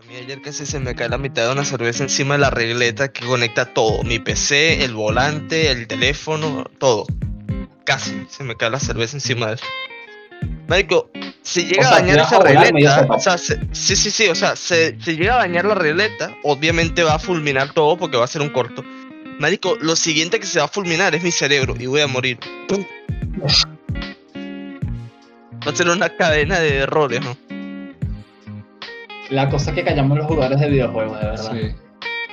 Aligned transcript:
A 0.00 0.06
mí 0.06 0.16
ayer 0.16 0.40
casi 0.40 0.64
se 0.64 0.80
me 0.80 0.94
cae 0.94 1.10
la 1.10 1.18
mitad 1.18 1.44
de 1.46 1.52
una 1.52 1.62
cerveza 1.66 2.04
encima 2.04 2.32
de 2.34 2.40
la 2.40 2.48
regleta 2.48 3.12
que 3.12 3.26
conecta 3.26 3.66
todo. 3.66 4.02
Mi 4.02 4.18
PC, 4.18 4.82
el 4.82 4.94
volante, 4.94 5.70
el 5.70 5.86
teléfono, 5.86 6.64
todo. 6.78 7.04
Casi 7.84 8.24
se 8.30 8.42
me 8.42 8.56
cae 8.56 8.70
la 8.70 8.80
cerveza 8.80 9.18
encima 9.18 9.48
de 9.48 9.54
eso. 9.56 9.64
Marico, 10.68 11.10
si 11.42 11.66
llega 11.66 11.82
O 11.82 11.88
sea, 11.88 11.96
a 11.98 12.00
dañar 12.00 12.18
esa 12.20 12.38
regleta, 12.38 13.06
o 13.10 13.18
sea, 13.20 13.36
se- 13.36 13.60
sí, 13.72 13.94
sí, 13.94 14.10
sí, 14.10 14.28
o 14.28 14.34
sea, 14.34 14.56
se- 14.56 14.96
si 15.02 15.16
llega 15.16 15.34
a 15.34 15.38
dañar 15.40 15.66
la 15.66 15.74
regleta, 15.74 16.34
obviamente 16.44 17.02
va 17.02 17.16
a 17.16 17.18
fulminar 17.18 17.74
todo 17.74 17.98
porque 17.98 18.16
va 18.16 18.24
a 18.24 18.28
ser 18.28 18.40
un 18.40 18.48
corto. 18.48 18.82
Marico, 19.38 19.76
lo 19.82 19.96
siguiente 19.96 20.40
que 20.40 20.46
se 20.46 20.60
va 20.60 20.64
a 20.64 20.68
fulminar 20.68 21.14
es 21.14 21.22
mi 21.22 21.30
cerebro 21.30 21.74
y 21.78 21.84
voy 21.84 22.00
a 22.00 22.06
morir. 22.06 22.38
Va 25.66 25.72
a 25.72 25.76
ser 25.76 25.90
una 25.90 26.08
cadena 26.08 26.58
de 26.58 26.76
errores, 26.78 27.20
¿no? 27.20 27.36
La 29.30 29.48
cosa 29.48 29.72
que 29.72 29.84
callamos 29.84 30.18
los 30.18 30.26
jugadores 30.26 30.58
de 30.58 30.68
videojuegos, 30.68 31.20
de 31.20 31.26
verdad. 31.26 31.52
Sí. 31.52 31.74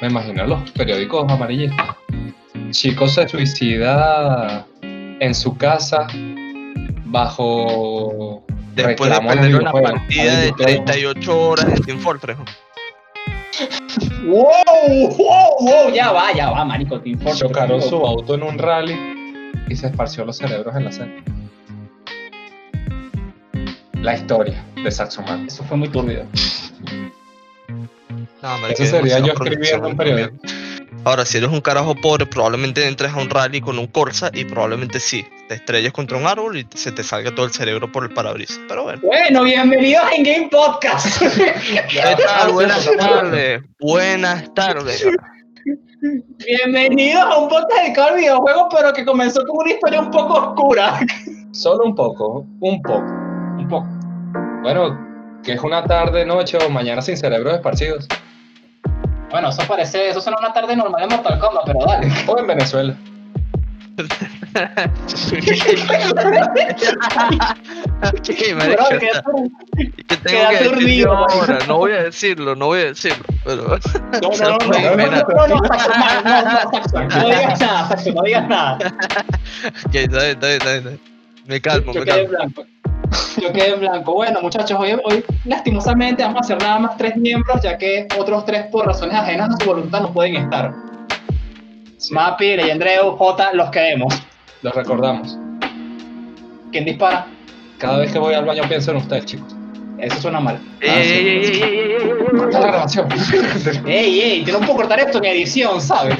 Me 0.02 0.08
imagino 0.08 0.46
los 0.46 0.72
periódicos 0.72 1.32
amarillistas. 1.32 1.96
Chico 2.72 3.08
se 3.08 3.28
suicida 3.28 4.66
en 4.82 5.34
su 5.34 5.56
casa 5.58 6.08
bajo 7.06 8.44
Después 8.76 9.12
de 9.12 9.28
perder 9.28 9.56
una 9.56 9.72
partida 9.72 10.40
de 10.40 10.54
Ay, 10.66 10.82
38 10.86 11.40
horas 11.40 11.66
en 11.66 11.84
Team 11.84 12.00
Fortress. 12.00 12.38
¡Wow! 14.26 14.46
¡Wow! 15.18 15.56
¡Wow! 15.62 15.94
Ya 15.94 16.12
va, 16.12 16.34
ya 16.34 16.52
va, 16.52 16.66
marico. 16.66 17.00
Team 17.00 17.18
Fortress. 17.18 17.40
Chocaron 17.40 17.82
su 17.82 17.96
auto 17.96 18.36
en 18.36 18.44
un 18.44 18.58
rally 18.58 18.96
y 19.68 19.76
se 19.76 19.88
esparció 19.88 20.26
los 20.26 20.38
cerebros 20.38 20.76
en 20.76 20.86
la 20.86 20.92
cena. 20.92 21.24
La 24.02 24.16
historia 24.16 24.64
de 24.84 24.92
Saxoman. 24.92 25.48
Eso 25.48 25.64
fue 25.64 25.78
muy 25.78 25.90
turbio. 25.90 26.26
No, 28.42 28.68
Eso 28.68 28.84
es 28.84 28.90
sería 28.90 29.20
yo 29.20 29.34
escribiendo 29.34 29.88
en 29.90 29.98
producción, 29.98 29.98
periódico. 29.98 30.38
Ahora, 31.04 31.26
si 31.26 31.38
eres 31.38 31.50
un 31.50 31.62
carajo 31.62 31.96
pobre, 31.96 32.26
probablemente 32.26 32.86
entres 32.86 33.14
a 33.14 33.18
un 33.18 33.30
rally 33.30 33.62
con 33.62 33.80
un 33.80 33.88
Corsa 33.88 34.30
y 34.34 34.44
probablemente 34.44 35.00
sí, 35.00 35.26
te 35.48 35.56
estrelles 35.56 35.94
contra 35.94 36.18
un 36.18 36.28
árbol 36.28 36.58
y 36.58 36.68
se 36.76 36.92
te 36.92 37.02
salga 37.04 37.34
todo 37.34 37.46
el 37.46 37.52
cerebro 37.54 37.90
por 37.92 38.04
el 38.04 38.14
parabrisas. 38.14 38.60
Pero 38.68 38.84
bueno. 38.84 39.02
Bueno, 39.04 39.44
bienvenidos 39.44 40.04
en 40.16 40.24
Game 40.24 40.50
Podcast. 40.50 41.22
¿Qué 41.90 42.16
tal? 42.26 42.52
Buenas 42.52 42.90
tardes. 42.98 43.62
Buenas 43.80 44.54
tardes. 44.54 45.06
bienvenidos 46.46 47.24
a 47.24 47.38
un 47.38 47.50
podcast 47.50 47.82
dedicado 47.82 48.10
al 48.10 48.16
videojuego, 48.18 48.68
pero 48.70 48.94
que 48.94 49.06
comenzó 49.06 49.42
con 49.46 49.58
una 49.60 49.72
historia 49.72 50.02
un 50.02 50.12
poco 50.12 50.34
oscura. 50.34 51.00
Solo 51.52 51.86
un 51.86 51.96
poco, 51.96 52.46
un 52.60 52.82
poco. 52.82 53.06
Un 53.58 53.68
poco. 53.70 53.97
Bueno, 54.62 55.40
que 55.44 55.54
es 55.54 55.62
una 55.62 55.84
tarde, 55.86 56.26
noche 56.26 56.58
o 56.58 56.70
mañana 56.70 57.02
sin 57.02 57.18
cerebros 57.18 57.54
esparcidos. 57.56 58.08
Bueno, 59.30 59.50
eso 59.50 59.62
parece, 59.68 60.10
eso 60.10 60.22
suena 60.22 60.38
una 60.40 60.54
tarde 60.54 60.76
normal 60.76 61.02
de 61.02 61.16
Mortal 61.16 61.40
Kombat, 61.40 61.66
pero 61.66 61.80
dale. 61.86 62.08
O 62.28 62.40
en 62.40 62.48
Venezuela. 62.48 62.96
¿Qué, 68.24 68.54
Bro, 68.54 68.86
qué 69.00 69.10
tur- 69.24 69.52
¿Qué 70.08 70.18
tengo 70.18 70.24
queda 70.24 70.50
que 70.50 70.56
decir 70.56 70.68
aturdido, 70.72 71.08
yo 71.08 71.14
marico. 71.16 71.34
ahora? 71.42 71.60
No 71.68 71.78
voy 71.78 71.92
a 71.92 72.04
decirlo, 72.04 72.56
no 72.56 72.66
voy 72.68 72.80
a 72.82 72.86
decirlo. 72.86 73.24
Pero 73.44 73.64
No, 73.64 73.78
no, 74.20 74.30
no, 74.38 74.58
no, 74.58 74.58
no, 74.58 74.70
no, 74.70 74.78
esperar. 74.78 75.26
no, 75.28 75.48
no, 75.48 75.58
Saxo, 75.68 75.90
no, 75.90 76.20
no, 76.20 76.42
no, 76.44 76.68
Saxo, 76.72 77.00
no 77.00 77.26
digas 77.26 77.60
nada, 77.60 77.90
no 78.14 78.22
digas 78.24 78.48
nada. 78.48 78.78
Ok, 79.86 79.96
está 79.96 80.20
bien, 80.20 80.30
está 80.32 80.48
bien, 80.48 80.58
está 80.58 80.70
bien, 80.72 80.78
está 80.78 80.90
bien. 80.90 81.00
Me 81.48 81.56
en 81.56 81.62
calmo. 81.62 81.94
Yo 83.42 83.52
quedé 83.54 83.74
en 83.74 83.80
blanco. 83.80 84.14
Bueno, 84.14 84.42
muchachos, 84.42 84.78
hoy, 84.80 85.00
hoy 85.04 85.24
lastimosamente 85.46 86.24
vamos 86.24 86.38
a 86.38 86.42
hacer 86.42 86.62
nada 86.62 86.80
más 86.80 86.98
tres 86.98 87.16
miembros, 87.16 87.62
ya 87.62 87.78
que 87.78 88.08
otros 88.18 88.46
tres 88.46 88.66
por 88.72 88.86
razones 88.86 89.16
ajenas 89.16 89.50
a 89.52 89.64
su 89.64 89.70
voluntad 89.70 90.02
no 90.02 90.12
pueden 90.12 90.36
estar. 90.38 90.74
Mapi, 92.12 92.56
Leyendreu, 92.56 93.16
J, 93.18 93.54
los 93.54 93.70
queremos. 93.72 94.14
Los 94.62 94.74
recordamos. 94.74 95.38
¿Quién 96.72 96.86
dispara? 96.86 97.28
Cada 97.78 98.00
vez 98.00 98.12
que 98.12 98.20
voy 98.20 98.34
al 98.34 98.46
baño 98.46 98.64
pienso 98.68 98.92
en 98.92 98.98
ustedes, 98.98 99.26
chicos. 99.26 99.56
Eso 99.98 100.22
suena 100.22 100.40
mal. 100.40 100.60
Ey, 100.80 100.90
ey, 100.90 101.12
ey, 101.12 101.28
ey, 101.28 101.46
ey, 101.46 101.62
ey, 101.62 101.62
ey, 101.62 101.92
ey. 101.92 102.38
Corta 102.38 102.60
la 102.60 102.68
grabación. 102.68 103.08
Ey, 103.86 104.22
ey, 104.22 104.44
yo 104.44 104.54
no 104.54 104.60
puedo 104.60 104.76
cortar 104.80 105.00
esto 105.00 105.18
en 105.18 105.26
edición, 105.26 105.82
¿sabes? 105.82 106.18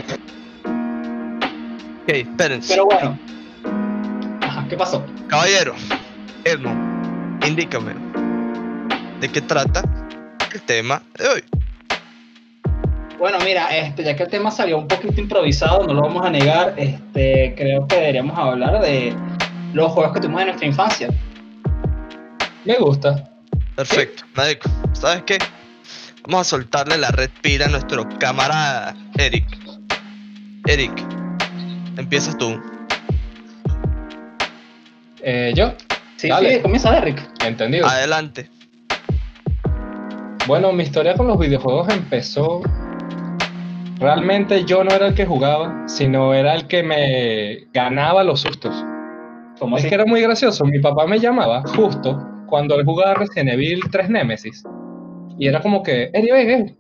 Ok, 2.04 2.10
espérense. 2.10 2.74
Pero 2.74 2.86
bueno. 2.86 3.18
Ajá, 4.42 4.66
¿qué 4.68 4.78
pasó? 4.78 5.06
Caballero, 5.28 5.76
Edmond, 6.48 7.46
indícame. 7.46 7.94
¿De 9.20 9.30
qué 9.30 9.42
trata 9.42 9.84
el 10.54 10.62
tema 10.62 11.04
de 11.18 11.28
hoy? 11.28 11.44
Bueno, 13.20 13.38
mira, 13.44 13.68
este, 13.76 14.06
ya 14.06 14.16
que 14.16 14.24
el 14.24 14.30
tema 14.30 14.50
salió 14.50 14.78
un 14.78 14.88
poquito 14.88 15.20
improvisado, 15.20 15.86
no 15.86 15.94
lo 15.94 16.04
vamos 16.04 16.26
a 16.26 16.30
negar, 16.30 16.74
este, 16.78 17.54
creo 17.58 17.86
que 17.88 17.98
deberíamos 17.98 18.38
hablar 18.40 18.80
de 18.80 19.14
los 19.74 19.92
juegos 19.92 20.14
que 20.14 20.22
tuvimos 20.22 20.40
en 20.40 20.48
nuestra 20.48 20.68
infancia. 20.68 21.10
Me 22.64 22.76
gusta. 22.76 23.30
Perfecto, 23.76 24.24
Marico. 24.34 24.70
¿Sabes 24.94 25.24
qué? 25.24 25.40
Vamos 26.24 26.48
a 26.48 26.50
soltarle 26.52 26.98
la 26.98 27.10
red 27.10 27.30
pila 27.42 27.66
a 27.66 27.70
nuestro 27.70 28.08
camarada 28.20 28.96
Eric. 29.18 29.46
Eric, 30.66 30.94
empiezas 31.98 32.38
tú. 32.38 32.58
Eh, 35.22 35.52
¿Yo? 35.54 35.74
Sí, 36.18 36.28
Dale. 36.30 36.56
sí, 36.56 36.62
comienza 36.62 36.92
Derrick. 36.92 37.22
Entendido. 37.46 37.88
Adelante. 37.88 38.50
Bueno, 40.48 40.72
mi 40.72 40.84
historia 40.84 41.14
con 41.16 41.28
los 41.28 41.38
videojuegos 41.40 41.90
empezó. 41.90 42.62
Realmente 44.00 44.64
yo 44.66 44.84
no 44.84 44.92
era 44.92 45.08
el 45.08 45.16
que 45.16 45.26
jugaba, 45.26 45.84
sino 45.88 46.34
era 46.34 46.54
el 46.54 46.68
que 46.68 46.84
me 46.84 47.68
ganaba 47.74 48.24
los 48.24 48.42
sustos. 48.42 48.74
¿Cómo 49.60 49.76
Es 49.78 49.82
así? 49.84 49.90
que 49.90 49.96
era 49.96 50.06
muy 50.06 50.22
gracioso. 50.22 50.66
Mi 50.66 50.80
papá 50.80 51.08
me 51.08 51.20
llamaba 51.20 51.64
justo 51.76 52.20
cuando 52.48 52.76
él 52.76 52.86
jugaba 52.86 53.16
Resident 53.16 53.50
Evil 53.50 53.82
3 53.92 54.10
Nemesis. 54.10 54.64
Y 55.40 55.48
era 55.48 55.62
como 55.62 55.82
que, 55.84 56.10
Eri, 56.14 56.32
ven, 56.32 56.48
ven". 56.48 56.78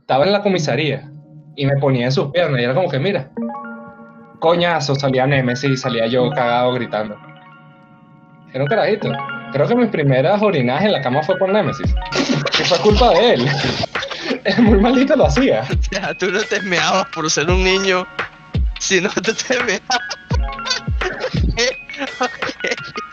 Estaba 0.00 0.24
en 0.24 0.32
la 0.32 0.42
comisaría 0.42 1.10
y 1.56 1.66
me 1.66 1.76
ponía 1.76 2.06
en 2.06 2.12
sus 2.12 2.28
piernas. 2.32 2.60
Y 2.60 2.64
era 2.64 2.74
como 2.74 2.88
que, 2.88 2.98
mira, 2.98 3.30
coñazo, 4.40 4.94
salía 4.94 5.26
Nemesis 5.26 5.70
y 5.70 5.76
salía 5.76 6.06
yo 6.06 6.30
cagado 6.30 6.72
gritando. 6.72 7.16
Era 8.54 8.62
un 8.62 8.68
carajito. 8.68 9.12
Creo 9.52 9.66
que 9.68 9.74
mis 9.74 9.88
primeras 9.88 10.40
orinadas 10.40 10.84
en 10.84 10.92
la 10.92 11.02
cama 11.02 11.22
fue 11.22 11.36
por 11.36 11.50
Nemesis. 11.50 11.92
Que 12.56 12.64
fue 12.64 12.78
culpa 12.78 13.10
de 13.10 13.34
él. 13.34 13.48
Es 14.44 14.58
muy 14.58 14.78
maldito 14.78 15.16
lo 15.16 15.26
hacía. 15.26 15.64
Ya, 15.90 16.14
tú 16.14 16.30
no 16.30 16.40
te 16.42 16.60
meabas 16.62 17.06
por 17.14 17.30
ser 17.30 17.50
un 17.50 17.62
niño, 17.64 18.06
sino 18.78 19.10
tú 19.10 19.32
te 19.34 19.58
meabas. 19.64 19.98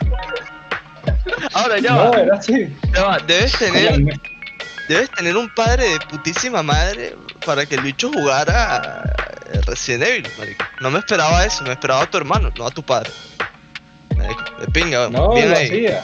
Ahora 1.54 1.78
ya 1.78 1.90
No, 1.92 2.10
va, 2.10 2.20
era 2.20 2.36
así. 2.36 2.76
ya 2.94 3.04
va, 3.04 3.18
Debes 3.20 3.52
tener, 3.58 4.18
debes 4.88 5.10
tener 5.10 5.36
un 5.36 5.48
padre 5.54 5.88
de 5.88 6.00
putísima 6.00 6.62
madre 6.62 7.16
para 7.44 7.66
que 7.66 7.74
el 7.76 7.82
bicho 7.82 8.10
jugara 8.12 9.02
Resident 9.66 10.04
Evil, 10.08 10.26
marico. 10.38 10.64
No 10.80 10.90
me 10.90 10.98
esperaba 10.98 11.44
eso, 11.44 11.62
me 11.64 11.72
esperaba 11.72 12.02
a 12.02 12.10
tu 12.10 12.18
hermano, 12.18 12.50
no 12.56 12.66
a 12.66 12.70
tu 12.70 12.82
padre. 12.82 13.10
De 14.22 14.66
pinga, 14.72 15.08
No, 15.10 15.32
bien 15.34 15.50
lo 15.50 15.56
ahí, 15.56 15.66
hacía. 15.86 16.02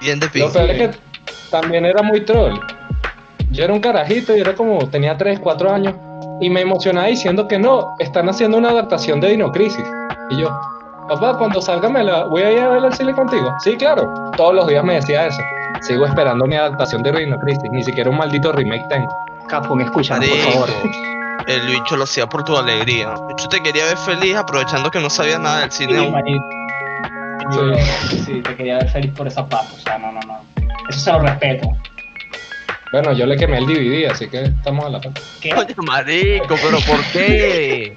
bien 0.00 0.20
de 0.20 0.28
pinga. 0.28 0.46
Lo 0.46 0.52
peor 0.52 0.70
es 0.70 0.78
que 0.78 0.98
también 1.50 1.84
era 1.84 2.02
muy 2.02 2.20
troll. 2.24 2.58
Yo 3.50 3.64
era 3.64 3.72
un 3.72 3.80
carajito 3.80 4.36
y 4.36 4.40
era 4.40 4.54
como, 4.54 4.88
tenía 4.90 5.16
3, 5.16 5.40
4 5.40 5.72
años. 5.72 5.94
Y 6.40 6.48
me 6.50 6.60
emocionaba 6.62 7.08
diciendo 7.08 7.46
que 7.48 7.58
no, 7.58 7.94
están 7.98 8.28
haciendo 8.28 8.56
una 8.56 8.70
adaptación 8.70 9.20
de 9.20 9.30
Dino 9.30 9.50
Crisis. 9.52 9.84
Y 10.30 10.40
yo, 10.40 10.48
papá, 11.08 11.36
cuando 11.36 11.60
salga 11.60 11.88
me 11.88 12.02
la 12.04 12.24
voy 12.24 12.42
a 12.42 12.52
ir 12.52 12.60
a 12.60 12.68
ver 12.68 12.84
al 12.84 12.94
cine 12.94 13.12
contigo. 13.14 13.52
Sí, 13.62 13.76
claro. 13.76 14.30
Todos 14.36 14.54
los 14.54 14.66
días 14.68 14.82
me 14.84 14.94
decía 14.94 15.26
eso. 15.26 15.42
Sigo 15.82 16.06
esperando 16.06 16.46
mi 16.46 16.56
adaptación 16.56 17.02
de 17.02 17.12
Dino 17.12 17.38
Crisis. 17.40 17.64
Ni 17.72 17.82
siquiera 17.82 18.08
un 18.08 18.16
maldito 18.16 18.52
remake 18.52 18.86
tengo. 18.88 19.08
Capcom, 19.48 19.80
escúchame, 19.80 20.26
por 20.28 20.38
Marico, 20.38 20.52
favor. 20.52 20.70
el 21.48 21.66
bicho 21.66 21.96
lo 21.96 22.04
hacía 22.04 22.26
por 22.28 22.44
tu 22.44 22.56
alegría. 22.56 23.14
Bicho 23.28 23.48
te 23.48 23.60
quería 23.62 23.84
ver 23.86 23.96
feliz 23.98 24.36
aprovechando 24.36 24.90
que 24.92 25.00
no 25.00 25.10
sabía 25.10 25.38
nada 25.40 25.60
del 25.62 25.72
cine. 25.72 25.92
Sí, 25.94 25.98
aún. 25.98 26.12
marico. 26.12 26.44
Sí. 27.52 28.16
Sí, 28.24 28.42
te 28.42 28.56
quería 28.56 28.78
ver 28.78 28.88
feliz 28.88 29.12
por 29.12 29.26
esa 29.26 29.46
parte. 29.48 29.74
O 29.74 29.80
sea, 29.80 29.98
no, 29.98 30.12
no, 30.12 30.20
no. 30.20 30.40
Eso 30.88 30.98
se 30.98 31.12
lo 31.12 31.20
respeto. 31.20 31.70
Bueno, 32.92 33.12
yo 33.12 33.24
le 33.26 33.36
quemé 33.36 33.58
el 33.58 33.66
DVD, 33.66 34.10
así 34.10 34.28
que 34.28 34.42
estamos 34.42 34.84
a 34.84 34.88
la 34.90 35.00
par. 35.00 35.12
¿Qué? 35.40 35.54
Marico, 35.76 36.56
pero 36.60 36.78
¿por 36.80 37.04
qué? 37.12 37.94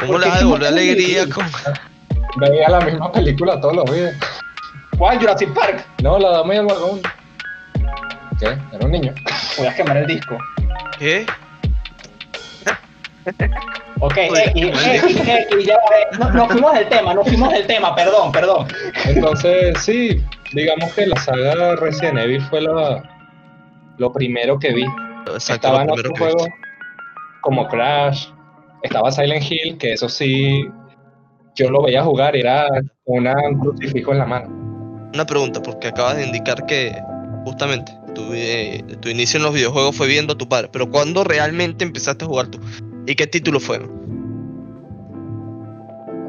¿Cómo 0.00 0.12
¿Por 0.12 0.20
le 0.20 0.26
vas 0.26 0.36
a 0.36 0.38
devolver 0.40 0.68
alegría 0.68 1.28
con 1.28 1.46
Veía 2.36 2.68
la 2.68 2.80
misma 2.80 3.12
película 3.12 3.60
todos 3.60 3.76
los 3.76 3.94
días. 3.94 4.14
¿Cuál? 4.98 5.18
Jurassic 5.18 5.52
Park. 5.54 5.86
No, 6.02 6.18
la 6.18 6.30
dama 6.30 6.54
y 6.54 6.58
el 6.58 6.66
vagón. 6.66 7.00
¿Qué? 8.40 8.46
Era 8.72 8.84
un 8.84 8.90
niño. 8.90 9.14
Voy 9.56 9.66
a 9.68 9.74
quemar 9.74 9.98
el 9.98 10.06
disco. 10.08 10.36
qué? 10.98 11.24
Ok, 14.00 14.16
X. 14.16 14.54
X, 14.54 15.28
X, 15.28 15.66
ya, 15.66 15.74
eh, 15.74 16.16
no, 16.18 16.30
nos 16.30 16.52
fuimos 16.52 16.74
del 16.74 16.88
tema, 16.88 17.14
nos 17.14 17.26
fuimos 17.26 17.50
del 17.52 17.66
tema, 17.66 17.94
perdón, 17.94 18.32
perdón. 18.32 18.66
Entonces, 19.06 19.78
sí, 19.78 20.22
digamos 20.52 20.92
que 20.92 21.06
la 21.06 21.16
saga 21.20 21.76
Resident 21.76 22.18
Evil 22.18 22.42
fue 22.42 22.60
la, 22.60 23.02
lo 23.98 24.12
primero 24.12 24.58
que 24.58 24.72
vi. 24.72 24.84
Exacto, 25.32 25.68
Estaban 25.68 25.90
otros 25.90 26.12
juegos 26.18 26.48
como 27.40 27.66
Crash, 27.68 28.28
estaba 28.82 29.10
Silent 29.10 29.50
Hill, 29.50 29.78
que 29.78 29.92
eso 29.92 30.08
sí, 30.08 30.64
yo 31.54 31.70
lo 31.70 31.82
veía 31.82 32.02
jugar, 32.02 32.36
era 32.36 32.68
una 33.04 33.34
un 33.48 33.58
crucifijo 33.58 34.12
en 34.12 34.18
la 34.18 34.26
mano. 34.26 34.48
Una 35.14 35.24
pregunta, 35.24 35.62
porque 35.62 35.88
acabas 35.88 36.16
de 36.16 36.26
indicar 36.26 36.66
que 36.66 36.94
justamente 37.44 37.92
tu, 38.14 38.32
eh, 38.32 38.84
tu 39.00 39.08
inicio 39.08 39.38
en 39.38 39.44
los 39.44 39.54
videojuegos 39.54 39.96
fue 39.96 40.08
viendo 40.08 40.34
a 40.34 40.36
tu 40.36 40.48
padre, 40.48 40.68
pero 40.72 40.90
¿cuándo 40.90 41.24
realmente 41.24 41.84
empezaste 41.84 42.24
a 42.24 42.28
jugar 42.28 42.48
tú? 42.48 42.60
¿Y 43.06 43.14
qué 43.14 43.26
título 43.26 43.60
fue? 43.60 43.80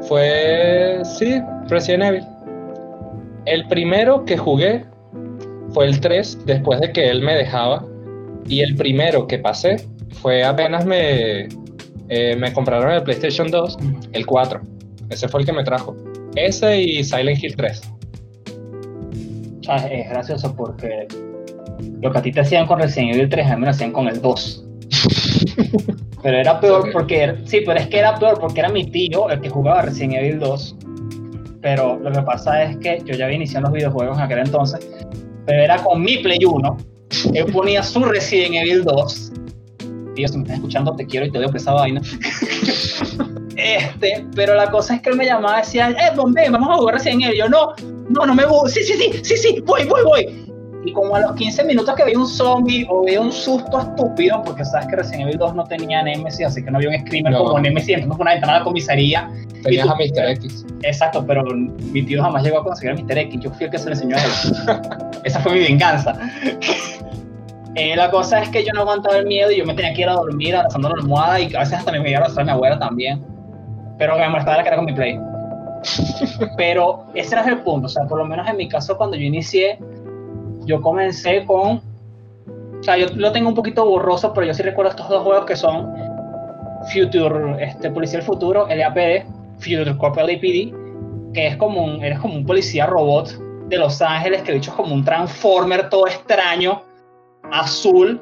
Fue, 0.02 1.00
sí, 1.18 1.40
Resident 1.68 2.04
Evil. 2.04 2.24
El 3.46 3.66
primero 3.68 4.24
que 4.24 4.36
jugué 4.36 4.84
fue 5.70 5.86
el 5.86 6.00
3, 6.00 6.40
después 6.46 6.80
de 6.80 6.92
que 6.92 7.08
él 7.08 7.22
me 7.22 7.34
dejaba. 7.34 7.84
Y 8.46 8.60
el 8.60 8.76
primero 8.76 9.26
que 9.26 9.38
pasé 9.38 9.76
fue 10.20 10.44
apenas 10.44 10.84
me, 10.84 11.48
eh, 12.08 12.36
me 12.36 12.52
compraron 12.52 12.92
el 12.92 13.02
PlayStation 13.02 13.50
2, 13.50 13.78
el 14.12 14.26
4. 14.26 14.60
Ese 15.10 15.28
fue 15.28 15.40
el 15.40 15.46
que 15.46 15.52
me 15.52 15.64
trajo. 15.64 15.96
Ese 16.36 16.80
y 16.80 17.02
Silent 17.02 17.42
Hill 17.42 17.56
3. 17.56 17.92
Ah, 19.68 19.86
Es 19.90 20.08
gracioso 20.10 20.54
porque 20.54 21.08
lo 22.00 22.12
que 22.12 22.18
a 22.18 22.22
ti 22.22 22.32
te 22.32 22.40
hacían 22.40 22.66
con 22.66 22.78
Resident 22.80 23.14
Evil 23.14 23.28
3, 23.28 23.46
a 23.46 23.54
mí 23.54 23.60
me 23.60 23.66
lo 23.66 23.70
hacían 23.70 23.92
con 23.92 24.06
el 24.08 24.20
2. 24.20 24.64
Pero 26.26 26.38
era 26.38 26.58
peor 26.58 26.80
Ok. 26.80 26.88
porque, 26.92 27.36
sí, 27.44 27.60
pero 27.64 27.78
es 27.78 27.86
que 27.86 28.00
era 28.00 28.18
peor 28.18 28.40
porque 28.40 28.58
era 28.58 28.68
mi 28.68 28.84
tío 28.90 29.30
el 29.30 29.40
que 29.40 29.48
jugaba 29.48 29.82
Resident 29.82 30.14
Evil 30.14 30.40
2. 30.40 30.76
Pero 31.62 32.00
lo 32.00 32.10
que 32.10 32.20
pasa 32.22 32.64
es 32.64 32.76
que 32.78 33.00
yo 33.04 33.14
ya 33.14 33.26
había 33.26 33.36
iniciado 33.36 33.66
los 33.66 33.72
videojuegos 33.74 34.18
en 34.18 34.24
aquel 34.24 34.38
entonces, 34.40 34.84
pero 35.46 35.62
era 35.62 35.76
con 35.84 36.02
mi 36.02 36.18
Play 36.18 36.44
1. 36.44 36.76
Él 37.32 37.46
ponía 37.52 37.80
su 37.84 38.02
Resident 38.02 38.56
Evil 38.56 38.82
2. 38.82 39.32
Tío, 40.16 40.26
si 40.26 40.36
me 40.36 40.42
estás 40.42 40.56
escuchando, 40.56 40.96
te 40.96 41.06
quiero 41.06 41.26
y 41.26 41.30
te 41.30 41.38
odio 41.38 41.46
por 41.46 41.58
esa 41.58 41.74
vaina. 41.74 42.02
Este, 43.58 44.26
pero 44.34 44.54
la 44.54 44.70
cosa 44.70 44.96
es 44.96 45.02
que 45.02 45.10
él 45.10 45.16
me 45.16 45.24
llamaba 45.24 45.58
y 45.58 45.62
decía, 45.62 45.90
eh, 45.90 46.14
Bombay, 46.14 46.50
vamos 46.50 46.68
a 46.70 46.74
jugar 46.74 46.96
Resident 46.96 47.22
Evil. 47.22 47.34
Y 47.36 47.38
yo, 47.38 47.48
no, 47.48 47.72
no, 48.10 48.26
no 48.26 48.34
me 48.34 48.44
gusta. 48.44 48.68
Sí, 48.68 48.82
sí, 48.82 48.92
sí, 48.94 49.20
sí, 49.22 49.36
sí, 49.36 49.62
voy, 49.64 49.84
voy, 49.86 50.02
voy. 50.04 50.45
Y 50.86 50.92
como 50.92 51.16
a 51.16 51.20
los 51.20 51.32
15 51.34 51.64
minutos 51.64 51.94
que 51.96 52.04
veía 52.04 52.18
un 52.18 52.26
zombie 52.28 52.86
o 52.88 53.04
veía 53.04 53.20
un 53.20 53.32
susto 53.32 53.80
estúpido, 53.80 54.40
porque 54.44 54.64
sabes 54.64 54.86
que 54.86 54.94
Resident 54.96 55.22
Evil 55.22 55.36
2 55.38 55.54
no 55.56 55.64
tenía 55.64 56.00
Nemesis, 56.02 56.46
así 56.46 56.64
que 56.64 56.70
no 56.70 56.78
había 56.78 56.90
un 56.90 56.98
screamer 57.04 57.32
No. 57.32 57.38
como 57.44 57.58
Nemesis, 57.58 57.96
entonces 57.96 58.20
una 58.20 58.30
ventana 58.32 58.52
de 58.54 58.58
la 58.60 58.64
comisaría. 58.64 59.28
Tenías 59.64 59.84
tú- 59.86 59.92
a 59.92 59.96
Mr. 59.96 60.30
X. 60.36 60.64
Exacto, 60.84 61.24
pero 61.26 61.42
mi 61.44 62.02
tío 62.04 62.22
jamás 62.22 62.44
llegó 62.44 62.60
a 62.60 62.64
conseguir 62.64 62.92
a 62.92 63.02
Mr. 63.02 63.18
X, 63.18 63.40
yo 63.42 63.50
fui 63.50 63.64
el 63.64 63.70
que 63.72 63.78
se 63.78 63.86
le 63.86 63.92
enseñó 63.94 64.16
a 64.16 64.20
él. 64.20 64.30
Esa 65.24 65.40
fue 65.40 65.54
mi 65.54 65.58
venganza. 65.60 66.14
Eh, 67.74 67.94
la 67.96 68.10
cosa 68.10 68.40
es 68.42 68.48
que 68.50 68.64
yo 68.64 68.72
no 68.72 68.82
aguantaba 68.82 69.16
el 69.18 69.26
miedo 69.26 69.50
y 69.50 69.56
yo 69.58 69.66
me 69.66 69.74
tenía 69.74 69.92
que 69.92 70.02
ir 70.02 70.08
a 70.08 70.12
dormir 70.14 70.54
abrazando 70.56 70.88
la 70.88 70.94
almohada 71.02 71.40
y 71.40 71.54
a 71.54 71.58
veces 71.58 71.74
hasta 71.74 71.90
me 71.92 71.98
veía 71.98 72.18
abrazar 72.18 72.42
a 72.42 72.44
mi 72.44 72.50
abuela 72.52 72.78
también. 72.78 73.22
Pero 73.98 74.14
lo 74.14 74.20
me 74.20 74.28
molestaba 74.28 74.62
que 74.62 74.68
era 74.68 74.76
con 74.76 74.86
mi 74.86 74.92
play. 74.94 75.18
Pero 76.56 77.06
ese 77.14 77.34
era 77.34 77.44
el 77.44 77.58
punto, 77.58 77.86
o 77.86 77.88
sea, 77.88 78.04
por 78.06 78.18
lo 78.18 78.24
menos 78.24 78.48
en 78.48 78.56
mi 78.56 78.68
caso 78.68 78.96
cuando 78.96 79.16
yo 79.16 79.24
inicié, 79.24 79.78
yo 80.66 80.80
comencé 80.80 81.44
con... 81.44 81.80
O 82.78 82.82
sea, 82.82 82.96
yo 82.98 83.06
lo 83.14 83.32
tengo 83.32 83.48
un 83.48 83.54
poquito 83.54 83.84
borroso, 83.86 84.32
pero 84.34 84.46
yo 84.46 84.54
sí 84.54 84.62
recuerdo 84.62 84.90
estos 84.90 85.08
dos 85.08 85.22
juegos 85.22 85.46
que 85.46 85.56
son 85.56 85.92
Future, 86.92 87.64
este, 87.64 87.90
Policía 87.90 88.18
del 88.18 88.26
Futuro, 88.26 88.66
LAPD, 88.68 89.24
Future 89.58 89.96
Corp 89.96 90.16
LAPD, 90.16 91.32
que 91.32 91.46
es 91.46 91.56
como 91.56 91.82
un, 91.82 92.04
eres 92.04 92.18
como 92.18 92.34
un 92.34 92.46
policía 92.46 92.86
robot 92.86 93.30
de 93.68 93.78
Los 93.78 94.00
Ángeles, 94.02 94.42
que 94.42 94.52
de 94.52 94.58
hecho 94.58 94.70
es 94.70 94.76
como 94.76 94.94
un 94.94 95.04
transformer 95.04 95.88
todo 95.88 96.06
extraño, 96.06 96.82
azul, 97.50 98.20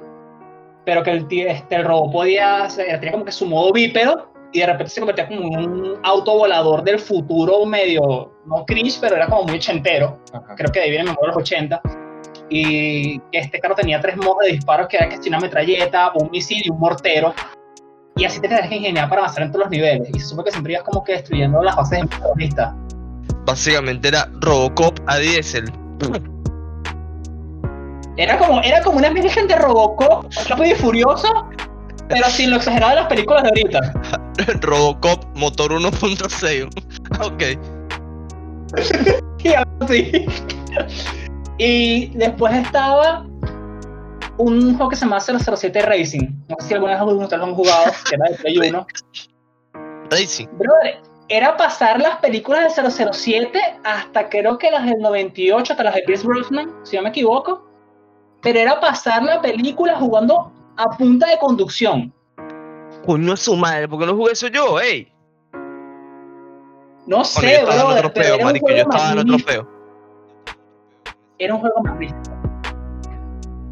pero 0.84 1.02
que 1.02 1.10
el, 1.10 1.26
este, 1.30 1.76
el 1.76 1.84
robot 1.84 2.12
podía, 2.12 2.68
tenía 2.76 3.12
como 3.12 3.24
que 3.24 3.32
su 3.32 3.46
modo 3.46 3.72
bípedo, 3.72 4.30
y 4.52 4.60
de 4.60 4.66
repente 4.66 4.90
se 4.90 5.00
convertía 5.00 5.26
como 5.26 5.58
en 5.58 5.68
un 5.68 5.98
auto 6.04 6.38
volador 6.38 6.84
del 6.84 7.00
futuro 7.00 7.66
medio, 7.66 8.32
no 8.46 8.64
cringe, 8.64 8.98
pero 9.00 9.16
era 9.16 9.26
como 9.26 9.42
muy 9.42 9.56
ochentero 9.56 10.18
Ajá. 10.32 10.54
creo 10.54 10.70
que 10.70 10.78
de 10.78 10.84
ahí 10.84 10.90
viene 10.92 11.10
de 11.10 11.26
los 11.26 11.36
80. 11.36 11.82
Y 12.50 13.20
este 13.32 13.58
carro 13.58 13.74
tenía 13.74 14.00
tres 14.00 14.16
modos 14.16 14.38
de 14.44 14.52
disparos 14.52 14.88
que 14.88 14.96
era 14.96 15.08
que 15.08 15.28
una 15.28 15.40
metralleta, 15.40 16.12
un 16.14 16.30
misil 16.30 16.62
y 16.64 16.70
un 16.70 16.78
mortero. 16.78 17.34
Y 18.16 18.24
así 18.24 18.40
te 18.40 18.48
tenías 18.48 18.68
que 18.68 18.76
ingeniar 18.76 19.08
para 19.08 19.22
avanzar 19.22 19.44
en 19.44 19.50
todos 19.50 19.64
los 19.64 19.70
niveles. 19.70 20.08
Y 20.14 20.20
se 20.20 20.26
supo 20.26 20.44
que 20.44 20.50
siempre 20.50 20.74
ibas 20.74 20.84
como 20.84 21.02
que 21.02 21.12
destruyendo 21.12 21.62
las 21.62 21.74
bases 21.74 22.02
de 22.02 22.06
terroristas. 22.08 22.74
Básicamente 23.44 24.08
era 24.08 24.28
Robocop 24.40 24.98
a 25.06 25.18
diésel. 25.18 25.72
Era 28.16 28.38
como, 28.38 28.60
era 28.62 28.80
como 28.82 28.98
una 28.98 29.10
virgen 29.10 29.48
de 29.48 29.56
Robocop, 29.56 30.32
rápido 30.48 30.66
y 30.66 30.74
furioso, 30.76 31.28
pero 32.08 32.28
sin 32.30 32.50
lo 32.50 32.56
exagerado 32.56 32.90
de 32.90 33.00
las 33.00 33.08
películas 33.08 33.42
de 33.42 33.48
ahorita. 33.48 34.60
Robocop 34.60 35.24
motor 35.34 35.72
1.6. 35.72 36.68
ok. 37.20 37.42
Y 39.44 39.52
así. 39.52 40.26
Y 41.58 42.08
después 42.16 42.54
estaba 42.54 43.26
un 44.38 44.74
juego 44.76 44.90
que 44.90 44.96
se 44.96 45.04
llama 45.04 45.20
007 45.20 45.82
Racing. 45.82 46.28
No 46.48 46.56
sé 46.58 46.68
si 46.68 46.74
alguna 46.74 47.04
vez 47.04 47.14
ustedes 47.14 47.38
lo 47.38 47.46
han 47.46 47.54
jugado, 47.54 47.92
que 48.08 48.14
era 48.16 48.30
de 48.30 48.36
Play 48.36 48.58
1. 48.70 48.86
Racing. 50.10 50.46
Brother, 50.52 51.00
era 51.28 51.56
pasar 51.56 52.00
las 52.00 52.16
películas 52.18 52.74
del 52.76 53.12
007 53.12 53.58
hasta 53.84 54.28
creo 54.28 54.58
que 54.58 54.70
las 54.70 54.84
del 54.84 54.98
98, 55.00 55.72
hasta 55.72 55.84
las 55.84 55.94
de 55.94 56.02
Pierce 56.02 56.26
Brosnan, 56.26 56.74
si 56.82 56.96
no 56.96 57.02
me 57.02 57.08
equivoco. 57.10 57.66
Pero 58.42 58.58
era 58.58 58.80
pasar 58.80 59.22
la 59.22 59.40
película 59.40 59.96
jugando 59.96 60.52
a 60.76 60.84
punta 60.96 61.28
de 61.28 61.38
conducción. 61.38 62.12
Coño 63.06 63.34
es 63.34 63.40
su 63.40 63.56
madre, 63.56 63.88
¿por 63.88 64.00
qué 64.00 64.06
no 64.06 64.16
jugué 64.16 64.32
eso 64.32 64.48
yo, 64.48 64.80
ey? 64.80 65.10
No 67.06 67.18
Bueno, 67.18 67.24
sé, 67.24 67.52
yo 67.52 67.68
estaba 67.68 67.92
en 67.92 67.98
otro 67.98 68.14
peo, 68.14 68.38
marico, 68.40 68.70
yo 68.70 68.76
estaba 68.76 69.12
en 69.12 69.18
otro 69.18 69.36
peo. 69.44 69.73
Era 71.38 71.54
un 71.54 71.60
juego 71.60 71.82
más 71.82 71.96
místico. 71.98 72.36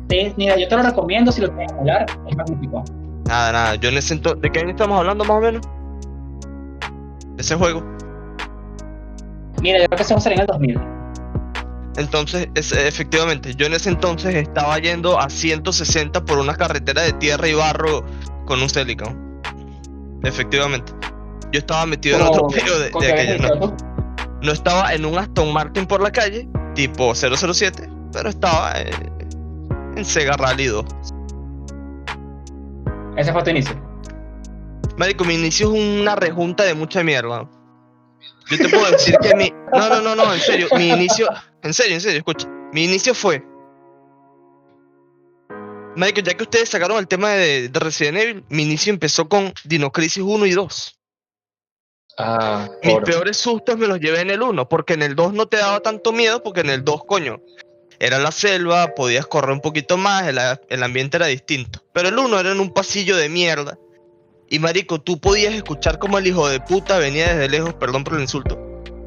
Te- 0.09 0.35
Mira, 0.37 0.57
yo 0.59 0.69
te 0.69 0.77
lo 0.77 0.83
recomiendo 0.83 1.33
si 1.33 1.41
lo 1.41 1.49
quieres 1.55 1.73
emular, 1.73 2.07
es 2.29 2.37
magnífico. 2.37 2.85
Nada, 3.27 3.53
nada, 3.53 3.75
yo 3.77 3.89
en 3.89 3.99
ese 3.99 4.15
entonces, 4.15 4.43
¿de 4.43 4.51
qué 4.51 4.61
año 4.61 4.71
estamos 4.71 4.99
hablando 4.99 5.25
más 5.25 5.37
o 5.37 5.41
menos? 5.41 5.63
De 7.37 7.43
ese 7.43 7.55
juego. 7.57 7.83
Mira, 9.63 9.79
yo 9.81 9.87
creo 9.87 9.97
que 9.99 10.05
se 10.05 10.15
va 10.15 10.19
a 10.19 10.21
salir 10.21 10.39
en 10.39 10.41
el 10.43 10.47
2000. 10.49 10.81
Entonces, 11.97 12.49
es- 12.55 12.73
efectivamente, 12.73 13.55
yo 13.55 13.67
en 13.67 13.75
ese 13.75 13.91
entonces 13.91 14.35
estaba 14.35 14.79
yendo 14.79 15.19
a 15.21 15.29
160 15.31 16.25
por 16.25 16.39
una 16.39 16.55
carretera 16.57 17.03
de 17.03 17.13
tierra 17.15 17.47
y 17.49 17.55
barro 17.55 18.05
con 18.47 18.61
un 18.61 18.69
Celican. 18.69 19.41
Efectivamente. 20.25 20.93
Yo 21.53 21.59
estaba 21.61 21.87
metido 21.87 22.17
en 22.19 22.23
otro 22.27 22.47
peo 22.49 22.79
de, 22.79 22.85
de 22.87 22.91
que 22.93 23.13
aquella. 23.13 23.55
No, 23.57 23.77
no 24.43 24.53
estaba 24.53 24.93
en 24.95 25.05
un 25.05 25.19
Aston 25.19 25.53
Martin 25.53 25.87
por 25.87 26.01
la 26.03 26.11
calle, 26.11 26.49
tipo 26.75 27.15
007, 27.15 27.89
pero 28.13 28.29
estaba 28.29 28.81
eh, 28.81 28.91
en 29.97 30.05
Sega 30.05 30.37
Rally 30.37 30.67
2. 30.67 30.85
Ese 33.17 33.33
fue 33.33 33.43
tu 33.43 33.51
inicio. 33.51 33.93
Marico, 34.97 35.25
mi 35.25 35.35
inicio 35.35 35.75
es 35.75 35.81
una 35.81 36.17
rejunta 36.17 36.65
de 36.65 36.75
mucha 36.75 37.03
mierda. 37.03 37.49
Yo 38.51 38.59
te 38.59 38.69
puedo 38.69 38.91
decir 38.91 39.17
que 39.19 39.35
mi. 39.35 39.53
No, 39.73 39.89
no, 39.89 40.01
no, 40.01 40.15
no, 40.15 40.33
en 40.33 40.41
serio. 40.41 40.69
Mi 40.77 40.91
inicio. 40.91 41.29
En 41.63 41.73
serio, 41.73 41.95
en 41.95 42.01
serio, 42.01 42.19
escucha. 42.19 42.49
Mi 42.73 42.85
inicio 42.85 43.15
fue. 43.15 43.45
Marico, 45.97 46.21
ya 46.21 46.35
que 46.35 46.43
ustedes 46.43 46.71
sacaron 46.71 46.99
el 46.99 47.07
tema 47.07 47.31
de, 47.31 47.69
de 47.69 47.81
Resident 47.81 48.19
Evil, 48.19 48.45
mi 48.49 48.63
inicio 48.63 48.93
empezó 48.93 49.29
con 49.29 49.53
Dino 49.65 49.93
Crisis 49.93 50.23
1 50.23 50.47
y 50.47 50.53
2. 50.53 51.02
Ah, 52.19 52.69
Mis 52.83 52.99
peores 53.01 53.37
sustos 53.37 53.77
me 53.79 53.87
los 53.87 53.99
llevé 53.99 54.21
en 54.21 54.31
el 54.31 54.43
1, 54.43 54.69
porque 54.69 54.95
en 54.95 55.03
el 55.03 55.15
2 55.15 55.33
no 55.33 55.47
te 55.47 55.57
daba 55.57 55.81
tanto 55.81 56.13
miedo, 56.13 56.43
porque 56.43 56.61
en 56.61 56.71
el 56.71 56.85
2, 56.85 57.05
coño, 57.05 57.41
era 57.99 58.19
la 58.19 58.33
selva, 58.33 58.95
podías 58.95 59.27
correr 59.27 59.53
un 59.53 59.61
poquito 59.61 59.97
más, 59.97 60.27
el, 60.27 60.39
el 60.69 60.83
ambiente 60.83 61.17
era 61.17 61.27
distinto. 61.27 61.83
Pero 61.93 62.09
el 62.09 62.19
1 62.19 62.41
era 62.41 62.53
en 62.53 62.61
un 62.61 62.73
pasillo 62.73 63.17
de 63.17 63.29
mierda. 63.29 63.79
Y 64.51 64.59
marico, 64.59 65.01
tú 65.01 65.19
podías 65.19 65.55
escuchar 65.55 65.99
como 65.99 66.19
el 66.19 66.27
hijo 66.27 66.47
de 66.49 66.61
puta 66.61 66.99
venía 66.99 67.29
desde 67.29 67.49
lejos, 67.49 67.73
perdón 67.75 68.05
por 68.05 68.15
el 68.15 68.21
insulto. 68.21 68.59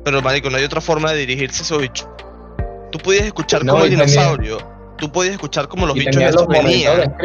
Pero 0.04 0.22
marico, 0.22 0.50
no 0.50 0.58
hay 0.58 0.64
otra 0.64 0.82
forma 0.82 1.12
de 1.12 1.20
dirigirse 1.20 1.62
a 1.62 1.64
esos 1.64 1.82
bichos. 1.82 2.08
Tú 2.92 2.98
podías 3.00 3.26
escuchar 3.26 3.64
No, 3.64 3.74
como 3.74 3.86
el 3.86 3.92
dinosaurio. 3.92 4.58
Tú 4.98 5.12
podías 5.12 5.34
escuchar 5.34 5.68
como 5.68 5.86
los 5.86 5.96
y 5.98 6.00
bichos 6.00 6.22
esos 6.22 6.36
los 6.36 6.48
venían. 6.48 7.16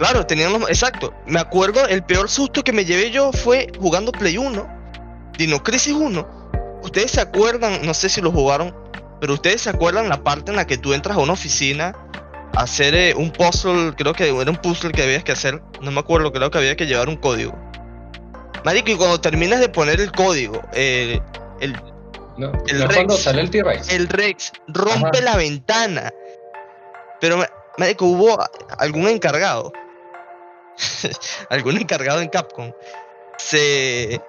Claro, 0.00 0.24
tenían 0.26 0.52
los... 0.52 0.62
Exacto. 0.68 1.12
Me 1.26 1.38
acuerdo, 1.38 1.86
el 1.86 2.02
peor 2.02 2.28
susto 2.30 2.64
que 2.64 2.72
me 2.72 2.84
llevé 2.86 3.10
yo 3.10 3.32
fue 3.32 3.68
jugando 3.78 4.10
Play 4.12 4.38
1. 4.38 4.66
Dino 5.36 5.62
Crisis 5.62 5.92
1. 5.92 6.40
Ustedes 6.82 7.10
se 7.10 7.20
acuerdan, 7.20 7.84
no 7.84 7.92
sé 7.92 8.08
si 8.08 8.22
lo 8.22 8.32
jugaron, 8.32 8.74
pero 9.20 9.34
ustedes 9.34 9.60
se 9.60 9.68
acuerdan 9.70 10.08
la 10.08 10.24
parte 10.24 10.50
en 10.52 10.56
la 10.56 10.66
que 10.66 10.78
tú 10.78 10.94
entras 10.94 11.18
a 11.18 11.20
una 11.20 11.34
oficina 11.34 11.94
a 12.56 12.62
hacer 12.62 12.94
eh, 12.94 13.14
un 13.14 13.30
puzzle, 13.30 13.94
creo 13.94 14.14
que 14.14 14.28
era 14.30 14.50
un 14.50 14.56
puzzle 14.56 14.90
que 14.92 15.02
habías 15.02 15.22
que 15.22 15.32
hacer, 15.32 15.60
no 15.82 15.90
me 15.90 16.00
acuerdo, 16.00 16.32
creo 16.32 16.50
que 16.50 16.56
había 16.56 16.74
que 16.76 16.86
llevar 16.86 17.08
un 17.10 17.16
código. 17.16 17.54
Marico, 18.64 18.90
y 18.90 18.96
cuando 18.96 19.20
terminas 19.20 19.60
de 19.60 19.68
poner 19.68 20.00
el 20.00 20.10
código, 20.12 20.60
eh, 20.72 21.20
el, 21.60 21.74
No, 22.38 22.50
El 22.66 22.88
Rex. 22.88 23.22
sale 23.22 23.42
el 23.42 23.50
T-Rex. 23.50 23.90
el 23.90 24.08
Rex 24.08 24.52
rompe 24.68 25.18
Ajá. 25.18 25.24
la 25.24 25.36
ventana. 25.36 26.10
Pero, 27.20 27.36
ma- 27.36 27.48
Marico, 27.76 28.06
hubo 28.06 28.38
algún 28.78 29.06
encargado. 29.08 29.72
algún 31.50 31.76
encargado 31.76 32.20
en 32.20 32.28
Capcom. 32.28 32.72
Se, 33.38 34.20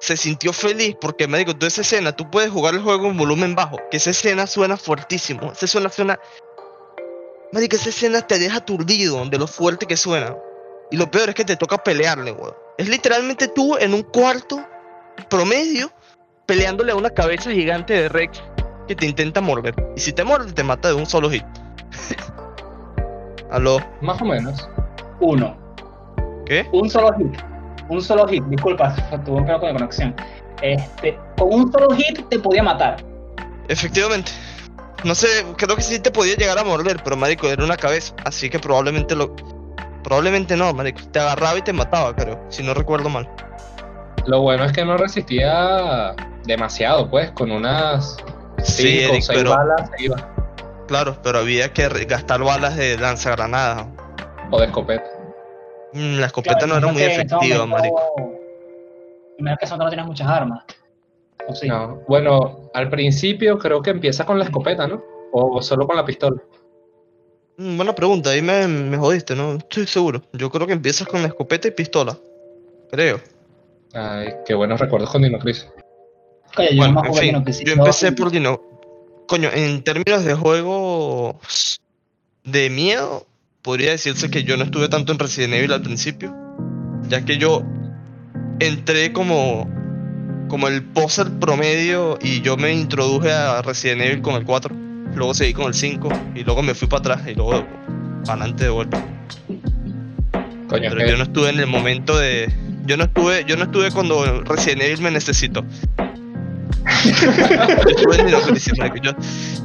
se 0.00 0.16
sintió 0.16 0.52
feliz 0.52 0.96
porque, 1.00 1.26
marico, 1.26 1.54
toda 1.54 1.68
esa 1.68 1.82
escena, 1.82 2.12
tú 2.12 2.30
puedes 2.30 2.50
jugar 2.50 2.74
el 2.74 2.82
juego 2.82 3.08
en 3.08 3.16
volumen 3.16 3.54
bajo, 3.54 3.78
que 3.90 3.98
esa 3.98 4.10
escena 4.10 4.46
suena 4.46 4.76
fuertísimo. 4.76 5.52
Esa 5.52 5.66
suena, 5.66 5.88
suena. 5.90 6.18
Esa 7.52 7.88
escena 7.88 8.26
te 8.26 8.38
deja 8.38 8.58
aturdido 8.58 9.24
de 9.26 9.38
lo 9.38 9.46
fuerte 9.46 9.86
que 9.86 9.96
suena. 9.96 10.36
Y 10.90 10.96
lo 10.96 11.10
peor 11.10 11.30
es 11.30 11.34
que 11.34 11.44
te 11.44 11.56
toca 11.56 11.78
pelearle, 11.78 12.32
weón. 12.32 12.54
Es 12.78 12.88
literalmente 12.88 13.48
tú 13.48 13.76
en 13.76 13.94
un 13.94 14.02
cuarto 14.02 14.64
promedio 15.30 15.92
peleándole 16.46 16.92
a 16.92 16.96
una 16.96 17.10
cabeza 17.10 17.50
gigante 17.50 17.94
de 17.94 18.08
Rex 18.08 18.42
que 18.88 18.94
te 18.94 19.06
intenta 19.06 19.40
morder. 19.40 19.74
Y 19.96 20.00
si 20.00 20.12
te 20.12 20.24
muerde, 20.24 20.52
te 20.52 20.62
mata 20.62 20.88
de 20.88 20.94
un 20.94 21.06
solo 21.06 21.30
hit. 21.30 21.44
Aló. 23.50 23.78
Más 24.00 24.20
o 24.20 24.24
menos. 24.24 24.68
Uno. 25.20 25.63
¿Qué? 26.46 26.66
Un 26.72 26.88
solo 26.90 27.12
hit. 27.18 27.40
Un 27.88 28.00
solo 28.02 28.26
hit. 28.28 28.44
Disculpa, 28.44 28.94
tuve 29.24 29.36
un 29.38 29.44
problema 29.44 29.58
con 29.60 29.68
la 29.68 29.74
conexión. 29.74 30.14
Este, 30.62 31.18
con 31.36 31.52
un 31.52 31.72
solo 31.72 31.90
hit 31.90 32.28
te 32.28 32.38
podía 32.38 32.62
matar. 32.62 32.96
Efectivamente. 33.68 34.32
No 35.04 35.14
sé, 35.14 35.26
creo 35.58 35.76
que 35.76 35.82
sí 35.82 35.98
te 35.98 36.10
podía 36.10 36.34
llegar 36.36 36.58
a 36.58 36.64
morder, 36.64 37.02
pero 37.04 37.16
marico, 37.16 37.46
era 37.48 37.62
una 37.62 37.76
cabeza. 37.76 38.14
Así 38.24 38.48
que 38.48 38.58
probablemente 38.58 39.14
lo. 39.14 39.34
Probablemente 40.02 40.56
no, 40.56 40.72
marico. 40.72 41.00
Te 41.12 41.18
agarraba 41.18 41.58
y 41.58 41.62
te 41.62 41.72
mataba, 41.72 42.14
creo. 42.14 42.40
Si 42.48 42.62
no 42.62 42.72
recuerdo 42.74 43.08
mal. 43.10 43.28
Lo 44.26 44.40
bueno 44.40 44.64
es 44.64 44.72
que 44.72 44.84
no 44.84 44.96
resistía 44.96 46.14
demasiado, 46.44 47.10
pues, 47.10 47.30
con 47.32 47.50
unas 47.50 48.16
Sí, 48.62 48.82
cinco 49.00 49.12
Eric, 49.12 49.22
seis 49.22 49.38
pero. 49.38 49.50
balas 49.50 49.90
se 49.96 50.04
iba. 50.04 50.16
Claro, 50.88 51.16
pero 51.22 51.38
había 51.40 51.72
que 51.72 51.88
gastar 52.06 52.42
balas 52.42 52.76
de 52.76 52.96
lanzagranadas. 52.98 53.86
O 54.50 54.58
de 54.60 54.66
escopeta. 54.66 55.04
Mm, 55.94 56.18
la 56.20 56.26
escopeta 56.26 56.58
Claro, 56.58 56.72
no 56.74 56.78
era 56.78 56.86
muy 56.92 57.02
imagínate 57.02 57.20
en 57.22 57.26
ese 57.26 57.36
efectiva, 57.36 57.66
momento- 57.66 57.94
marico. 57.94 58.40
Primero 59.36 59.56
que 59.58 59.64
eso 59.64 59.76
no 59.76 59.88
tienes 59.88 60.06
muchas 60.06 60.28
armas. 60.28 60.64
¿O 61.48 61.54
sí? 61.54 61.68
No. 61.68 62.00
Bueno, 62.08 62.70
al 62.74 62.88
principio 62.90 63.58
creo 63.58 63.82
que 63.82 63.90
empieza 63.90 64.24
con 64.24 64.38
la 64.38 64.44
escopeta, 64.44 64.86
¿no? 64.86 65.02
O 65.32 65.60
solo 65.62 65.86
con 65.86 65.96
la 65.96 66.04
pistola. 66.04 66.40
Mm, 67.56 67.76
buena 67.76 67.94
pregunta, 67.94 68.30
ahí 68.30 68.42
me, 68.42 68.66
me 68.66 68.96
jodiste, 68.96 69.34
¿no? 69.36 69.54
Estoy 69.54 69.86
seguro. 69.86 70.22
Yo 70.32 70.50
creo 70.50 70.66
que 70.66 70.72
empiezas 70.72 71.06
con 71.06 71.22
la 71.22 71.28
escopeta 71.28 71.68
y 71.68 71.72
pistola. 71.72 72.16
Creo. 72.90 73.20
Ay, 73.92 74.34
qué 74.46 74.54
buenos 74.54 74.80
recuerdos 74.80 75.10
con 75.10 75.22
Dino 75.22 75.38
Crisis. 75.38 75.68
Oye, 76.56 76.70
yo 76.72 76.76
Bueno, 76.78 77.02
en 77.04 77.14
fin, 77.14 77.22
Dino 77.22 77.44
Crisis 77.44 77.64
yo 77.64 77.76
2 77.76 77.78
empecé 77.86 78.12
por 78.12 78.30
Dino. 78.30 78.60
Coño, 79.28 79.48
en 79.52 79.82
términos 79.84 80.24
de 80.24 80.34
juego 80.34 81.38
de 82.44 82.70
miedo, 82.70 83.26
podría 83.64 83.92
decirse 83.92 84.30
que 84.30 84.44
yo 84.44 84.58
no 84.58 84.64
estuve 84.64 84.88
tanto 84.90 85.10
en 85.10 85.18
Resident 85.18 85.54
Evil 85.54 85.72
al 85.72 85.80
principio, 85.80 86.36
ya 87.08 87.24
que 87.24 87.38
yo 87.38 87.64
entré 88.60 89.12
como 89.12 89.68
como 90.48 90.68
el 90.68 90.82
poser 90.82 91.30
promedio 91.40 92.18
y 92.22 92.42
yo 92.42 92.58
me 92.58 92.72
introduje 92.72 93.32
a 93.32 93.62
Resident 93.62 94.02
Evil 94.02 94.20
con 94.20 94.34
el 94.34 94.44
4, 94.44 94.76
luego 95.14 95.32
seguí 95.32 95.54
con 95.54 95.66
el 95.66 95.74
5 95.74 96.08
y 96.34 96.44
luego 96.44 96.62
me 96.62 96.74
fui 96.74 96.86
para 96.86 97.00
atrás 97.00 97.22
y 97.26 97.34
luego 97.34 97.66
para 98.26 98.42
adelante 98.42 98.64
de 98.64 98.70
vuelta. 98.70 99.02
Coño, 100.68 100.90
Pero 100.90 100.96
que 100.96 101.08
yo 101.08 101.16
no 101.16 101.24
estuve 101.24 101.48
en 101.48 101.58
el 101.58 101.66
momento 101.66 102.18
de 102.18 102.52
yo 102.84 102.98
no 102.98 103.04
estuve 103.04 103.46
yo 103.46 103.56
no 103.56 103.64
estuve 103.64 103.90
cuando 103.90 104.42
Resident 104.42 104.82
Evil 104.82 105.00
me 105.00 105.10
necesitó. 105.10 105.64
yo 107.04 107.88
estuve 107.88 108.20
en. 108.20 108.28
Yo, 109.02 109.16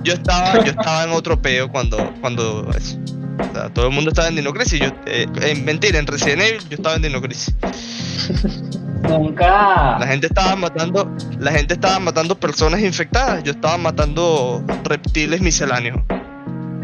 yo 0.04 0.14
estaba 0.14 0.64
yo 0.64 0.72
estaba 0.72 1.04
en 1.04 1.10
otro 1.12 1.42
peo 1.42 1.70
cuando 1.70 2.14
cuando 2.22 2.72
eso. 2.78 2.98
O 3.40 3.54
sea, 3.54 3.70
todo 3.70 3.88
el 3.88 3.94
mundo 3.94 4.10
estaba 4.10 4.28
en 4.28 4.36
Dino 4.36 4.54
Crisis, 4.54 4.80
yo 4.80 4.88
eh, 5.06 5.26
en 5.42 5.66
mentira, 5.66 6.00
en 6.00 6.08
Resident 6.08 6.42
Evil 6.42 6.62
yo 6.70 6.76
estaba 6.76 6.96
en 6.96 7.02
Dino 7.02 7.22
Crisis. 7.22 7.56
Nunca. 9.04 9.98
La 9.98 10.08
gente 10.08 10.28
estaba 10.28 10.56
matando, 10.56 11.10
la 11.40 11.52
gente 11.52 11.74
estaba 11.74 12.00
matando 12.00 12.40
personas 12.40 12.82
infectadas, 12.82 13.44
yo 13.44 13.52
estaba 13.52 13.78
matando 13.78 14.64
reptiles 14.84 15.42
misceláneos. 15.42 16.00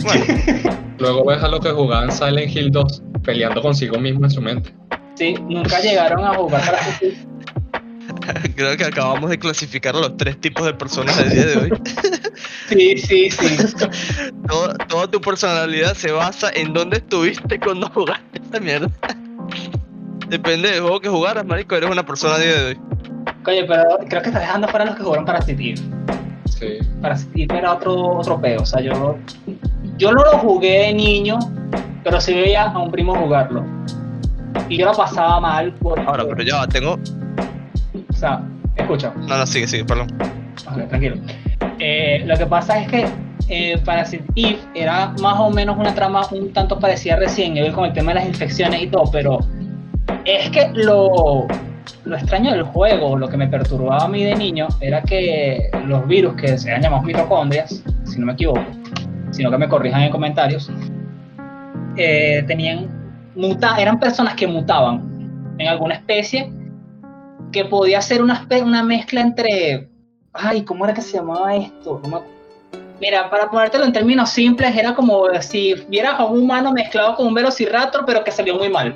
Bueno, 0.04 0.26
luego 0.98 1.26
ves 1.26 1.44
a 1.44 1.48
lo 1.48 1.60
que 1.60 1.72
jugaban 1.72 2.12
Silent 2.12 2.56
Hill 2.56 2.72
2 2.72 3.04
peleando 3.24 3.62
consigo 3.62 4.00
mismo 4.00 4.26
en 4.26 4.32
su 4.32 4.42
mente. 4.42 4.74
Sí, 5.16 5.36
nunca 5.50 5.80
llegaron 5.80 6.24
a 6.24 6.36
jugar 6.36 6.62
para. 6.66 6.80
creo 8.55 8.77
que 8.77 8.86
acabamos 8.86 9.29
de 9.29 9.39
clasificar 9.39 9.96
a 9.96 10.00
los 10.00 10.17
tres 10.17 10.39
tipos 10.39 10.65
de 10.65 10.74
personas 10.74 11.17
del 11.17 11.29
día 11.29 11.46
de 11.46 11.58
hoy. 11.58 11.70
Sí, 12.67 12.98
sí, 12.98 13.29
sí. 13.29 13.58
Todo- 14.48 14.74
toda 14.89 15.08
tu 15.10 15.22
personalidad 15.22 15.94
se 15.94 16.12
basa 16.12 16.50
en 16.53 16.74
dónde 16.74 16.98
estuviste 16.98 17.60
cuando 17.60 17.89
jugaste 17.91 18.41
esa 18.50 18.60
mierda. 18.60 18.89
Depende 20.27 20.72
del 20.72 20.82
juego 20.82 21.00
que 21.00 21.08
jugaras, 21.10 21.46
marico, 21.46 21.75
eres 21.75 21.89
una 21.89 22.05
persona 22.05 22.36
a 22.36 22.39
día 22.39 22.53
de 22.55 22.65
hoy. 22.70 22.79
Oye, 23.48 23.63
pero 23.65 23.84
creo 24.10 24.22
que 24.22 24.27
estás 24.29 24.41
dejando 24.41 24.67
fuera 24.67 24.86
los 24.86 24.96
que 24.96 25.03
jugaron 25.03 25.25
para 25.25 25.39
Eve. 25.48 25.75
Sí. 26.46 26.79
Para 27.01 27.15
Eve 27.36 27.58
era 27.58 27.74
otro, 27.74 28.17
otro 28.17 28.41
peo. 28.41 28.62
O 28.62 28.65
sea, 28.65 28.82
yo, 28.82 29.17
yo 29.98 30.12
no 30.12 30.24
lo 30.24 30.38
jugué 30.39 30.88
de 30.88 30.94
niño, 30.94 31.38
pero 32.03 32.20
sí 32.20 32.34
veía 32.34 32.63
a 32.63 32.79
un 32.79 32.91
primo 32.91 33.15
jugarlo. 33.15 33.63
Y 34.67 34.77
yo 34.77 34.86
lo 34.88 34.94
pasaba 34.94 35.39
mal. 35.39 35.74
Porque, 35.82 36.01
Ahora, 36.05 36.25
pero 36.27 36.41
ya 36.44 36.67
tengo. 36.67 36.98
O 38.10 38.14
sea, 38.14 38.42
escucha. 38.75 39.14
No, 39.16 39.38
no, 39.38 39.46
sigue, 39.46 39.68
sigue, 39.68 39.86
perdón. 39.86 40.08
Ok, 40.72 40.88
tranquilo. 40.88 41.18
Eh, 41.80 42.24
lo 42.25 42.38
que 42.38 42.46
pasa 42.46 42.80
es 42.80 42.88
que 42.88 43.06
eh, 43.48 43.78
Parasite 43.84 44.24
Eve 44.36 44.60
era 44.74 45.14
más 45.22 45.40
o 45.40 45.52
menos 45.52 45.78
una 45.78 45.94
trama 45.94 46.25
un 46.32 46.52
tanto 46.54 46.80
parecida 46.80 47.18
Resident 47.18 47.58
Evil 47.58 47.74
con 47.74 47.86
el 47.86 47.94
tema 47.94 48.14
de 48.14 48.20
las 48.20 48.28
infecciones 48.28 48.82
y 48.82 48.88
todo, 48.88 49.10
pero 49.12 49.40
es 50.25 50.50
que 50.50 50.72
lo, 50.74 51.48
lo 52.06 52.16
extraño 52.16 52.52
del 52.52 52.64
juego, 52.64 53.18
lo 53.18 53.28
que 53.28 53.38
me 53.38 53.48
perturbaba 53.48 54.06
a 54.06 54.08
mí 54.08 54.24
de 54.24 54.36
niño, 54.36 54.68
era 54.80 55.02
que 55.02 55.70
los 55.86 56.08
virus 56.08 56.36
que 56.36 56.58
se 56.58 56.72
han 56.72 56.82
llamado 56.82 57.04
mitocondrias, 57.04 57.84
si 58.04 58.20
no 58.20 58.25
me 58.25 58.34
equivoco, 58.34 58.64
sino 59.32 59.52
que 59.52 59.58
me 59.58 59.68
corrijan 59.68 60.02
en 60.02 60.12
comentarios, 60.12 60.72
eh, 61.98 62.44
tenían 62.48 62.90
muta 63.36 63.78
eran 63.78 64.00
personas 64.00 64.34
que 64.36 64.48
mutaban 64.48 65.56
en 65.58 65.68
alguna 65.68 65.96
especie 65.96 66.52
que 67.56 67.64
podía 67.64 68.02
ser 68.02 68.22
una, 68.22 68.46
una 68.64 68.84
mezcla 68.84 69.22
entre 69.22 69.88
Ay, 70.34 70.64
¿cómo 70.66 70.84
era 70.84 70.94
que 70.94 71.02
se 71.02 71.14
llamaba 71.16 71.56
esto? 71.56 72.02
No 72.04 72.10
me- 72.10 72.36
Mira, 73.00 73.30
para 73.30 73.50
ponértelo 73.50 73.86
en 73.86 73.94
términos 73.94 74.30
simples, 74.30 74.76
era 74.76 74.94
como 74.94 75.24
si 75.42 75.74
vieras 75.88 76.20
a 76.20 76.26
un 76.26 76.42
humano 76.42 76.74
mezclado 76.74 77.16
con 77.16 77.28
un 77.28 77.34
velociraptor, 77.34 78.04
pero 78.06 78.24
que 78.26 78.32
salió 78.32 78.56
muy 78.56 78.68
mal. 78.70 78.94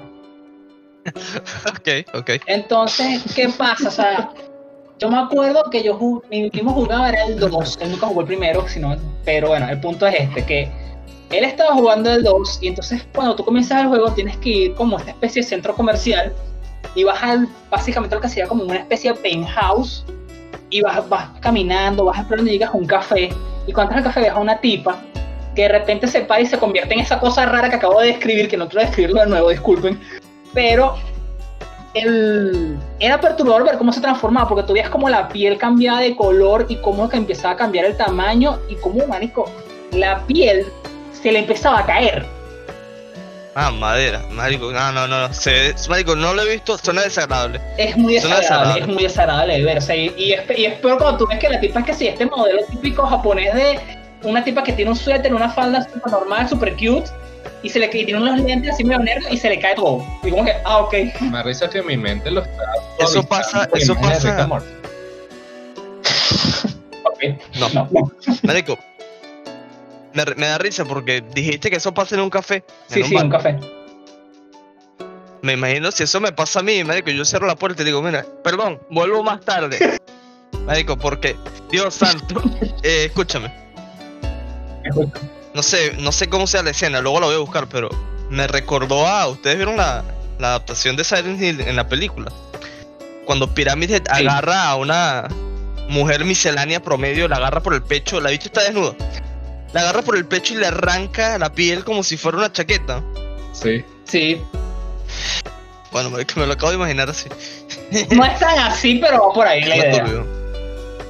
Ok, 1.70 1.88
ok. 2.14 2.30
Entonces, 2.46 3.24
¿qué 3.34 3.48
pasa? 3.58 3.88
O 3.88 3.92
sea, 3.92 4.30
yo 5.00 5.10
me 5.10 5.18
acuerdo 5.18 5.64
que 5.72 5.82
yo 5.82 5.98
ju- 5.98 6.22
mi 6.30 6.50
primo 6.50 6.74
jugaba 6.74 7.08
era 7.10 7.24
el 7.26 7.40
2, 7.40 7.80
él 7.82 7.92
nunca 7.92 8.08
jugó 8.08 8.22
el 8.22 8.28
primero, 8.28 8.68
sino, 8.68 8.96
pero 9.24 9.48
bueno, 9.50 9.70
el 9.70 9.80
punto 9.80 10.06
es 10.08 10.16
este, 10.20 10.46
que 10.46 10.70
él 11.32 11.44
estaba 11.46 11.74
jugando 11.76 12.12
el 12.12 12.24
2 12.24 12.60
y 12.62 12.68
entonces 12.68 13.08
cuando 13.16 13.36
tú 13.36 13.46
comienzas 13.46 13.82
el 13.84 13.88
juego 13.88 14.12
tienes 14.12 14.36
que 14.38 14.50
ir 14.50 14.74
como 14.76 14.98
a 14.98 15.00
esta 15.00 15.12
especie 15.12 15.42
de 15.42 15.48
centro 15.48 15.74
comercial 15.74 16.34
y 16.96 17.04
vas 17.04 17.22
al, 17.22 17.48
básicamente 17.70 18.16
lo 18.16 18.22
que 18.22 18.30
sería 18.30 18.48
como 18.48 18.64
una 18.64 18.78
especie 18.78 19.14
de 19.14 19.20
penthouse 19.20 20.06
y 20.70 20.82
vas, 20.82 21.08
vas 21.10 21.30
caminando, 21.40 22.06
vas 22.06 22.20
explorando 22.20 22.50
y 22.50 22.54
llegas 22.54 22.74
a 22.74 22.78
un 22.78 22.86
café 22.86 23.30
y 23.68 23.74
cuando 23.74 23.94
entras 23.94 23.98
al 23.98 24.04
café 24.04 24.22
ves 24.22 24.32
a 24.32 24.40
una 24.40 24.60
tipa 24.60 25.02
que 25.56 25.64
de 25.64 25.70
repente 25.70 26.08
se 26.08 26.22
para 26.22 26.42
y 26.42 26.46
se 26.46 26.58
convierte 26.58 26.94
en 26.94 27.02
esa 27.02 27.20
cosa 27.20 27.46
rara 27.46 27.70
que 27.70 27.76
acabo 27.76 28.00
de 28.02 28.08
describir, 28.08 28.48
que 28.48 28.58
no 28.58 28.68
quiero 28.68 28.86
describirlo 28.86 29.22
de 29.22 29.28
nuevo, 29.28 29.50
disculpen, 29.50 30.00
pero 30.54 30.96
el, 31.94 32.78
era 33.00 33.20
perturbador 33.20 33.66
ver 33.66 33.78
cómo 33.78 33.92
se 33.92 34.02
transformaba, 34.02 34.48
porque 34.48 34.64
tú 34.64 34.74
veías 34.74 34.90
como 34.90 35.10
la 35.10 35.28
piel 35.28 35.58
cambiaba 35.58 36.02
de 36.02 36.16
color 36.16 36.66
y 36.70 36.78
cómo 36.78 37.10
que 37.10 37.18
empezaba 37.18 37.54
a 37.54 37.58
cambiar 37.58 37.86
el 37.86 37.98
tamaño 37.98 38.60
y 38.70 38.76
cómo, 38.76 39.06
manico, 39.08 39.50
la 39.92 40.20
piel 40.26 40.66
se 41.12 41.32
le 41.32 41.40
empezaba 41.40 41.80
a 41.80 41.86
caer. 41.86 42.26
Ah, 43.62 43.72
madera, 43.72 44.22
marico. 44.32 44.72
No, 44.72 44.92
no, 44.94 45.06
no. 45.08 45.34
Se, 45.34 45.76
marico, 45.90 46.16
no 46.16 46.34
lo 46.34 46.44
he 46.44 46.54
visto, 46.54 46.78
suena 46.78 47.02
desagradable. 47.02 47.60
Es 47.78 47.98
muy 47.98 48.14
desagradable, 48.14 48.42
desagradable. 48.48 48.82
es 48.82 48.88
muy 48.88 49.04
desagradable 49.04 49.58
de 49.58 49.64
ver. 49.66 49.78
o 49.80 49.82
sea, 49.82 49.96
y, 49.98 50.14
y 50.18 50.32
es, 50.34 50.42
pe- 50.44 50.60
y 50.62 50.66
es 50.66 50.76
peor 50.76 50.98
cuando 50.98 51.18
tú 51.18 51.28
ves 51.28 51.40
que 51.40 51.50
la 51.50 51.60
tipa 51.60 51.80
es 51.82 51.86
que 51.86 51.94
sí, 51.94 52.08
este 52.08 52.26
modelo 52.26 52.62
típico 52.70 53.06
japonés 53.06 53.54
de 53.54 53.80
una 54.24 54.44
tipa 54.44 54.64
que 54.64 54.72
tiene 54.74 54.92
un 54.92 54.98
suéter, 54.98 55.34
una 55.34 55.50
falda 55.50 55.84
super 55.92 56.12
normal, 56.12 56.48
super 56.48 56.72
cute, 56.74 57.10
y 57.64 57.70
se 57.70 57.80
le 57.80 57.88
y 57.88 57.90
tiene 58.06 58.16
unos 58.16 58.40
lentes 58.40 58.74
así 58.74 58.84
medio 58.86 59.00
negros 59.00 59.26
y 59.32 59.36
se 59.38 59.50
le 59.50 59.60
cae 59.60 59.76
todo. 59.76 60.06
Y 60.24 60.30
como 60.32 60.46
que, 60.46 60.54
ah, 60.64 60.78
ok. 60.78 60.94
Me 61.22 61.44
risa 61.44 61.70
que 61.70 61.82
mi 61.82 61.98
mente 61.98 62.32
lo 62.32 62.42
está. 62.42 62.64
Eso 63.00 63.24
pasa- 63.24 63.68
eso 63.74 63.94
pasa- 63.96 64.30
Rick 64.30 64.40
and 64.40 64.48
Morty. 64.48 64.68
ok. 67.04 67.24
No, 67.60 67.70
No, 67.70 67.88
no. 67.92 68.12
marico. 68.44 68.78
Me, 70.26 70.36
me 70.36 70.48
da 70.48 70.58
risa 70.58 70.86
porque 70.86 71.22
dijiste 71.34 71.70
que 71.70 71.78
eso 71.78 71.94
pasa 71.94 72.16
en 72.16 72.22
un 72.22 72.30
café. 72.30 72.64
Sí, 72.88 73.00
en 73.00 73.04
un 73.04 73.10
sí, 73.10 73.16
bar. 73.16 73.26
un 73.26 73.32
café. 73.32 73.60
Me 75.42 75.54
imagino 75.54 75.92
si 75.92 76.04
eso 76.04 76.20
me 76.20 76.32
pasa 76.34 76.60
a 76.60 76.64
mí, 76.64 76.84
marico, 76.84 77.10
yo 77.12 77.24
cierro 77.24 77.48
la 77.48 77.56
puerta 77.56 77.82
y 77.82 77.86
digo, 77.86 78.02
mira, 78.02 78.26
perdón, 78.44 78.80
vuelvo 78.90 79.24
más 79.24 79.40
tarde. 79.42 80.00
Marico, 80.66 80.98
porque, 80.98 81.36
Dios 81.72 81.96
santo, 81.96 82.42
eh, 82.84 83.06
escúchame. 83.06 83.52
No 85.54 85.64
sé, 85.64 85.94
no 85.98 86.12
sé 86.12 86.28
cómo 86.28 86.46
sea 86.48 86.62
la 86.64 86.72
escena, 86.72 87.02
luego 87.02 87.20
la 87.22 87.26
voy 87.28 87.36
a 87.36 87.40
buscar, 87.40 87.68
pero 87.68 87.90
me 88.30 88.46
recordó 88.48 89.08
a. 89.08 89.28
¿Ustedes 89.28 89.56
vieron 89.58 89.78
la, 89.78 90.04
la 90.40 90.50
adaptación 90.50 90.96
de 90.96 91.04
Silent 91.04 91.42
Hill 91.42 91.62
en 91.62 91.76
la 91.76 91.88
película? 91.88 92.32
Cuando 93.26 93.54
Pyramid 93.54 93.92
Head 93.92 94.04
Sí. 94.16 94.26
agarra 94.28 94.68
a 94.70 94.76
una 94.76 95.28
mujer 95.88 96.24
miscelánea 96.26 96.82
promedio, 96.82 97.28
la 97.28 97.38
agarra 97.38 97.62
por 97.62 97.74
el 97.74 97.82
pecho, 97.82 98.20
la 98.20 98.30
bicha 98.30 98.48
está 98.48 98.62
desnuda. 98.64 98.94
La 99.74 99.82
agarra 99.82 100.02
por 100.02 100.16
el 100.16 100.26
pecho 100.26 100.54
y 100.54 100.58
le 100.58 100.68
arranca 100.68 101.38
la 101.38 101.52
piel 101.52 101.84
como 101.84 102.04
si 102.04 102.18
fuera 102.18 102.38
una 102.38 102.52
chaqueta. 102.52 103.04
Sí. 103.54 103.84
Sí. 104.06 104.42
Bueno, 105.92 106.10
me, 106.10 106.26
me 106.36 106.48
lo 106.48 106.54
acabo 106.54 106.70
de 106.70 106.76
imaginar 106.78 107.10
así. 107.10 107.30
No 108.12 108.24
es 108.26 108.40
tan 108.40 108.60
así, 108.60 108.96
pero 108.96 109.28
va 109.28 109.34
por 109.34 109.48
ahí 109.48 109.64
la 109.64 109.78
idea. 109.78 110.04
turbio. 110.04 110.26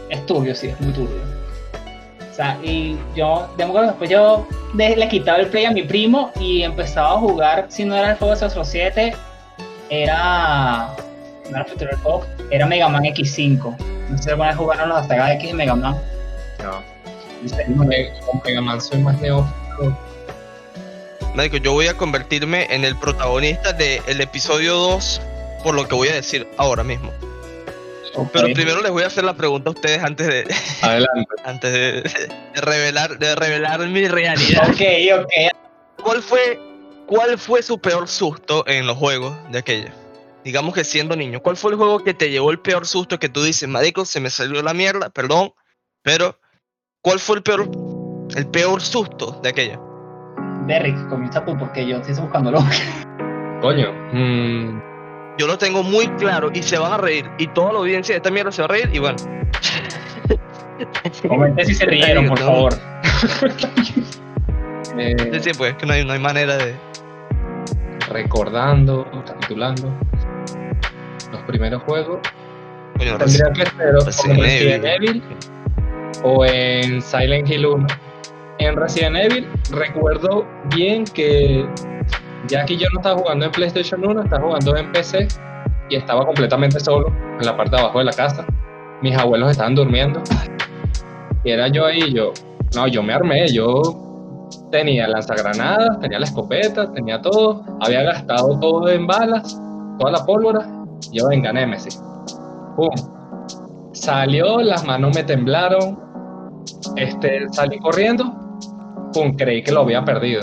Es 0.09 0.25
turbio, 0.25 0.55
sí, 0.55 0.67
es 0.67 0.79
muy 0.81 0.93
turbio. 0.93 1.21
O 2.31 2.35
sea, 2.35 2.57
y 2.63 2.97
yo, 3.15 3.49
de 3.57 3.65
que 3.65 3.81
después 3.81 4.09
yo 4.09 4.47
le 4.73 5.07
quitaba 5.09 5.39
el 5.39 5.47
play 5.47 5.65
a 5.65 5.71
mi 5.71 5.83
primo 5.83 6.31
y 6.39 6.63
empezaba 6.63 7.13
a 7.13 7.17
jugar, 7.17 7.65
si 7.69 7.83
no 7.83 7.95
era 7.95 8.11
el 8.11 8.17
juego 8.17 8.35
de 8.35 8.49
07, 8.49 9.13
era. 9.89 10.95
No 11.49 11.57
era 11.57 11.65
Future 11.65 11.97
Fox, 11.97 12.27
era 12.51 12.65
Mega 12.65 12.87
Man 12.87 13.03
X5. 13.03 13.77
No 14.09 14.17
sé 14.17 14.23
si 14.23 14.29
alguna 14.29 14.49
vez 14.49 14.57
jugaron 14.57 14.89
los 14.89 15.05
Saga 15.07 15.33
X 15.33 15.49
de 15.49 15.53
Mega 15.53 15.75
Man. 15.75 15.97
No. 16.63 16.98
Me- 17.41 18.11
Con 18.25 18.41
Mega 18.45 18.61
Man 18.61 18.81
soy 18.81 18.99
más 18.99 19.19
neófito. 19.21 19.97
Marico, 21.35 21.57
yo 21.57 21.73
voy 21.73 21.87
a 21.87 21.95
convertirme 21.95 22.67
en 22.73 22.83
el 22.83 22.95
protagonista 22.97 23.71
del 23.73 24.19
episodio 24.21 24.73
2 24.75 25.21
por 25.63 25.75
lo 25.75 25.87
que 25.87 25.95
voy 25.95 26.07
a 26.09 26.15
decir 26.15 26.47
ahora 26.57 26.83
mismo. 26.83 27.11
Pero 28.33 28.47
primero 28.53 28.81
les 28.81 28.91
voy 28.91 29.03
a 29.03 29.07
hacer 29.07 29.23
la 29.23 29.35
pregunta 29.35 29.69
a 29.69 29.73
ustedes 29.73 30.03
antes 30.03 30.27
de, 30.27 30.55
Adelante. 30.81 31.27
antes 31.45 31.71
de, 31.71 32.01
de 32.01 32.61
revelar, 32.61 33.17
de 33.19 33.35
revelar 33.35 33.79
mi 33.87 34.07
realidad. 34.07 34.67
Ok, 34.69 34.81
ok. 35.21 36.03
¿Cuál 36.03 36.21
fue, 36.23 36.59
¿Cuál 37.05 37.37
fue 37.37 37.61
su 37.61 37.79
peor 37.79 38.07
susto 38.09 38.65
en 38.67 38.87
los 38.87 38.97
juegos 38.97 39.37
de 39.51 39.59
aquella? 39.59 39.93
Digamos 40.43 40.73
que 40.73 40.83
siendo 40.83 41.15
niño, 41.15 41.41
¿cuál 41.41 41.55
fue 41.55 41.71
el 41.71 41.77
juego 41.77 42.03
que 42.03 42.13
te 42.13 42.29
llevó 42.31 42.51
el 42.51 42.59
peor 42.59 42.87
susto 42.87 43.19
que 43.19 43.29
tú 43.29 43.43
dices, 43.43 43.69
marico, 43.69 44.03
se 44.05 44.19
me 44.19 44.29
salió 44.29 44.61
la 44.63 44.73
mierda, 44.73 45.09
perdón, 45.09 45.53
pero 46.01 46.38
¿cuál 47.01 47.19
fue 47.19 47.37
el 47.37 47.43
peor, 47.43 47.69
el 48.35 48.47
peor 48.47 48.81
susto 48.81 49.39
de 49.41 49.49
aquella? 49.49 49.79
Derrick, 50.67 51.07
comienza 51.09 51.43
tú 51.45 51.57
porque 51.57 51.85
yo 51.87 51.97
estoy 51.97 52.15
buscándolo. 52.15 52.59
Coño. 53.61 53.91
mm, 54.13 54.81
Yo 55.37 55.47
lo 55.47 55.57
tengo 55.57 55.83
muy 55.83 56.07
claro 56.17 56.49
y 56.53 56.61
se 56.61 56.77
van 56.77 56.93
a 56.93 56.97
reír 56.97 57.29
y 57.37 57.47
toda 57.47 57.73
la 57.73 57.79
audiencia 57.79 58.13
de 58.13 58.17
esta 58.17 58.31
mierda 58.31 58.51
se 58.51 58.61
va 58.61 58.65
a 58.65 58.69
reír 58.69 58.89
y 58.93 58.99
bueno. 58.99 59.17
Comenten 61.27 61.65
si 61.65 61.75
se 61.75 61.85
rieron, 61.85 62.27
por 62.27 62.39
favor. 62.39 62.73
eh, 64.97 65.15
Sí, 65.33 65.39
sí, 65.41 65.51
pues 65.57 65.75
que 65.75 65.85
no 65.85 65.93
hay, 65.93 66.05
no 66.05 66.13
hay 66.13 66.19
manera 66.19 66.57
de... 66.57 66.75
recordando, 68.09 69.05
recapitulando. 69.13 69.91
Los 71.31 71.41
primeros 71.43 71.83
juegos. 71.83 72.19
Coño, 72.97 73.17
Tendría 73.17 73.51
que 73.53 73.65
ser 73.65 73.93
Resident 74.05 74.39
Evil. 74.39 74.85
Evil 74.85 75.23
o 76.23 76.45
en 76.45 77.01
Silent 77.01 77.49
Hill 77.49 77.65
1. 77.65 77.87
En 78.59 78.75
Resident 78.75 79.15
Evil 79.15 79.47
recuerdo 79.71 80.45
bien 80.75 81.05
que 81.05 81.65
ya 82.47 82.65
que 82.65 82.77
yo 82.77 82.87
no 82.93 82.99
estaba 82.99 83.19
jugando 83.19 83.45
en 83.45 83.51
PlayStation 83.51 84.05
1, 84.05 84.23
estaba 84.23 84.43
jugando 84.43 84.75
en 84.75 84.91
PC 84.91 85.27
y 85.89 85.95
estaba 85.95 86.25
completamente 86.25 86.79
solo 86.79 87.07
en 87.39 87.45
la 87.45 87.55
parte 87.55 87.75
de 87.75 87.81
abajo 87.81 87.99
de 87.99 88.05
la 88.05 88.13
casa. 88.13 88.45
Mis 89.01 89.15
abuelos 89.17 89.51
estaban 89.51 89.75
durmiendo 89.75 90.21
y 91.43 91.51
era 91.51 91.67
yo 91.69 91.85
ahí, 91.85 92.13
yo, 92.13 92.33
no, 92.75 92.87
yo 92.87 93.01
me 93.01 93.13
armé, 93.13 93.47
yo 93.47 93.81
tenía 94.71 95.07
lanzagranadas, 95.07 95.99
tenía 95.99 96.19
la 96.19 96.25
escopeta, 96.25 96.91
tenía 96.91 97.21
todo, 97.21 97.63
había 97.81 98.03
gastado 98.03 98.59
todo 98.59 98.89
en 98.89 99.07
balas, 99.07 99.59
toda 99.99 100.11
la 100.11 100.25
pólvora, 100.25 100.67
yo 101.11 101.27
venga, 101.29 101.53
Nemesis. 101.53 102.01
¡Pum! 102.75 103.18
Salió, 103.99 104.61
las 104.61 104.85
manos 104.85 105.13
me 105.13 105.23
temblaron, 105.23 105.99
este, 106.95 107.45
salí 107.51 107.77
corriendo, 107.79 108.33
¡pum! 109.13 109.35
Creí 109.35 109.61
que 109.61 109.73
lo 109.73 109.81
había 109.81 110.05
perdido. 110.05 110.41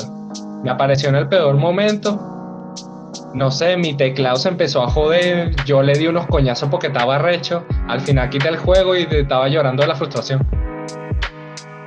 Me 0.63 0.71
apareció 0.71 1.09
en 1.09 1.15
el 1.15 1.27
peor 1.27 1.55
momento, 1.55 2.21
no 3.33 3.51
sé, 3.51 3.79
mi 3.79 3.95
teclado 3.95 4.37
se 4.37 4.51
empezó 4.51 4.83
a 4.83 4.91
joder, 4.91 5.57
yo 5.65 5.83
le 5.83 5.95
di 5.95 6.07
unos 6.07 6.27
coñazos 6.27 6.69
porque 6.69 6.89
estaba 6.89 7.17
recho, 7.17 7.65
al 7.89 8.03
final 8.03 8.29
quité 8.29 8.49
el 8.49 8.59
juego 8.59 8.95
y 8.95 9.09
estaba 9.11 9.49
llorando 9.49 9.81
de 9.81 9.89
la 9.89 9.95
frustración. 9.95 10.47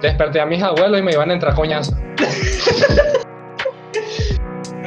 Desperté 0.01 0.41
a 0.41 0.47
mis 0.47 0.63
abuelos 0.63 0.99
y 0.99 1.03
me 1.03 1.11
iban 1.11 1.29
a 1.29 1.33
entrar 1.35 1.53
coñazos. 1.53 1.95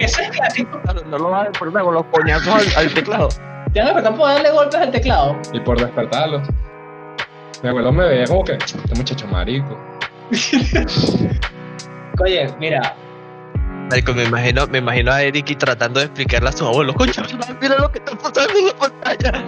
Eso 0.00 0.20
es 0.20 0.30
clásico. 0.30 0.80
No 1.08 1.18
lo 1.18 1.30
vas 1.30 1.42
a 1.42 1.50
despertar 1.50 1.84
con 1.84 1.94
los 1.94 2.04
coñazos 2.06 2.48
al, 2.48 2.84
al 2.84 2.92
teclado. 2.92 3.28
Ya 3.72 3.84
me 3.84 3.90
despertan 3.90 4.16
por 4.16 4.26
darle 4.26 4.50
golpes 4.50 4.80
al 4.80 4.90
teclado. 4.90 5.36
Y 5.52 5.60
por 5.60 5.80
despertarlos. 5.80 6.48
Mi 7.62 7.68
abuelo 7.68 7.92
me 7.92 8.06
veía 8.08 8.26
como 8.26 8.44
que, 8.44 8.52
este 8.54 8.94
muchacho 8.96 9.26
marico. 9.28 9.78
Oye, 12.22 12.46
mira, 12.58 12.96
Marico, 13.90 14.14
me 14.14 14.24
imagino, 14.24 14.66
me 14.68 14.78
imagino 14.78 15.12
a 15.12 15.22
Eric 15.22 15.50
y 15.50 15.54
tratando 15.56 16.00
de 16.00 16.06
explicarle 16.06 16.48
a 16.48 16.52
sus 16.52 16.62
abuelos, 16.62 16.94
coño, 16.96 17.12
mira 17.60 17.76
lo 17.78 17.90
que 17.92 17.98
está 17.98 18.16
pasando 18.16 18.58
en 18.58 18.66
la 18.66 18.74
pantalla. 18.74 19.44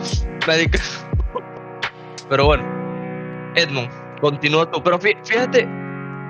Marico. 0.46 0.78
Pero 2.28 2.46
bueno, 2.46 2.64
Edmond, 3.54 3.90
continúa 4.20 4.70
tú. 4.70 4.82
Pero 4.82 4.98
fí- 4.98 5.16
fíjate, 5.24 5.68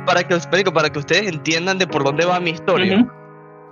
para 0.06 0.22
que, 0.22 0.36
marico, 0.50 0.72
para 0.72 0.90
que 0.90 0.98
ustedes 0.98 1.26
entiendan 1.28 1.78
de 1.78 1.86
por 1.86 2.04
dónde 2.04 2.24
va 2.24 2.38
mi 2.40 2.50
historia. 2.50 3.06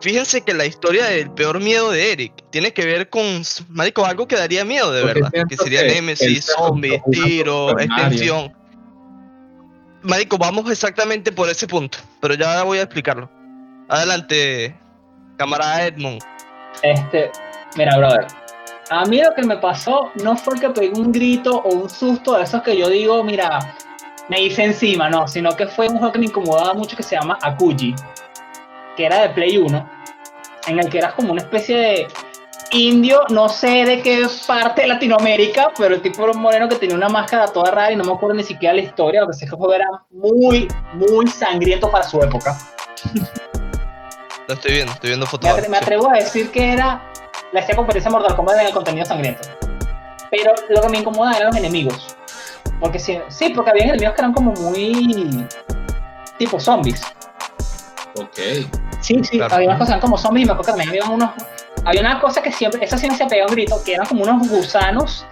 Fíjense 0.03 0.41
que 0.41 0.53
la 0.53 0.67
historia 0.67 1.07
del 1.07 1.31
peor 1.31 1.61
miedo 1.61 1.93
de 1.93 2.13
Eric 2.13 2.33
tiene 2.51 2.73
que 2.73 2.85
ver 2.85 3.09
con, 3.09 3.43
marico, 3.69 4.05
algo 4.05 4.27
que 4.27 4.35
daría 4.35 4.65
miedo 4.65 4.91
de 4.91 5.03
Porque 5.03 5.21
verdad. 5.21 5.45
Que 5.49 5.57
sería 5.57 5.85
Nemesis, 5.85 6.47
zombies, 6.57 7.01
tiro, 7.13 7.79
extensión. 7.79 8.53
Marico, 10.03 10.37
vamos 10.39 10.69
exactamente 10.69 11.31
por 11.31 11.49
ese 11.49 11.69
punto, 11.69 11.99
pero 12.21 12.35
ya 12.35 12.65
voy 12.65 12.79
a 12.79 12.83
explicarlo. 12.83 13.31
Adelante, 13.89 14.77
camarada 15.37 15.87
Edmond. 15.87 16.21
este, 16.83 17.31
mira, 17.77 17.97
brother. 17.97 18.27
A 18.91 19.05
mí 19.05 19.23
lo 19.23 19.33
que 19.35 19.43
me 19.43 19.57
pasó 19.59 20.11
no 20.17 20.37
fue 20.37 20.59
que 20.59 20.69
pegué 20.71 20.99
un 20.99 21.13
grito 21.13 21.59
o 21.59 21.75
un 21.75 21.89
susto 21.89 22.37
de 22.37 22.43
esos 22.43 22.61
que 22.63 22.77
yo 22.77 22.89
digo, 22.89 23.23
mira, 23.23 23.77
me 24.29 24.43
hice 24.43 24.65
encima, 24.65 25.09
no, 25.09 25.29
sino 25.29 25.55
que 25.55 25.69
fue 25.69 25.87
un 25.87 25.99
juego 25.99 26.13
que 26.13 26.19
me 26.19 26.27
incomodaba 26.27 26.75
mucho 26.75 26.97
que 26.97 27.05
se 27.05 27.15
llama 27.15 27.39
Akuji, 27.41 27.95
que 28.97 29.07
era 29.07 29.21
de 29.23 29.31
Play 29.31 29.59
1, 29.59 29.91
en 30.69 30.79
el 30.79 30.89
que 30.89 30.99
eras 30.99 31.15
como 31.15 31.33
una 31.33 31.43
especie 31.43 31.77
de 31.77 32.07
indio, 32.73 33.21
no 33.29 33.49
sé 33.49 33.85
de 33.85 34.01
qué 34.03 34.27
parte 34.47 34.83
de 34.83 34.89
Latinoamérica, 34.89 35.73
pero 35.77 35.95
el 35.95 36.01
tipo 36.03 36.23
era 36.23 36.33
un 36.33 36.41
moreno 36.41 36.69
que 36.69 36.77
tenía 36.77 36.97
una 36.97 37.09
máscara 37.09 37.47
toda 37.49 37.71
rara 37.71 37.93
y 37.93 37.97
no 37.97 38.05
me 38.05 38.13
acuerdo 38.13 38.35
ni 38.37 38.45
siquiera 38.45 38.75
la 38.75 38.81
historia, 38.81 39.21
lo 39.21 39.27
que 39.29 39.35
sé 39.35 39.41
que 39.47 39.51
el 39.51 39.57
juego 39.57 39.75
era 39.75 39.87
muy, 40.11 40.69
muy 40.95 41.27
sangriento 41.29 41.91
para 41.91 42.05
su 42.05 42.23
época. 42.23 42.57
Lo 44.49 44.55
estoy 44.55 44.73
viendo, 44.73 44.93
estoy 44.93 45.11
viendo 45.11 45.27
Me, 45.27 45.31
fotos. 45.31 45.51
atre- 45.51 45.69
me 45.69 45.77
atrevo 45.77 46.11
a 46.11 46.15
decir 46.15 46.51
que 46.51 46.73
era 46.73 47.03
la 47.53 47.61
hacía 47.61 47.77
competencia 47.77 48.11
Mortal 48.11 48.35
Kombat 48.37 48.59
en 48.61 48.67
el 48.67 48.73
contenido 48.73 49.05
sangriento. 49.07 49.49
Pero 50.31 50.53
lo 50.71 50.81
que 50.81 50.89
me 50.89 50.99
incomodaba 50.99 51.37
eran 51.37 51.49
los 51.49 51.57
enemigos. 51.57 52.17
Porque 52.81 52.99
sí, 52.99 53.19
sí, 53.29 53.51
porque 53.55 53.71
había 53.71 53.85
enemigos 53.85 54.15
que 54.15 54.21
eran 54.23 54.33
como 54.33 54.53
muy 54.53 55.47
tipo 56.39 56.59
zombies. 56.59 57.03
Ok. 58.17 58.39
Sí, 59.01 59.21
sí, 59.25 59.37
Claro. 59.39 59.55
había 59.55 59.69
unas 59.69 59.79
cosas 59.79 59.89
que 59.95 59.99
eran 59.99 60.01
como 60.01 60.19
zombies 60.19 60.45
y 60.45 60.47
me 60.47 60.53
acuerdo 60.53 60.73
que 60.75 60.79
también 60.83 61.03
había 61.03 61.15
unos. 61.15 61.31
Había 61.85 62.01
una 62.01 62.21
cosa 62.21 62.43
que 62.43 62.53
siempre, 62.53 62.85
esa 62.85 62.97
sí 62.99 63.09
me 63.09 63.17
se 63.17 63.27
pegaba 63.27 63.49
un 63.49 63.55
grito, 63.55 63.83
que 63.85 63.95
eran 63.95 64.07
como 64.07 64.23
unos 64.23 64.49
gusanos 64.49 65.27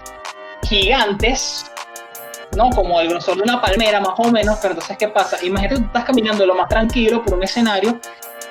gigantes, 0.63 1.71
¿no? 2.57 2.71
Como 2.71 3.01
el 3.01 3.09
grosor 3.11 3.37
de 3.37 3.43
una 3.43 3.61
palmera 3.61 4.01
más 4.01 4.15
o 4.17 4.31
menos, 4.31 4.59
pero 4.61 4.75
entonces, 4.75 4.97
¿qué 4.99 5.09
pasa? 5.09 5.37
Imagínate 5.43 5.77
que 5.77 5.81
tú 5.83 5.87
estás 5.87 6.05
caminando 6.05 6.45
lo 6.47 6.55
más 6.55 6.69
tranquilo 6.69 7.23
por 7.25 7.35
un 7.35 7.43
escenario 7.45 7.99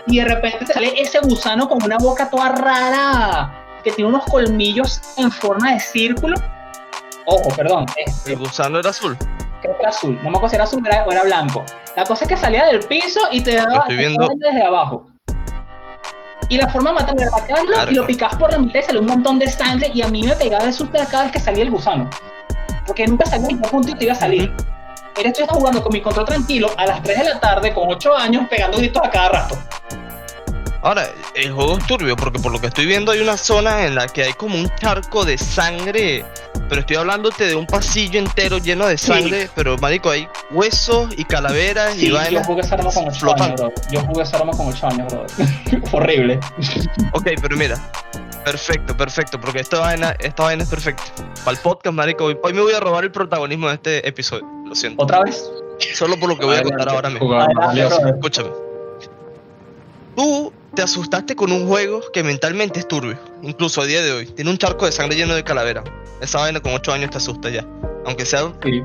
y 0.08 0.20
de 0.20 0.26
repente 0.26 0.66
te 0.66 0.74
sale 0.74 0.94
ese 1.02 1.20
gusano 1.20 1.68
con 1.68 1.84
una 1.84 1.98
boca 1.98 2.30
toda 2.30 2.50
rara 2.50 3.52
que 3.84 3.92
tiene 3.92 4.10
unos 4.10 4.24
colmillos 4.26 5.02
en 5.18 5.32
forma 5.32 5.74
de 5.74 5.80
círculo. 5.80 6.36
Ojo, 7.26 7.50
perdón, 7.56 7.86
este, 7.98 8.34
El 8.34 8.40
gusano 8.40 8.80
era 8.80 8.90
azul. 8.90 9.18
Creo 9.62 9.76
que 9.76 9.82
era 9.82 9.90
azul, 9.90 10.16
no 10.24 10.30
me 10.30 10.38
acuerdo 10.38 10.50
si 10.50 10.56
era 10.56 10.64
azul 10.64 10.84
o 10.86 11.12
era- 11.12 11.24
blanco. 11.24 11.64
La 11.96 12.04
cosa 12.06 12.24
es 12.26 12.30
que 12.30 12.38
salía 12.38 12.66
del 12.66 12.80
piso 12.82 13.20
y 13.32 13.42
te 13.42 13.56
daba 13.56 13.86
desde 13.88 14.64
abajo. 14.64 15.08
Y 16.48 16.58
la 16.58 16.68
forma 16.70 16.90
de 16.92 16.96
matarlo 16.96 17.22
era 17.22 17.32
matarlo 17.32 17.92
y 17.92 17.96
lo 17.96 18.08
picabas 18.08 18.36
por 18.38 18.52
la 18.52 18.58
mitad 18.58 18.80
y 18.80 18.84
salió 18.84 19.02
un 19.02 19.08
montón 19.08 19.38
de 19.38 19.48
sangre 19.48 19.92
y 19.94 20.02
a 20.02 20.08
mí 20.08 20.24
me 20.24 20.36
pegaba 20.36 20.66
de 20.66 20.74
susto 20.74 20.98
cada 21.12 21.24
vez 21.24 21.32
que 21.32 21.40
salía 21.40 21.64
el 21.64 21.70
gusano. 21.72 22.10
Porque 22.88 23.06
nunca 23.06 23.26
salía 23.26 23.50
en 23.50 23.62
punto 23.62 23.96
te 23.96 24.06
iba 24.06 24.14
a 24.14 24.16
salir. 24.16 24.52
Era 25.20 25.30
estoy 25.30 25.46
jugando 25.48 25.84
con 25.84 25.92
mi 25.92 26.02
control 26.02 26.26
tranquilo 26.26 26.70
a 26.78 26.86
las 26.86 27.04
3 27.04 27.20
de 27.20 27.24
la 27.26 27.40
tarde 27.40 27.74
con 27.74 27.90
8 27.92 28.16
años 28.16 28.48
pegando 28.50 28.78
gritos 28.78 29.04
a 29.06 29.10
cada 29.12 29.30
rato. 29.30 29.58
Ahora, 30.82 31.10
el 31.36 31.52
juego 31.52 31.78
es 31.78 31.86
turbio 31.88 32.16
porque 32.16 32.40
por 32.40 32.52
lo 32.52 32.60
que 32.60 32.68
estoy 32.68 32.86
viendo 32.86 33.12
hay 33.12 33.20
una 33.20 33.38
zona 33.38 33.86
en 33.86 33.96
la 33.96 34.08
que 34.08 34.24
hay 34.24 34.34
como 34.34 34.58
un 34.58 34.70
charco 34.76 35.26
de 35.26 35.38
sangre 35.38 36.26
pero 36.70 36.82
estoy 36.82 36.98
hablándote 36.98 37.46
de 37.46 37.56
un 37.56 37.66
pasillo 37.66 38.20
entero 38.20 38.60
lleno 38.60 38.86
de 38.86 38.98
sangre, 38.98 39.50
pero 39.56 39.76
marico, 39.80 40.12
hay 40.12 40.28
huesos 40.52 41.10
y 41.18 41.26
calaveras 41.26 41.96
Sí, 41.96 42.06
y 42.06 42.10
yo 42.10 42.16
vainas 42.16 42.46
jugué 42.46 42.62
esa 42.62 42.76
arma 42.76 42.92
con 42.92 43.08
8 43.08 43.20
flotando. 43.20 43.44
años, 43.46 43.60
bro. 43.62 43.92
Yo 43.92 44.02
jugué 44.02 44.24
esa 44.24 44.38
arma 44.38 44.52
con 44.52 44.68
8 44.68 44.88
años, 44.88 45.14
bro. 45.14 45.26
Horrible. 45.92 46.40
Ok, 47.14 47.28
pero 47.42 47.58
mira, 47.58 47.92
perfecto, 48.46 48.96
perfecto, 48.96 49.42
porque 49.42 49.60
esta 49.60 49.80
vaina, 49.80 50.16
esta 50.20 50.44
vaina 50.44 50.64
es 50.64 50.70
perfecta. 50.70 51.04
Para 51.44 51.58
el 51.58 51.64
podcast, 51.64 51.96
marico, 51.96 52.26
hoy, 52.26 52.54
me 52.54 52.62
voy 52.62 52.74
a 52.74 52.80
robar 52.80 53.04
el 53.04 53.12
protagonismo 53.12 53.68
de 53.68 53.74
este 53.74 54.08
episodio, 54.08 54.46
lo 54.66 54.76
siento. 54.76 55.02
¿Otra 55.02 55.22
vez? 55.24 55.50
Solo 55.96 56.20
por 56.20 56.30
lo 56.30 56.38
que 56.38 56.46
voy 56.46 56.58
a 56.58 56.62
contar 56.64 56.90
ahora 56.90 57.10
mismo. 57.10 57.36
Escúchame. 57.42 58.50
Tú 60.16 60.54
te 60.76 60.82
asustaste 60.82 61.36
con 61.36 61.52
un 61.52 61.68
juego 61.68 62.02
que 62.14 62.24
mentalmente 62.24 62.80
es 62.80 62.88
turbio, 62.88 63.18
incluso 63.42 63.82
a 63.82 63.86
día 63.86 64.02
de 64.02 64.12
hoy. 64.12 64.26
Tiene 64.28 64.52
un 64.52 64.58
charco 64.58 64.86
de 64.86 64.92
sangre 64.92 65.18
lleno 65.18 65.36
de 65.36 65.44
calavera. 65.44 65.84
Esa 66.22 66.40
vaina 66.40 66.60
con 66.60 66.74
8 66.74 66.94
años 66.94 67.10
te 67.12 67.18
asusta 67.18 67.50
ya. 67.50 67.66
Aunque 68.06 68.26
sea, 68.26 68.52
Sí. 68.64 68.82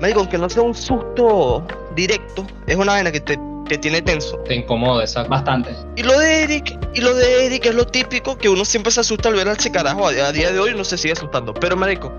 marico, 0.00 0.20
aunque 0.20 0.38
no 0.38 0.48
sea 0.48 0.62
un 0.62 0.74
susto 0.74 1.66
directo, 1.94 2.46
es 2.66 2.76
una 2.76 2.92
vaina 2.92 3.10
que 3.12 3.20
te, 3.20 3.38
te 3.68 3.78
tiene 3.78 4.02
tenso. 4.02 4.36
Te 4.38 4.54
incomoda, 4.54 5.02
exacto. 5.02 5.30
Bastante. 5.30 5.74
Y 5.96 6.02
lo 6.02 6.18
de 6.18 6.42
Eric, 6.42 6.78
y 6.94 7.00
lo 7.00 7.14
de 7.14 7.46
Eric 7.46 7.66
es 7.66 7.74
lo 7.74 7.86
típico 7.86 8.36
que 8.36 8.48
uno 8.48 8.64
siempre 8.64 8.92
se 8.92 9.00
asusta 9.00 9.28
al 9.28 9.34
ver 9.36 9.48
a 9.48 9.52
ese 9.52 9.70
carajo. 9.70 10.06
A, 10.06 10.10
a 10.10 10.32
día 10.32 10.52
de 10.52 10.58
hoy 10.58 10.72
uno 10.72 10.84
se 10.84 10.98
sigue 10.98 11.12
asustando. 11.12 11.54
Pero, 11.54 11.76
marico, 11.76 12.12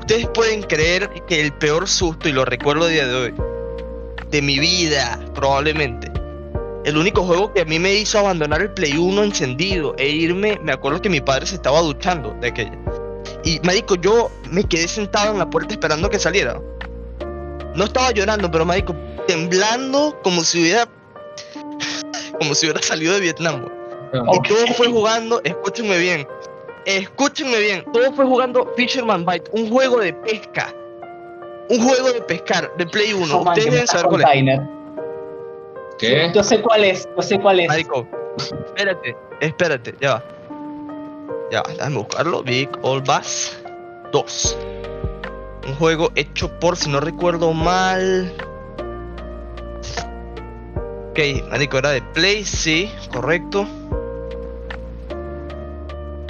ustedes 0.00 0.26
pueden 0.28 0.62
creer 0.62 1.10
que 1.26 1.40
el 1.40 1.52
peor 1.52 1.88
susto, 1.88 2.28
y 2.28 2.32
lo 2.32 2.44
recuerdo 2.44 2.84
a 2.84 2.88
día 2.88 3.06
de 3.06 3.14
hoy, 3.14 3.34
de 4.30 4.42
mi 4.42 4.58
vida, 4.58 5.18
probablemente. 5.34 6.10
El 6.84 6.96
único 6.96 7.22
juego 7.24 7.52
que 7.52 7.60
a 7.60 7.64
mí 7.66 7.78
me 7.78 7.94
hizo 7.94 8.18
abandonar 8.18 8.62
el 8.62 8.70
Play 8.72 8.96
1 8.96 9.22
encendido 9.22 9.94
e 9.98 10.08
irme, 10.08 10.58
me 10.62 10.72
acuerdo 10.72 11.02
que 11.02 11.10
mi 11.10 11.20
padre 11.20 11.46
se 11.46 11.56
estaba 11.56 11.80
duchando 11.80 12.34
de 12.40 12.48
aquella. 12.48 12.78
Y, 13.44 13.60
marico, 13.64 13.96
yo 13.96 14.30
me 14.50 14.64
quedé 14.64 14.88
sentado 14.88 15.32
en 15.32 15.38
la 15.38 15.48
puerta 15.48 15.74
esperando 15.74 16.08
que 16.08 16.18
saliera. 16.18 16.60
No 17.74 17.84
estaba 17.84 18.10
llorando, 18.12 18.50
pero, 18.50 18.64
marico, 18.64 18.94
temblando 19.26 20.18
como 20.22 20.42
si 20.42 20.62
hubiera 20.62 20.88
como 22.38 22.54
si 22.54 22.66
hubiera 22.66 22.82
salido 22.82 23.14
de 23.14 23.20
Vietnam. 23.20 23.66
Pero, 24.10 24.24
Y 24.32 24.48
todo 24.48 24.66
fue 24.76 24.88
jugando, 24.88 25.40
escúchenme 25.44 25.98
bien, 25.98 26.26
escúchenme 26.86 27.58
bien, 27.58 27.84
todo 27.92 28.12
fue 28.14 28.24
jugando 28.24 28.72
Fisherman 28.76 29.24
Bite, 29.26 29.50
un 29.52 29.70
juego 29.70 29.98
de 29.98 30.14
pesca. 30.14 30.74
Un 31.68 31.86
juego 31.86 32.10
de 32.10 32.20
pescar, 32.22 32.68
de 32.78 32.86
Play 32.86 33.12
1. 33.12 33.22
Oh, 33.32 33.44
man, 33.44 33.56
Ustedes 33.56 33.72
deben 33.72 33.86
saber 33.86 34.06
cuál 34.06 34.22
es. 34.22 34.60
¿Qué? 36.00 36.32
Yo 36.34 36.42
sé 36.42 36.62
cuál 36.62 36.84
es, 36.84 37.06
yo 37.14 37.22
sé 37.22 37.38
cuál 37.38 37.60
es. 37.60 37.68
Marico, 37.68 38.06
espérate, 38.38 39.14
espérate, 39.40 39.94
ya 40.00 40.14
va. 40.14 40.24
Ya 41.52 41.62
va, 41.62 41.70
déjame 41.72 41.96
buscarlo. 41.98 42.42
Big 42.42 42.70
Old 42.82 43.06
Bass 43.06 43.62
2. 44.12 44.58
Un 45.68 45.74
juego 45.74 46.10
hecho 46.14 46.48
por, 46.58 46.76
si 46.76 46.88
no 46.88 47.00
recuerdo 47.00 47.52
mal. 47.52 48.32
Ok, 51.10 51.18
Marico, 51.50 51.78
era 51.78 51.90
de 51.90 52.00
Play, 52.00 52.44
sí, 52.44 52.90
correcto. 53.12 53.66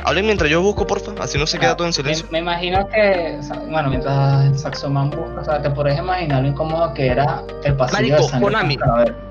Hablen 0.05 0.27
mientras 0.27 0.51
yo 0.51 0.63
busco, 0.63 0.87
porfa, 0.87 1.13
así 1.23 1.39
no 1.39 1.47
se 1.47 1.59
queda 1.59 1.73
Ah, 1.73 1.77
todo 1.77 1.87
en 1.87 1.93
silencio. 1.93 2.27
Me, 2.31 2.33
me 2.33 2.39
imagino 2.41 2.89
que, 2.89 3.39
bueno, 3.69 3.91
mientras 3.91 4.61
Saxoman 4.61 5.11
busca, 5.11 5.43
o 5.43 5.45
sea, 5.45 5.63
te 5.63 5.71
podrías 5.71 5.99
imaginar 5.99 6.43
lo 6.43 6.49
incómodo 6.49 6.93
que 6.95 7.07
era 7.07 7.45
el 7.63 7.77
pasillo 7.77 8.17
Marico, 8.17 8.35
de. 8.35 8.41
Konami. 8.41 8.79
A 8.83 8.95
ver, 8.97 9.30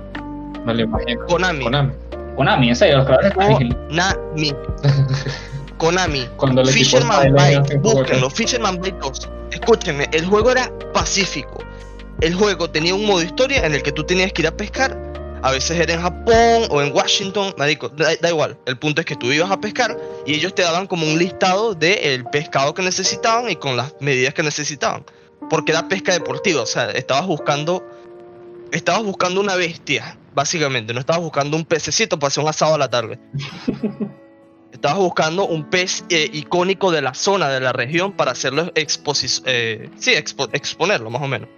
Me 0.65 0.73
lo 0.73 0.81
imagino. 0.81 1.25
Konami. 1.25 1.63
Konami. 1.63 1.93
Konami, 2.35 2.69
en 2.69 2.75
serio, 2.75 2.97
los 2.97 3.05
creadores 3.05 3.29
de 3.31 3.35
Konami. 3.35 3.75
Konami. 5.77 6.29
Cuando 6.37 6.61
el 6.61 6.67
Fisherman 6.69 7.33
de- 7.33 7.77
búsquenlo, 7.77 8.29
Fisherman 8.29 8.81
Bite 8.81 8.97
2. 9.01 9.29
Escúchenme, 9.51 10.07
el 10.11 10.25
juego 10.25 10.51
era 10.51 10.71
pacífico. 10.93 11.63
El 12.21 12.35
juego 12.35 12.69
tenía 12.69 12.93
un 12.93 13.05
modo 13.05 13.23
historia 13.23 13.65
en 13.65 13.73
el 13.73 13.81
que 13.81 13.91
tú 13.91 14.03
tenías 14.03 14.31
que 14.33 14.41
ir 14.41 14.47
a 14.47 14.51
pescar. 14.51 14.97
A 15.41 15.51
veces 15.51 15.79
era 15.79 15.93
en 15.93 16.01
Japón 16.01 16.67
o 16.69 16.81
en 16.81 16.93
Washington, 16.93 17.53
marico, 17.57 17.87
da, 17.89 18.09
da 18.21 18.29
igual. 18.29 18.57
El 18.65 18.77
punto 18.77 18.99
es 18.99 19.05
que 19.07 19.15
tú 19.15 19.31
ibas 19.31 19.49
a 19.49 19.59
pescar 19.61 19.97
y 20.25 20.33
ellos 20.33 20.53
te 20.53 20.63
daban 20.63 20.85
como 20.85 21.07
un 21.07 21.17
listado 21.17 21.73
del 21.75 22.25
pescado 22.25 22.73
que 22.73 22.81
necesitaban 22.81 23.49
y 23.49 23.55
con 23.55 23.77
las 23.77 23.95
medidas 24.01 24.33
que 24.33 24.43
necesitaban. 24.43 25.05
Porque 25.49 25.71
era 25.71 25.87
pesca 25.87 26.11
deportiva, 26.11 26.61
o 26.61 26.65
sea, 26.65 26.91
estabas 26.91 27.25
buscando 27.25 27.83
estabas 28.73 29.03
buscando 29.03 29.39
una 29.41 29.55
bestia, 29.55 30.17
básicamente, 30.33 30.93
no 30.93 30.99
estabas 30.99 31.21
buscando 31.21 31.57
un 31.57 31.65
pececito 31.65 32.17
para 32.19 32.27
hacer 32.29 32.43
un 32.43 32.49
asado 32.49 32.75
a 32.75 32.77
la 32.77 32.89
tarde. 32.89 33.19
Estabas 34.71 34.99
buscando 34.99 35.45
un 35.45 35.65
pez 35.69 36.05
eh, 36.09 36.29
icónico 36.31 36.91
de 36.91 37.01
la 37.01 37.13
zona, 37.13 37.49
de 37.49 37.59
la 37.59 37.73
región, 37.73 38.13
para 38.13 38.31
hacerlo 38.31 38.71
eh, 38.75 39.89
sí, 39.97 40.11
expo- 40.11 40.49
exponerlo 40.53 41.09
más 41.09 41.21
o 41.21 41.27
menos. 41.27 41.49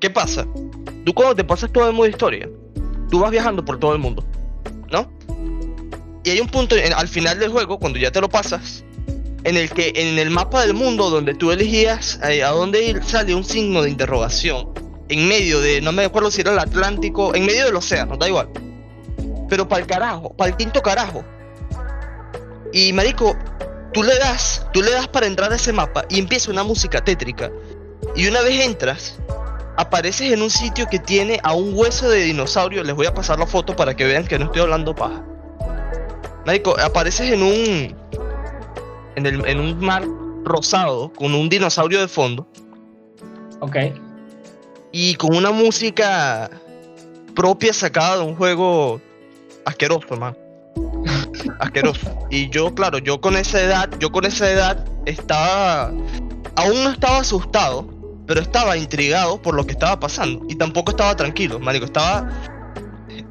¿Qué 0.00 0.08
pasa? 0.08 0.46
Tú 1.04 1.12
cuando 1.12 1.34
te 1.34 1.44
pasas 1.44 1.70
todo 1.72 1.88
el 1.88 1.94
modo 1.94 2.06
historia, 2.08 2.48
tú 3.10 3.18
vas 3.20 3.30
viajando 3.30 3.64
por 3.64 3.78
todo 3.78 3.92
el 3.92 3.98
mundo, 3.98 4.24
¿no? 4.90 5.10
Y 6.24 6.30
hay 6.30 6.40
un 6.40 6.48
punto 6.48 6.76
en- 6.76 6.94
al 6.94 7.08
final 7.08 7.38
del 7.40 7.50
juego, 7.50 7.78
cuando 7.78 7.98
ya 7.98 8.10
te 8.10 8.20
lo 8.22 8.28
pasas, 8.30 8.84
en 9.44 9.56
el 9.56 9.68
que 9.70 9.92
en 9.94 10.18
el 10.18 10.30
mapa 10.30 10.62
del 10.62 10.72
mundo 10.74 11.10
donde 11.10 11.34
tú 11.34 11.50
elegías 11.50 12.20
eh, 12.26 12.42
a 12.42 12.50
dónde 12.50 12.84
ir, 12.86 13.02
sale 13.04 13.34
un 13.34 13.44
signo 13.44 13.82
de 13.82 13.90
interrogación. 13.90 14.68
En 15.08 15.28
medio 15.28 15.60
de, 15.60 15.80
no 15.80 15.92
me 15.92 16.04
acuerdo 16.04 16.30
si 16.30 16.42
era 16.42 16.52
el 16.52 16.58
Atlántico, 16.58 17.34
en 17.34 17.46
medio 17.46 17.64
del 17.64 17.76
océano, 17.76 18.16
da 18.16 18.28
igual. 18.28 18.48
Pero 19.48 19.66
para 19.66 19.80
el 19.82 19.86
carajo, 19.86 20.34
para 20.36 20.50
el 20.50 20.56
quinto 20.56 20.82
carajo. 20.82 21.24
Y 22.72 22.92
marico, 22.92 23.36
tú 23.92 24.02
le 24.02 24.18
das, 24.18 24.66
tú 24.72 24.82
le 24.82 24.90
das 24.90 25.08
para 25.08 25.26
entrar 25.26 25.50
a 25.52 25.56
ese 25.56 25.72
mapa 25.72 26.04
y 26.10 26.18
empieza 26.18 26.50
una 26.50 26.62
música 26.62 27.02
tétrica. 27.02 27.50
Y 28.14 28.28
una 28.28 28.42
vez 28.42 28.64
entras, 28.64 29.18
apareces 29.76 30.32
en 30.32 30.42
un 30.42 30.50
sitio 30.50 30.86
que 30.90 30.98
tiene 30.98 31.40
a 31.42 31.54
un 31.54 31.72
hueso 31.74 32.10
de 32.10 32.24
dinosaurio. 32.24 32.84
Les 32.84 32.94
voy 32.94 33.06
a 33.06 33.14
pasar 33.14 33.38
la 33.38 33.46
foto 33.46 33.74
para 33.74 33.96
que 33.96 34.04
vean 34.04 34.26
que 34.26 34.38
no 34.38 34.46
estoy 34.46 34.62
hablando 34.62 34.94
paja. 34.94 35.24
Marico, 36.44 36.78
apareces 36.78 37.32
en 37.32 37.42
un 37.42 37.96
en, 39.16 39.26
el, 39.26 39.46
en 39.46 39.60
un 39.60 39.78
mar 39.80 40.04
rosado 40.44 41.12
con 41.12 41.34
un 41.34 41.48
dinosaurio 41.48 42.00
de 42.00 42.08
fondo 42.08 42.46
Ok. 43.60 43.76
Y 44.92 45.14
con 45.14 45.36
una 45.36 45.50
música 45.50 46.50
propia 47.34 47.72
sacada 47.72 48.18
de 48.18 48.22
un 48.24 48.36
juego 48.36 49.00
asqueroso, 49.64 50.16
man. 50.16 50.36
Asqueroso. 51.60 52.26
Y 52.30 52.48
yo, 52.50 52.74
claro, 52.74 52.98
yo 52.98 53.20
con 53.20 53.36
esa 53.36 53.60
edad, 53.60 53.90
yo 53.98 54.10
con 54.10 54.24
esa 54.24 54.50
edad 54.50 54.84
estaba 55.06 55.92
aún 56.56 56.84
no 56.84 56.90
estaba 56.90 57.18
asustado, 57.18 57.88
pero 58.26 58.40
estaba 58.40 58.76
intrigado 58.76 59.40
por 59.40 59.54
lo 59.54 59.64
que 59.64 59.72
estaba 59.72 59.98
pasando 59.98 60.44
y 60.48 60.56
tampoco 60.56 60.90
estaba 60.90 61.14
tranquilo, 61.16 61.58
marico, 61.58 61.86
estaba 61.86 62.28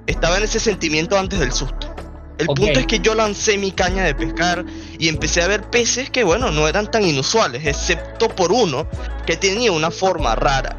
estaba 0.08 0.38
en 0.38 0.44
ese 0.44 0.60
sentimiento 0.60 1.18
antes 1.18 1.40
del 1.40 1.52
susto. 1.52 1.94
El 2.38 2.48
punto 2.48 2.80
es 2.80 2.86
que 2.86 3.00
yo 3.00 3.16
lancé 3.16 3.58
mi 3.58 3.72
caña 3.72 4.04
de 4.04 4.14
pescar 4.14 4.64
y 5.00 5.08
empecé 5.08 5.42
a 5.42 5.48
ver 5.48 5.70
peces 5.70 6.10
que, 6.10 6.24
bueno, 6.24 6.52
no 6.52 6.68
eran 6.68 6.90
tan 6.90 7.04
inusuales, 7.04 7.66
excepto 7.66 8.30
por 8.30 8.52
uno 8.52 8.88
que 9.26 9.36
tenía 9.36 9.72
una 9.72 9.90
forma 9.90 10.36
rara. 10.36 10.78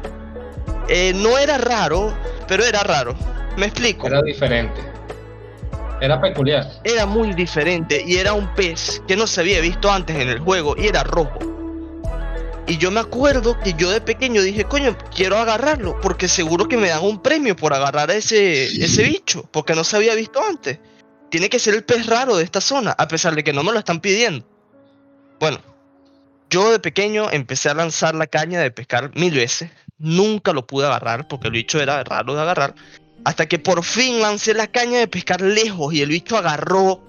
Eh, 0.89 1.13
no 1.13 1.37
era 1.37 1.57
raro, 1.57 2.13
pero 2.47 2.63
era 2.63 2.81
raro. 2.81 3.15
Me 3.57 3.67
explico. 3.67 4.07
Era 4.07 4.21
diferente. 4.21 4.81
Era 6.01 6.19
peculiar. 6.19 6.65
Era 6.83 7.05
muy 7.05 7.33
diferente 7.33 8.03
y 8.05 8.17
era 8.17 8.33
un 8.33 8.53
pez 8.55 9.01
que 9.07 9.15
no 9.15 9.27
se 9.27 9.41
había 9.41 9.61
visto 9.61 9.91
antes 9.91 10.15
en 10.15 10.29
el 10.29 10.39
juego 10.39 10.75
y 10.77 10.87
era 10.87 11.03
rojo. 11.03 11.39
Y 12.65 12.77
yo 12.77 12.91
me 12.91 12.99
acuerdo 12.99 13.59
que 13.59 13.73
yo 13.73 13.89
de 13.89 13.99
pequeño 13.99 14.41
dije, 14.41 14.63
coño, 14.63 14.95
quiero 15.13 15.37
agarrarlo 15.37 15.99
porque 16.01 16.27
seguro 16.27 16.67
que 16.67 16.77
me 16.77 16.89
dan 16.89 17.03
un 17.03 17.21
premio 17.21 17.55
por 17.55 17.73
agarrar 17.73 18.11
a 18.11 18.15
ese, 18.15 18.65
ese 18.65 19.03
bicho, 19.03 19.49
porque 19.51 19.75
no 19.75 19.83
se 19.83 19.95
había 19.95 20.15
visto 20.15 20.39
antes. 20.47 20.79
Tiene 21.29 21.49
que 21.49 21.59
ser 21.59 21.73
el 21.73 21.83
pez 21.83 22.05
raro 22.05 22.37
de 22.37 22.43
esta 22.43 22.61
zona, 22.61 22.91
a 22.91 23.07
pesar 23.07 23.35
de 23.35 23.43
que 23.43 23.53
no 23.53 23.63
me 23.63 23.71
lo 23.71 23.79
están 23.79 23.99
pidiendo. 23.99 24.45
Bueno, 25.39 25.59
yo 26.49 26.71
de 26.71 26.79
pequeño 26.79 27.29
empecé 27.31 27.69
a 27.69 27.73
lanzar 27.73 28.15
la 28.15 28.27
caña 28.27 28.59
de 28.59 28.71
pescar 28.71 29.11
mil 29.15 29.33
veces. 29.33 29.69
Nunca 29.99 30.53
lo 30.53 30.65
pude 30.65 30.85
agarrar 30.85 31.27
porque 31.27 31.47
el 31.47 31.53
bicho 31.53 31.79
era 31.79 32.03
raro 32.03 32.33
de 32.33 32.41
agarrar. 32.41 32.73
Hasta 33.25 33.47
que 33.47 33.59
por 33.59 33.83
fin 33.83 34.21
lancé 34.21 34.53
la 34.53 34.67
caña 34.67 34.99
de 34.99 35.07
pescar 35.07 35.41
lejos 35.41 35.93
y 35.93 36.01
el 36.01 36.09
bicho 36.09 36.37
agarró. 36.37 37.01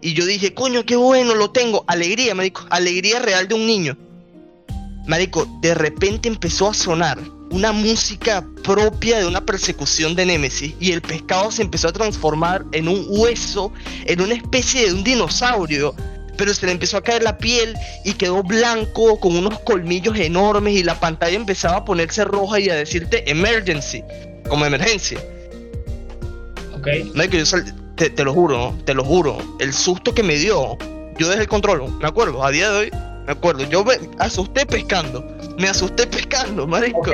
Y 0.00 0.14
yo 0.14 0.26
dije, 0.26 0.52
coño, 0.52 0.84
qué 0.84 0.96
bueno, 0.96 1.34
lo 1.34 1.50
tengo. 1.50 1.84
Alegría, 1.86 2.34
marico. 2.34 2.66
Alegría 2.70 3.20
real 3.20 3.46
de 3.46 3.54
un 3.54 3.66
niño. 3.66 3.96
Marico, 5.06 5.46
de 5.60 5.74
repente 5.74 6.28
empezó 6.28 6.68
a 6.68 6.74
sonar 6.74 7.18
una 7.50 7.72
música 7.72 8.44
propia 8.64 9.18
de 9.18 9.26
una 9.26 9.46
persecución 9.46 10.16
de 10.16 10.26
Némesis. 10.26 10.74
Y 10.80 10.90
el 10.90 11.02
pescado 11.02 11.52
se 11.52 11.62
empezó 11.62 11.88
a 11.88 11.92
transformar 11.92 12.64
en 12.72 12.88
un 12.88 13.06
hueso, 13.08 13.72
en 14.06 14.20
una 14.20 14.34
especie 14.34 14.86
de 14.86 14.92
un 14.92 15.04
dinosaurio. 15.04 15.94
Pero 16.36 16.52
se 16.54 16.66
le 16.66 16.72
empezó 16.72 16.96
a 16.96 17.02
caer 17.02 17.22
la 17.22 17.38
piel 17.38 17.74
y 18.04 18.14
quedó 18.14 18.42
blanco 18.42 19.18
con 19.20 19.36
unos 19.36 19.58
colmillos 19.60 20.18
enormes 20.18 20.74
y 20.74 20.82
la 20.82 20.98
pantalla 20.98 21.36
empezaba 21.36 21.76
a 21.78 21.84
ponerse 21.84 22.24
roja 22.24 22.58
y 22.60 22.68
a 22.70 22.74
decirte 22.74 23.30
emergency, 23.30 24.02
como 24.48 24.64
emergencia. 24.66 25.18
Ok. 26.76 26.88
Marico, 27.14 27.36
yo 27.36 27.46
sal- 27.46 27.72
te, 27.96 28.10
te 28.10 28.24
lo 28.24 28.32
juro, 28.34 28.58
¿no? 28.72 28.78
te 28.84 28.94
lo 28.94 29.04
juro. 29.04 29.38
El 29.60 29.72
susto 29.72 30.14
que 30.14 30.22
me 30.22 30.34
dio, 30.36 30.76
yo 31.18 31.28
dejé 31.28 31.42
el 31.42 31.48
control, 31.48 31.90
me 32.00 32.08
acuerdo, 32.08 32.44
a 32.44 32.50
día 32.50 32.70
de 32.70 32.78
hoy, 32.78 32.90
me 33.26 33.32
acuerdo. 33.32 33.64
Yo 33.70 33.84
me 33.84 33.94
asusté 34.18 34.66
pescando. 34.66 35.24
Me 35.58 35.68
asusté 35.68 36.06
pescando, 36.06 36.66
marico. 36.66 36.98
Ok. 36.98 37.10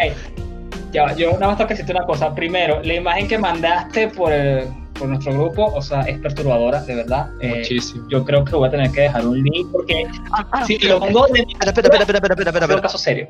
Ya, 0.92 1.14
yo 1.14 1.32
nada 1.34 1.48
más 1.48 1.56
tengo 1.58 1.68
que 1.68 1.74
decirte 1.74 1.92
una 1.92 2.04
cosa. 2.06 2.34
Primero, 2.34 2.82
la 2.82 2.94
imagen 2.94 3.28
que 3.28 3.38
mandaste 3.38 4.08
por, 4.08 4.32
el- 4.32 4.66
por 5.00 5.08
nuestro 5.08 5.32
grupo, 5.32 5.64
o 5.64 5.80
sea, 5.80 6.02
es 6.02 6.18
perturbadora, 6.20 6.82
de 6.82 6.94
verdad. 6.94 7.30
Eh, 7.40 7.56
Muchísimo. 7.58 8.06
yo 8.10 8.22
creo 8.24 8.44
que 8.44 8.54
voy 8.54 8.68
a 8.68 8.70
tener 8.70 8.92
que 8.92 9.00
dejar 9.00 9.26
un 9.26 9.42
link 9.42 9.66
porque 9.72 10.06
Ah, 10.30 10.46
ah, 10.52 10.64
si 10.66 10.78
lo 10.78 11.00
pongo 11.00 11.26
de 11.28 11.40
Espera, 11.40 11.70
espera, 11.70 11.88
espera, 11.88 12.02
espera, 12.04 12.34
espera, 12.34 12.50
espera, 12.50 12.66
es 12.66 12.74
un 12.74 12.80
caso 12.82 12.98
serio. 12.98 13.28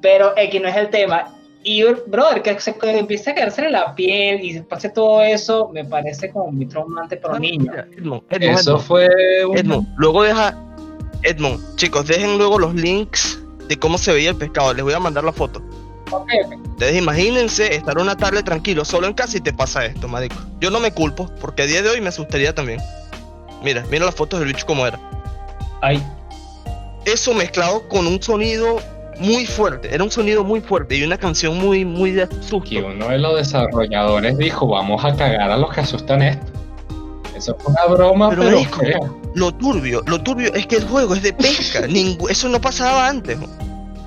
Pero 0.00 0.32
X 0.36 0.62
no 0.62 0.68
es 0.68 0.76
el 0.76 0.88
tema. 0.88 1.34
Y, 1.62 1.82
brother, 2.06 2.40
que 2.40 2.58
se 2.60 2.74
que 2.74 2.98
empiece 2.98 3.30
a 3.30 3.34
quedarse 3.34 3.66
en 3.66 3.72
la 3.72 3.94
piel 3.94 4.42
y 4.42 4.60
pase 4.62 4.88
todo 4.88 5.22
eso, 5.22 5.68
me 5.74 5.84
parece 5.84 6.30
como 6.30 6.50
muy 6.52 6.66
traumante 6.66 7.16
para 7.18 7.34
un 7.34 7.42
niño. 7.42 7.70
Mira, 7.70 7.86
Edmond, 7.98 8.22
Edmond, 8.30 8.58
Eso 8.58 8.70
Edmond, 8.70 8.86
fue 8.86 9.08
un... 9.46 9.58
Edmond, 9.58 9.88
luego 9.96 10.22
deja. 10.22 10.56
Edmond, 11.22 11.76
chicos, 11.76 12.06
dejen 12.06 12.38
luego 12.38 12.58
los 12.58 12.74
links 12.74 13.42
de 13.68 13.76
cómo 13.78 13.98
se 13.98 14.12
veía 14.12 14.30
el 14.30 14.36
pescado. 14.36 14.72
Les 14.72 14.84
voy 14.84 14.94
a 14.94 15.00
mandar 15.00 15.22
la 15.24 15.32
foto. 15.32 15.60
Ustedes 16.70 16.96
imagínense 16.96 17.74
estar 17.74 17.98
una 17.98 18.16
tarde 18.16 18.42
tranquilo, 18.42 18.84
solo 18.84 19.06
en 19.06 19.14
casa 19.14 19.36
y 19.36 19.40
te 19.40 19.52
pasa 19.52 19.84
esto, 19.84 20.08
marico. 20.08 20.36
Yo 20.60 20.70
no 20.70 20.80
me 20.80 20.92
culpo, 20.92 21.30
porque 21.40 21.62
a 21.62 21.66
día 21.66 21.82
de 21.82 21.88
hoy 21.90 22.00
me 22.00 22.08
asustaría 22.08 22.54
también. 22.54 22.80
Mira, 23.62 23.84
mira 23.90 24.06
las 24.06 24.14
fotos 24.14 24.40
del 24.40 24.48
bicho 24.48 24.64
como 24.66 24.86
era. 24.86 24.98
Ay, 25.82 26.02
Eso 27.04 27.34
mezclado 27.34 27.86
con 27.88 28.06
un 28.06 28.22
sonido 28.22 28.78
muy 29.18 29.44
fuerte. 29.46 29.94
Era 29.94 30.02
un 30.04 30.10
sonido 30.10 30.44
muy 30.44 30.60
fuerte 30.60 30.96
y 30.96 31.02
una 31.02 31.18
canción 31.18 31.58
muy, 31.58 31.84
muy 31.84 32.10
de 32.12 32.26
susto. 32.40 32.62
que 32.62 32.82
uno 32.82 33.08
de 33.08 33.18
los 33.18 33.36
desarrolladores 33.36 34.36
dijo, 34.38 34.66
vamos 34.68 35.04
a 35.04 35.14
cagar 35.14 35.50
a 35.50 35.56
los 35.58 35.72
que 35.74 35.80
asustan 35.80 36.22
esto. 36.22 36.46
Eso 37.36 37.56
fue 37.58 37.72
una 37.72 37.86
broma, 37.86 38.28
Pero, 38.30 38.42
pero, 38.42 38.56
marico, 38.58 38.80
fea. 38.80 38.98
Lo 39.34 39.52
turbio, 39.54 40.02
lo 40.06 40.20
turbio 40.22 40.52
es 40.54 40.66
que 40.66 40.76
el 40.76 40.84
juego 40.88 41.14
es 41.14 41.22
de 41.22 41.32
pesca. 41.32 41.80
Ningú- 41.86 42.28
eso 42.30 42.48
no 42.48 42.60
pasaba 42.60 43.06
antes. 43.08 43.38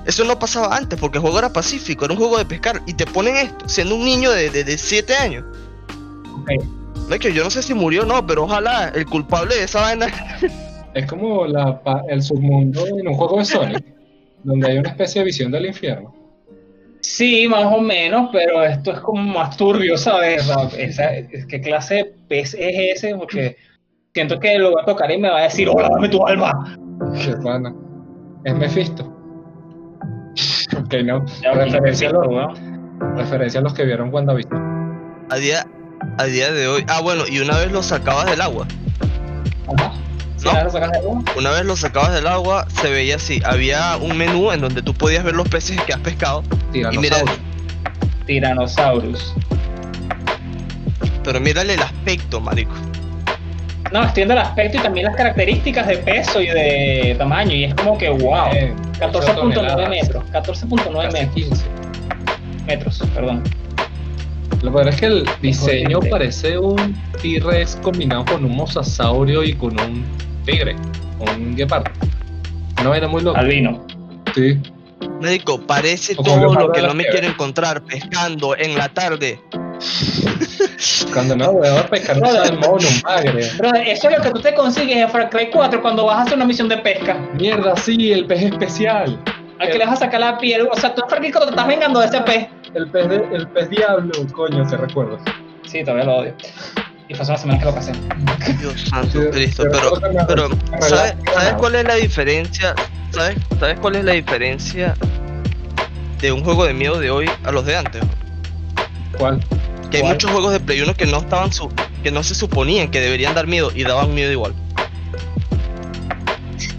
Eso 0.06 0.24
no 0.24 0.38
pasaba 0.38 0.76
antes 0.76 0.98
porque 0.98 1.18
el 1.18 1.22
juego 1.22 1.38
era 1.38 1.52
pacífico, 1.52 2.04
era 2.04 2.12
un 2.14 2.18
juego 2.20 2.38
de 2.38 2.44
pescar. 2.44 2.80
Y 2.86 2.94
te 2.94 3.06
ponen 3.06 3.36
esto, 3.36 3.68
siendo 3.68 3.94
un 3.96 4.04
niño 4.04 4.30
de 4.30 4.78
7 4.78 5.14
años. 5.16 5.44
ok. 6.40 6.50
Marico, 7.08 7.28
yo 7.28 7.44
no 7.44 7.50
sé 7.50 7.62
si 7.62 7.74
murió 7.74 8.02
o 8.02 8.06
no, 8.06 8.26
pero 8.26 8.44
ojalá 8.44 8.90
el 8.94 9.04
culpable 9.06 9.54
de 9.56 9.64
esa 9.64 9.80
vaina. 9.80 10.06
Es 10.94 11.06
como 11.06 11.44
la, 11.44 11.82
pa- 11.82 12.04
el 12.08 12.22
submundo 12.22 12.86
en 12.86 13.08
un 13.08 13.14
juego 13.14 13.38
de 13.40 13.44
Sonic, 13.44 13.84
donde 14.44 14.70
hay 14.70 14.78
una 14.78 14.90
especie 14.90 15.22
de 15.22 15.24
visión 15.24 15.50
del 15.50 15.66
infierno. 15.66 16.14
Sí, 17.00 17.48
más 17.48 17.64
o 17.64 17.80
menos, 17.80 18.30
pero 18.32 18.62
esto 18.62 18.92
es 18.92 19.00
como 19.00 19.20
más 19.20 19.56
turbio, 19.56 19.98
¿sabes? 19.98 20.48
O 20.48 20.68
sea, 20.70 20.80
esa- 20.80 21.16
es- 21.16 21.46
¿Qué 21.46 21.60
clase 21.60 21.94
de 21.96 22.04
pez 22.28 22.54
es 22.54 22.98
ese? 23.02 23.12
Porque 23.16 23.56
siento 24.14 24.38
que 24.38 24.56
lo 24.56 24.70
voy 24.70 24.82
a 24.82 24.84
tocar 24.86 25.10
y 25.10 25.18
me 25.18 25.28
va 25.28 25.40
a 25.40 25.42
decir, 25.42 25.68
hola, 25.68 25.88
dame 25.90 26.08
tu 26.08 26.24
alma. 26.24 26.76
Qué 27.24 27.32
pana. 27.42 27.74
Es 28.44 28.54
Mephisto. 28.54 29.13
Ok, 30.78 30.94
no. 31.04 31.24
Referencia 31.54 32.08
a 32.08 32.12
los, 32.12 32.26
weón. 32.26 33.16
referencia 33.16 33.60
a 33.60 33.62
los 33.62 33.74
que 33.74 33.84
vieron 33.84 34.12
WandaVision. 34.12 35.26
A 35.30 35.36
día, 35.36 35.66
a 36.18 36.24
día 36.24 36.52
de 36.52 36.66
hoy. 36.68 36.84
Ah, 36.88 37.00
bueno, 37.00 37.24
y 37.28 37.38
una 37.40 37.56
vez 37.58 37.70
lo 37.72 37.82
sacabas 37.82 38.26
del 38.26 38.40
agua. 38.40 38.66
Ajá. 39.76 39.92
No. 40.44 40.50
Una 41.36 41.50
vez 41.52 41.64
lo 41.64 41.74
sacabas 41.74 42.12
del 42.12 42.26
agua, 42.26 42.66
se 42.82 42.90
veía 42.90 43.16
así. 43.16 43.40
Había 43.46 43.96
un 43.96 44.16
menú 44.18 44.52
en 44.52 44.60
donde 44.60 44.82
tú 44.82 44.92
podías 44.92 45.24
ver 45.24 45.34
los 45.34 45.48
peces 45.48 45.80
que 45.82 45.94
has 45.94 46.00
pescado. 46.00 46.44
Y 46.72 46.84
mira. 46.98 47.16
Tyrannosaurus. 48.26 49.34
pero 51.22 51.40
mírale 51.40 51.74
el 51.74 51.82
aspecto, 51.82 52.40
marico. 52.40 52.74
No, 53.94 54.02
estoy 54.02 54.22
viendo 54.22 54.34
el 54.34 54.40
aspecto 54.40 54.78
y 54.78 54.80
también 54.80 55.06
las 55.06 55.14
características 55.14 55.86
de 55.86 55.98
peso 55.98 56.40
y 56.40 56.48
de 56.48 57.14
tamaño. 57.16 57.54
Y 57.54 57.62
es 57.62 57.74
como 57.76 57.96
que, 57.96 58.10
wow. 58.10 58.48
Eh, 58.52 58.74
14.9 58.98 59.54
toneladas. 59.54 59.88
metros. 59.88 60.24
14.9 60.32 61.02
casi 61.04 61.16
metros. 61.16 61.34
15. 61.34 61.64
metros, 62.66 63.02
perdón. 63.14 63.44
Lo 64.62 64.72
peor 64.72 64.88
es 64.88 64.96
que 64.96 65.06
el 65.06 65.24
diseño 65.40 66.00
parece 66.10 66.58
un 66.58 67.00
T-Rex 67.22 67.76
combinado 67.84 68.24
con 68.24 68.44
un 68.44 68.56
mosasaurio 68.56 69.44
y 69.44 69.52
con 69.52 69.78
un 69.78 70.04
tigre, 70.44 70.74
un 71.20 71.54
guepardo. 71.54 71.92
No 72.82 72.96
era 72.96 73.06
muy 73.06 73.22
loco. 73.22 73.38
Albino. 73.38 73.86
Sí. 74.34 74.60
Marico, 75.20 75.60
parece 75.60 76.16
todo 76.16 76.52
lo 76.52 76.72
que 76.72 76.82
no 76.82 76.94
me 76.94 77.04
quiero 77.04 77.28
encontrar 77.28 77.84
pescando 77.84 78.56
en 78.56 78.76
la 78.76 78.88
tarde. 78.88 79.38
Cuando 81.12 81.36
no, 81.36 81.52
voy 81.52 81.68
a 81.68 81.86
pescar 81.88 82.18
salmón, 82.18 82.78
un 82.84 83.00
bagre. 83.02 83.50
Brother, 83.58 83.88
eso 83.88 84.08
es 84.08 84.18
lo 84.18 84.22
que 84.22 84.30
tú 84.30 84.40
te 84.40 84.54
consigues 84.54 84.96
en 84.96 85.08
Far 85.08 85.30
Cry 85.30 85.50
4 85.50 85.80
cuando 85.82 86.04
vas 86.06 86.18
a 86.18 86.22
hacer 86.22 86.34
una 86.34 86.44
misión 86.44 86.68
de 86.68 86.78
pesca. 86.78 87.16
Mierda, 87.34 87.76
sí, 87.76 88.12
el 88.12 88.26
pez 88.26 88.42
especial. 88.42 89.18
Al 89.58 89.68
que 89.70 89.78
le 89.78 89.84
vas 89.86 89.94
a 89.94 90.04
sacar 90.04 90.20
la 90.20 90.38
piel. 90.38 90.68
O 90.70 90.76
sea, 90.76 90.94
tú 90.94 91.02
en 91.04 91.08
Far 91.10 91.20
Cry 91.20 91.30
4 91.30 91.46
te 91.48 91.50
estás 91.52 91.66
vengando 91.68 92.00
de 92.00 92.06
ese 92.06 92.20
pez. 92.22 92.46
El 92.74 92.88
pez, 92.90 93.08
de- 93.08 93.28
el 93.32 93.48
pez 93.48 93.70
diablo, 93.70 94.12
coño, 94.32 94.66
te 94.66 94.76
recuerdo. 94.76 95.18
Sí, 95.66 95.82
todavía 95.84 96.04
lo 96.04 96.16
odio. 96.16 96.34
Y 97.08 97.12
hace 97.14 97.22
una 97.30 97.36
semana 97.38 97.58
que 97.60 97.64
lo 97.66 97.74
pasé. 97.74 97.92
Dios 98.58 98.80
santo 98.88 99.20
Sí, 99.22 99.28
Cristo. 99.30 99.64
pero 99.70 99.92
Pero, 100.26 100.48
¿sabes, 100.80 101.14
¿sabes 101.32 101.52
no. 101.52 101.58
cuál 101.58 101.74
es 101.76 101.84
la 101.84 101.94
diferencia? 101.96 102.74
¿Sabes, 103.10 103.36
¿Sabes 103.60 103.78
cuál 103.78 103.96
es 103.96 104.04
la 104.04 104.12
diferencia 104.12 104.94
de 106.20 106.32
un 106.32 106.42
juego 106.42 106.64
de 106.64 106.72
miedo 106.74 106.98
de 106.98 107.10
hoy 107.10 107.30
a 107.44 107.52
los 107.52 107.64
de 107.66 107.76
antes? 107.76 108.02
¿Cuál? 109.18 109.38
Que 109.94 110.02
hay 110.02 110.12
muchos 110.12 110.28
juegos 110.28 110.52
de 110.52 110.58
Play 110.58 110.80
1 110.80 110.94
que 110.94 111.06
no 111.06 111.18
estaban 111.18 111.52
su 111.52 111.70
que 112.02 112.10
no 112.10 112.24
se 112.24 112.34
suponían 112.34 112.90
que 112.90 113.00
deberían 113.00 113.32
dar 113.32 113.46
miedo 113.46 113.70
y 113.72 113.84
daban 113.84 114.12
miedo 114.12 114.32
igual. 114.32 114.52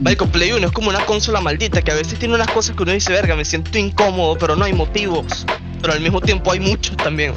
Marico, 0.02 0.26
Play 0.28 0.52
1 0.52 0.68
es 0.68 0.74
como 0.74 0.90
una 0.90 1.00
consola 1.06 1.40
maldita 1.40 1.82
que 1.82 1.92
a 1.92 1.96
veces 1.96 2.20
tiene 2.20 2.36
unas 2.36 2.48
cosas 2.48 2.76
que 2.76 2.84
uno 2.84 2.92
dice, 2.92 3.14
verga, 3.14 3.36
me 3.38 3.46
siento 3.46 3.78
incómodo, 3.78 4.38
pero 4.38 4.58
no 4.58 4.66
hay 4.66 4.74
motivos. 4.74 5.46
Pero 5.82 5.94
al 5.94 6.02
mismo 6.02 6.20
tiempo 6.20 6.52
hay 6.52 6.60
muchos 6.60 6.98
también. 6.98 7.34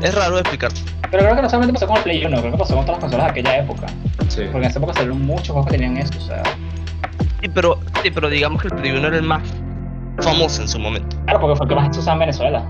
Es 0.00 0.14
raro 0.14 0.36
de 0.36 0.40
explicar. 0.40 0.72
Pero 1.10 1.24
creo 1.24 1.36
que 1.36 1.42
no 1.42 1.50
solamente 1.50 1.74
pasó 1.74 1.86
con 1.86 1.98
el 1.98 2.02
Play 2.04 2.24
1, 2.24 2.40
creo 2.40 2.52
que 2.52 2.58
pasó 2.58 2.74
con 2.74 2.86
todas 2.86 3.02
las 3.02 3.10
consolas 3.10 3.26
de 3.26 3.40
aquella 3.40 3.58
época. 3.58 3.86
Sí. 4.28 4.42
Porque 4.50 4.64
en 4.64 4.70
esa 4.70 4.78
época 4.78 4.94
salieron 4.94 5.20
muchos 5.20 5.48
juegos 5.48 5.66
que 5.66 5.76
tenían 5.76 5.98
eso. 5.98 6.12
O 6.16 6.26
sea, 6.26 6.42
Sí, 7.42 7.48
pero, 7.52 7.78
sí, 8.02 8.10
pero 8.10 8.30
digamos 8.30 8.62
que 8.62 8.68
el 8.68 8.74
Play 8.76 8.92
1 8.92 9.08
era 9.08 9.16
el 9.16 9.24
más 9.24 9.42
famoso 10.20 10.62
en 10.62 10.68
su 10.68 10.78
momento. 10.78 11.16
claro, 11.24 11.40
porque 11.40 11.56
fue 11.56 11.66
el 11.66 11.68
que 11.68 11.74
más 11.74 11.94
se 11.94 12.00
usaba 12.00 12.14
en 12.14 12.20
Venezuela. 12.20 12.64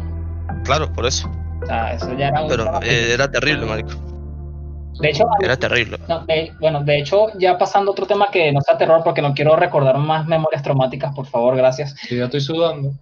Claro, 0.65 0.93
por 0.93 1.07
eso. 1.07 1.31
O 1.63 1.67
sea, 1.67 1.93
eso 1.95 2.13
ya 2.15 2.29
era 2.29 2.43
un. 2.43 2.49
Pero 2.49 2.81
eh, 2.83 3.11
era 3.15 3.31
terrible, 3.31 3.67
marico. 3.67 3.91
de 5.01 5.09
hecho, 5.11 5.25
Era 5.43 5.57
terrible. 5.57 5.99
no, 6.09 6.25
de- 6.27 6.53
bueno, 6.61 6.83
de 6.85 6.99
hecho, 6.99 7.29
ya 7.39 7.57
pasando 7.59 7.91
a 7.91 7.93
otro 7.93 8.07
tema 8.07 8.29
que 8.31 8.53
no 8.53 8.61
sea 8.61 8.77
terror, 8.79 9.03
porque 9.05 9.23
no 9.23 9.33
quiero 9.35 9.57
recordar 9.57 9.97
más 9.99 10.27
memorias 10.27 10.63
traumáticas, 10.63 11.15
por 11.15 11.27
favor, 11.27 11.57
gracias. 11.57 11.95
Sí, 12.09 12.17
ya 12.17 12.25
estoy 12.25 12.41
sudando. 12.41 12.93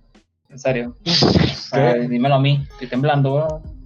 En 0.48 0.58
serio. 0.58 0.94
Dímelo 2.08 2.34
a 2.34 2.40
mí, 2.40 2.66
estoy 2.72 2.88
temblando, 2.88 3.34
weón. 3.34 3.79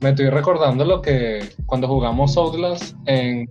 Me 0.00 0.10
estoy 0.10 0.30
recordando 0.30 0.84
lo 0.84 1.02
que 1.02 1.40
cuando 1.66 1.88
jugamos 1.88 2.36
Outlast 2.36 2.94
en. 3.06 3.48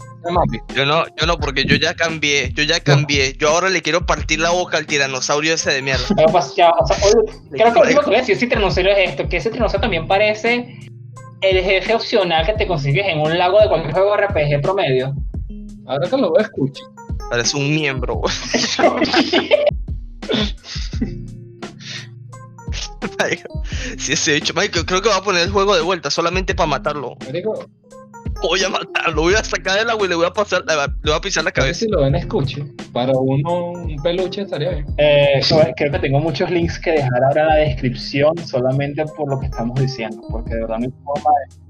Yo 0.73 0.85
no, 0.85 1.03
yo 1.19 1.25
no, 1.25 1.37
porque 1.37 1.65
yo 1.65 1.75
ya 1.75 1.93
cambié, 1.93 2.53
yo 2.53 2.63
ya 2.63 2.79
cambié. 2.79 3.33
Yo 3.37 3.49
ahora 3.49 3.69
le 3.69 3.81
quiero 3.81 4.05
partir 4.05 4.39
la 4.39 4.51
boca 4.51 4.77
al 4.77 4.85
tiranosaurio 4.85 5.55
ese 5.55 5.73
de 5.73 5.81
mierda. 5.81 6.05
Pero, 6.15 6.29
pues, 6.29 6.55
ya, 6.55 6.69
o 6.69 6.87
sea, 6.87 6.95
oye, 7.03 7.15
creo 7.51 7.73
que 7.73 7.79
lo 7.79 7.81
último 7.81 8.01
que 8.01 8.07
voy 8.07 8.15
a 8.15 8.19
decir 8.19 8.37
si 8.37 8.47
tiranosaurio 8.47 8.93
es 8.93 9.09
esto, 9.09 9.27
que 9.27 9.37
ese 9.37 9.49
tiranosaurio 9.49 9.81
también 9.81 10.07
parece 10.07 10.77
el 11.41 11.63
jefe 11.63 11.93
opcional 11.93 12.45
que 12.45 12.53
te 12.53 12.65
consigues 12.65 13.05
en 13.07 13.19
un 13.19 13.37
lago 13.37 13.59
de 13.59 13.67
cualquier 13.67 13.93
juego 13.93 14.15
RPG 14.15 14.61
promedio. 14.61 15.13
Ahora 15.85 16.09
que 16.09 16.17
lo 16.17 16.29
voy 16.29 16.39
a 16.39 16.43
escuchar. 16.43 16.87
Parece 17.29 17.57
un 17.57 17.75
miembro. 17.75 18.21
Si 23.97 24.13
ese 24.13 24.35
bicho, 24.35 24.53
Marico, 24.53 24.85
creo 24.85 25.01
que 25.01 25.09
va 25.09 25.17
a 25.17 25.23
poner 25.23 25.43
el 25.43 25.51
juego 25.51 25.75
de 25.75 25.81
vuelta 25.81 26.09
solamente 26.09 26.55
para 26.55 26.67
matarlo. 26.67 27.15
Marico, 27.25 27.67
Voy 28.41 28.63
a 28.63 28.69
matarlo, 28.69 29.23
voy 29.23 29.33
a 29.33 29.43
sacar 29.43 29.79
del 29.79 29.89
agua 29.89 30.05
y 30.05 30.09
le 30.09 30.15
voy 30.15 30.25
a 30.25 30.31
pasar, 30.31 30.63
le 30.67 30.75
voy 30.75 31.13
a 31.13 31.21
pisar 31.21 31.43
la 31.43 31.49
a 31.49 31.51
ver 31.51 31.53
cabeza. 31.53 31.79
si 31.79 31.87
lo 31.87 32.01
ven 32.01 32.15
escuche. 32.15 32.63
Para 32.93 33.13
uno, 33.13 33.71
un 33.71 33.95
peluche 34.03 34.41
estaría 34.41 34.69
bien. 34.69 34.85
Eh, 34.97 35.41
creo 35.75 35.91
que 35.91 35.99
tengo 35.99 36.19
muchos 36.19 36.49
links 36.51 36.79
que 36.79 36.91
dejar 36.91 37.23
ahora 37.23 37.41
en 37.41 37.47
la 37.47 37.55
descripción 37.55 38.37
solamente 38.37 39.03
por 39.15 39.29
lo 39.29 39.39
que 39.39 39.47
estamos 39.47 39.79
diciendo, 39.79 40.21
porque 40.29 40.53
de 40.53 40.61
verdad 40.61 40.77
de... 40.79 40.91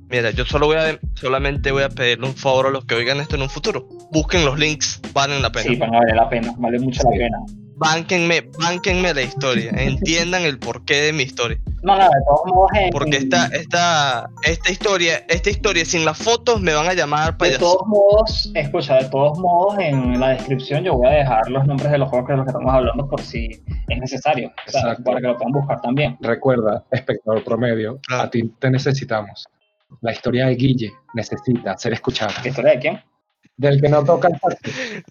Mira, 0.10 0.32
yo 0.32 0.46
solo 0.46 0.68
voy 0.68 0.78
a, 0.78 1.00
solamente 1.16 1.72
voy 1.72 1.84
a 1.84 1.90
pedirle 1.90 2.28
un 2.28 2.36
favor 2.36 2.68
a 2.68 2.70
los 2.70 2.86
que 2.86 2.96
oigan 2.96 3.20
esto 3.20 3.36
en 3.36 3.42
un 3.42 3.50
futuro. 3.50 3.88
Busquen 4.12 4.46
los 4.46 4.58
links, 4.58 5.02
valen 5.14 5.42
la 5.42 5.52
pena. 5.52 5.70
Sí, 5.70 5.76
van 5.76 5.94
a 5.94 6.00
valer 6.00 6.16
la 6.16 6.30
pena, 6.30 6.54
vale 6.58 6.80
mucho 6.80 7.04
la 7.04 7.12
pena. 7.12 7.38
Bánquenme, 7.80 8.50
bánquenme 8.60 9.14
la 9.14 9.22
historia, 9.22 9.70
entiendan 9.78 10.42
el 10.42 10.58
porqué 10.58 10.96
de 10.96 11.14
mi 11.14 11.24
historia. 11.24 11.60
No, 11.84 11.96
no, 11.96 12.04
de 12.06 12.10
todos 12.28 12.42
modos, 12.48 12.72
en, 12.74 12.90
Porque 12.90 13.18
esta, 13.18 13.46
esta, 13.48 14.30
esta 14.44 14.72
historia, 14.72 15.24
esta 15.30 15.50
historia 15.52 15.86
sin 15.86 16.04
las 16.04 16.18
fotos 16.18 16.60
me 16.60 16.74
van 16.74 16.88
a 16.88 16.94
llamar 16.94 17.34
de 17.34 17.38
payaso. 17.38 17.60
todos 17.60 17.88
modos, 17.88 18.52
escucha, 18.56 18.96
de 18.96 19.06
todos 19.10 19.38
modos, 19.38 19.78
en 19.78 20.20
la 20.20 20.30
descripción 20.30 20.84
yo 20.84 20.96
voy 20.96 21.08
a 21.08 21.12
dejar 21.12 21.48
los 21.52 21.66
nombres 21.68 21.92
de 21.92 22.00
los 22.00 22.10
juegos 22.10 22.28
de 22.30 22.36
los 22.38 22.46
que 22.46 22.50
estamos 22.50 22.74
hablando 22.74 23.08
por 23.08 23.22
si 23.22 23.46
es 23.88 24.00
necesario, 24.00 24.52
o 24.68 24.72
sea, 24.72 24.82
Exacto. 24.82 25.04
para 25.04 25.22
que 25.22 25.28
lo 25.28 25.38
puedan 25.38 25.52
buscar 25.54 25.80
también. 25.82 26.18
Recuerda, 26.20 26.84
espectador 26.92 27.44
promedio, 27.44 28.00
Claro. 28.08 28.24
a 28.24 28.30
ti 28.32 28.52
te 28.60 28.72
necesitamos. 28.72 29.46
La 30.02 30.12
historia 30.14 30.48
de 30.48 30.56
Guille 30.56 30.92
necesita 31.14 31.78
ser 31.78 31.94
escuchada. 31.94 32.34
¿Qué 32.42 32.50
historia 32.50 32.72
de 32.72 32.80
quién? 32.80 33.02
Del 33.56 33.80
que 33.82 33.88
no 33.90 34.04
toca 34.04 34.28
el. 34.28 34.34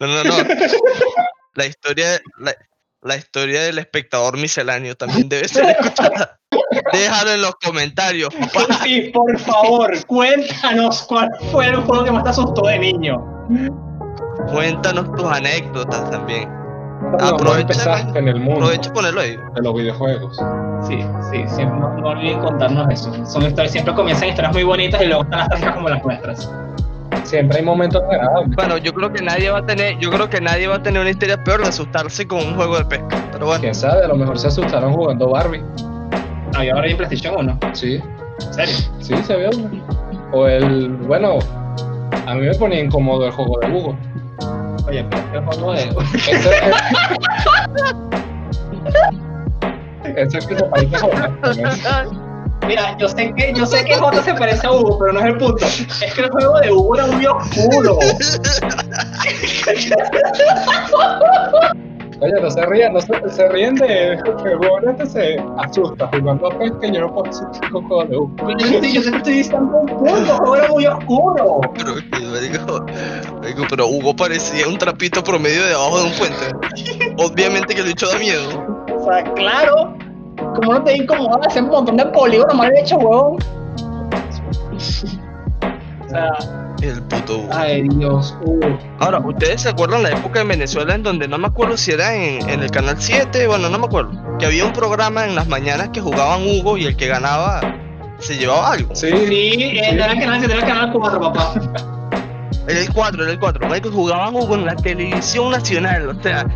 No, 0.00 0.06
no, 0.06 0.24
no. 0.24 0.34
la 1.56 1.66
historia, 1.66 2.20
la, 2.38 2.54
la 3.02 3.16
historia 3.16 3.62
del 3.62 3.78
espectador 3.78 4.36
misceláneo 4.36 4.94
también 4.96 5.28
debe 5.28 5.48
ser 5.48 5.66
escuchada. 5.80 6.38
Déjalo 6.92 7.32
en 7.32 7.42
los 7.42 7.54
comentarios, 7.56 8.32
papá. 8.34 8.78
Sí, 8.84 9.10
por 9.12 9.38
favor, 9.40 10.06
cuéntanos 10.06 11.02
cuál 11.02 11.28
fue 11.50 11.66
el 11.66 11.76
juego 11.76 12.04
que 12.04 12.10
más 12.12 12.24
te 12.24 12.30
asustó 12.30 12.66
de 12.66 12.78
niño. 12.78 13.16
Cuéntanos 14.52 15.10
tus 15.16 15.24
anécdotas 15.24 16.10
también. 16.10 16.48
¿Cómo 17.18 17.24
Aprovecha, 17.34 17.60
empezaste 17.60 18.18
en 18.18 18.28
el 18.28 18.36
mundo 18.40 18.64
Aprovecha 18.66 18.90
y 18.90 18.92
ponerlo 18.92 19.20
ahí. 19.20 19.36
de 19.54 19.62
los 19.62 19.74
videojuegos? 19.74 20.36
Sí, 20.86 20.98
sí, 21.30 21.44
siempre, 21.54 21.78
no, 21.78 21.94
no 21.98 22.08
olviden 22.08 22.40
contarnos 22.40 22.88
eso. 22.90 23.12
Son 23.26 23.42
historias, 23.42 23.72
siempre 23.72 23.94
comienzan 23.94 24.28
historias 24.28 24.52
muy 24.54 24.62
bonitas 24.64 25.02
y 25.02 25.06
luego 25.06 25.22
están 25.22 25.40
las 25.40 25.48
trágicas 25.48 25.74
como 25.74 25.88
las 25.88 26.04
nuestras. 26.04 26.50
Siempre 27.24 27.58
hay 27.58 27.64
momentos 27.64 28.02
agradables. 28.02 28.54
Bueno, 28.56 28.76
yo 28.78 28.92
creo 28.94 29.12
que 29.12 29.22
nadie 29.22 29.50
va 29.50 29.58
a 29.58 29.66
tener, 29.66 29.98
yo 29.98 30.10
creo 30.10 30.28
que 30.28 30.40
nadie 30.40 30.68
va 30.68 30.76
a 30.76 30.82
tener 30.82 31.00
una 31.00 31.10
historia 31.10 31.42
peor 31.42 31.62
de 31.62 31.68
asustarse 31.68 32.26
con 32.26 32.38
un 32.38 32.54
juego 32.54 32.78
de 32.78 32.84
pesca. 32.84 33.16
Pero 33.32 33.46
bueno, 33.46 33.60
Quién 33.60 33.74
sabe, 33.74 34.04
a 34.04 34.08
lo 34.08 34.16
mejor 34.16 34.38
se 34.38 34.48
asustaron 34.48 34.92
jugando 34.92 35.28
Barbie. 35.30 35.62
Había 36.54 36.74
ahora 36.74 36.88
en 36.88 36.96
PlayStation 36.96 37.34
1. 37.36 37.58
Sí, 37.72 38.00
¿En 38.40 38.54
serio? 38.54 38.74
sí, 39.00 39.14
se 39.24 39.36
vio. 39.36 39.50
O 40.32 40.46
el, 40.46 40.88
bueno, 40.88 41.38
a 42.26 42.34
mí 42.34 42.40
me 42.42 42.54
ponía 42.54 42.80
incómodo 42.80 43.26
el 43.26 43.32
juego 43.32 43.58
de 43.60 43.70
Hugo. 43.70 43.96
Oye, 44.88 45.04
pero 45.10 45.22
este 45.22 45.40
juego 45.40 45.72
de. 45.72 45.82
Ese, 50.16 50.38
es 50.38 50.46
que 50.46 50.56
se 50.56 50.64
parece 50.64 50.96
a. 50.96 52.06
Mira, 52.66 52.96
yo 52.98 53.08
sé 53.08 53.32
que, 53.36 53.52
yo 53.54 53.66
sé 53.66 53.84
que 53.84 53.94
J 53.94 54.22
se 54.22 54.34
parece 54.34 54.66
a 54.66 54.72
Hugo, 54.72 54.98
pero 54.98 55.12
no 55.12 55.20
es 55.20 55.26
el 55.26 55.36
punto. 55.38 55.64
Es 55.64 56.14
que 56.14 56.20
el 56.22 56.30
juego 56.30 56.58
de 56.60 56.72
Hugo 56.72 56.96
era 56.96 57.06
muy 57.06 57.26
oscuro. 57.26 57.98
Oye, 62.18 62.32
no 62.40 62.50
se 62.50 62.64
rían, 62.64 62.94
no 62.94 63.00
se, 63.00 63.12
se 63.28 63.48
ríen 63.50 63.74
de 63.74 64.18
que 64.24 64.56
Hugo 64.56 64.78
este 64.88 65.06
se 65.06 65.36
asusta 65.58 66.08
jugando 66.12 66.46
a 66.46 66.58
pesca 66.58 66.86
y 66.86 66.92
yo 66.92 67.02
no 67.02 67.12
puedo 67.12 67.28
asustar 67.28 67.70
con 67.70 67.86
juego 67.86 68.04
de 68.04 68.16
Hugo. 68.16 68.56
Yo 68.58 68.66
sé 68.66 68.80
que 68.80 68.98
estoy 68.98 69.32
diciendo 69.34 69.78
un 69.80 69.86
punto, 69.86 70.16
el 70.16 70.24
juego 70.24 70.56
era 70.56 70.68
muy 70.68 70.86
oscuro. 70.86 71.60
pero, 71.74 71.94
pero 73.68 73.86
Hugo 73.86 74.16
parecía 74.16 74.66
un 74.66 74.78
trapito 74.78 75.22
promedio 75.22 75.62
debajo 75.66 75.98
de 76.00 76.04
un 76.06 76.12
puente. 76.12 77.14
Obviamente 77.18 77.74
que 77.74 77.82
el 77.82 77.88
bicho 77.88 78.08
da 78.08 78.18
miedo. 78.18 78.64
O 78.98 79.04
sea, 79.04 79.22
claro. 79.34 79.94
¿Cómo 80.36 80.74
no 80.74 80.84
te 80.84 80.96
incomoda 80.96 81.46
hacer 81.46 81.62
un 81.64 81.70
montón 81.70 81.96
de 81.96 82.06
polígonos 82.06 82.54
mal 82.54 82.72
hecho, 82.76 82.96
huevón? 82.96 83.38
O 84.74 86.08
sea, 86.08 86.32
El 86.82 87.02
puto 87.02 87.38
Hugo. 87.38 87.48
ay 87.52 87.88
Dios, 87.88 88.36
Hugo. 88.44 88.78
Ahora, 89.00 89.18
¿ustedes 89.20 89.62
se 89.62 89.68
acuerdan 89.70 90.02
la 90.02 90.10
época 90.10 90.40
en 90.40 90.48
Venezuela 90.48 90.94
en 90.94 91.02
donde 91.02 91.26
no 91.28 91.38
me 91.38 91.46
acuerdo 91.48 91.76
si 91.76 91.92
era 91.92 92.14
en, 92.14 92.48
en 92.48 92.62
el 92.62 92.70
canal 92.70 92.96
7? 92.98 93.46
Bueno, 93.46 93.68
no 93.68 93.78
me 93.78 93.86
acuerdo. 93.86 94.10
Que 94.38 94.46
había 94.46 94.64
un 94.64 94.72
programa 94.72 95.24
en 95.26 95.34
las 95.34 95.48
mañanas 95.48 95.88
que 95.90 96.00
jugaban 96.00 96.42
Hugo 96.46 96.76
y 96.76 96.86
el 96.86 96.96
que 96.96 97.06
ganaba 97.08 97.60
se 98.18 98.36
llevaba 98.36 98.72
algo. 98.72 98.94
Sí, 98.94 99.08
Sí, 99.10 99.78
eh, 99.78 99.90
era 99.92 100.12
el 100.12 100.18
canal, 100.20 100.44
era 100.44 100.54
el 100.54 100.60
canal 100.64 100.92
4, 100.92 101.20
papá. 101.20 101.54
Era 102.68 102.80
el 102.80 102.92
4, 102.92 103.22
era 103.22 103.32
el 103.32 103.38
4. 103.38 103.68
Marico, 103.68 103.90
jugaban 103.90 104.34
Hugo 104.34 104.54
en 104.54 104.66
la 104.66 104.76
televisión 104.76 105.50
nacional. 105.50 106.08
O 106.08 106.22
sea, 106.22 106.46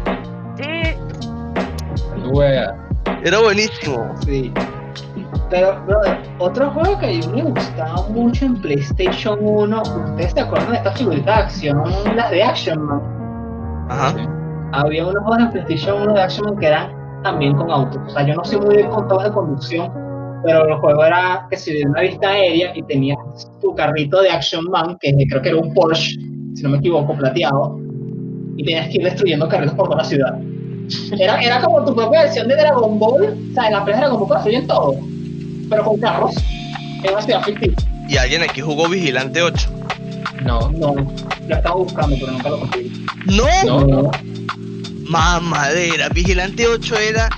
eh, 0.59 0.97
wea. 2.33 2.75
Era 3.25 3.41
buenísimo. 3.41 4.15
Sí. 4.25 4.53
Pero, 5.51 5.85
brother, 5.85 6.19
otro 6.39 6.71
juego 6.71 6.99
que 6.99 7.07
a 7.07 7.09
mí 7.09 7.21
me 7.35 7.43
gustaba 7.43 8.07
mucho 8.09 8.45
en 8.45 8.61
PlayStation 8.61 9.39
1, 9.43 9.83
¿ustedes 9.83 10.33
se 10.33 10.41
acuerdan 10.41 10.71
de 10.71 10.77
estas 10.77 10.99
figuritas 10.99 11.25
de 11.25 11.43
acción? 11.43 11.83
Las 12.17 12.31
de 12.31 12.43
Action 12.43 12.83
Man. 12.83 13.01
Ajá. 13.89 14.15
Había 14.73 15.07
unos 15.07 15.23
juegos 15.25 15.41
en 15.41 15.51
PlayStation 15.51 16.03
1 16.03 16.15
de 16.15 16.23
Action 16.23 16.47
Man 16.47 16.59
que 16.59 16.67
eran 16.67 17.23
también 17.25 17.57
con 17.57 17.71
autos. 17.71 18.01
O 18.07 18.11
sea, 18.11 18.25
yo 18.25 18.35
no 18.35 18.45
soy 18.45 18.61
muy 18.61 18.77
bien 18.77 18.91
con 18.91 19.07
juegos 19.07 19.25
de 19.25 19.33
conducción, 19.33 19.93
pero 20.45 20.69
el 20.69 20.75
juego 20.77 21.05
era 21.05 21.47
que 21.51 21.57
se 21.57 21.73
de 21.73 21.85
una 21.85 22.03
vista 22.03 22.29
aérea 22.29 22.73
y 22.77 22.83
tenías 22.85 23.19
tu 23.61 23.75
carrito 23.75 24.23
de 24.23 24.31
Action 24.31 24.65
Man, 24.71 24.97
que 25.01 25.13
creo 25.29 25.43
que 25.43 25.49
era 25.49 25.59
un 25.59 25.75
Porsche, 25.75 26.13
si 26.55 26.63
no 26.63 26.71
me 26.71 26.79
equivoco, 26.79 27.17
plateado, 27.17 27.79
y 28.57 28.65
tenías 28.65 28.89
que 28.89 28.99
ir 28.99 29.05
destruyendo 29.05 29.49
carritos 29.49 29.75
por 29.75 29.87
toda 29.87 29.99
la 29.99 30.05
ciudad. 30.05 30.39
Era, 31.19 31.41
era 31.41 31.61
como 31.61 31.85
tu 31.85 31.95
propia 31.95 32.23
versión 32.23 32.49
de 32.49 32.57
Dragon 32.57 32.99
Ball, 32.99 33.37
o 33.51 33.55
sea, 33.55 33.67
en 33.67 33.73
la 33.73 33.85
playa 33.85 34.01
de 34.01 34.07
Dragon 34.07 34.21
Ball 34.21 34.29
construyen 34.29 34.67
todo, 34.67 34.97
pero 35.69 35.85
con 35.85 36.01
carros, 36.01 36.35
en 37.03 37.13
una 37.13 37.23
ciudad 37.23 37.43
ficticia. 37.43 37.89
Y 38.09 38.17
alguien 38.17 38.43
aquí 38.43 38.61
jugó 38.61 38.89
Vigilante 38.89 39.41
8. 39.41 39.69
No, 40.45 40.71
No, 40.73 40.95
lo 41.47 41.55
estaba 41.55 41.77
buscando, 41.77 42.17
pero 42.19 42.33
nunca 42.33 42.49
lo 42.49 42.61
conseguí. 42.61 43.07
¡No! 43.27 43.85
no, 43.85 44.11
Mamadera. 45.07 46.09
Vigilante 46.09 46.67
8 46.67 46.97
era. 46.97 47.29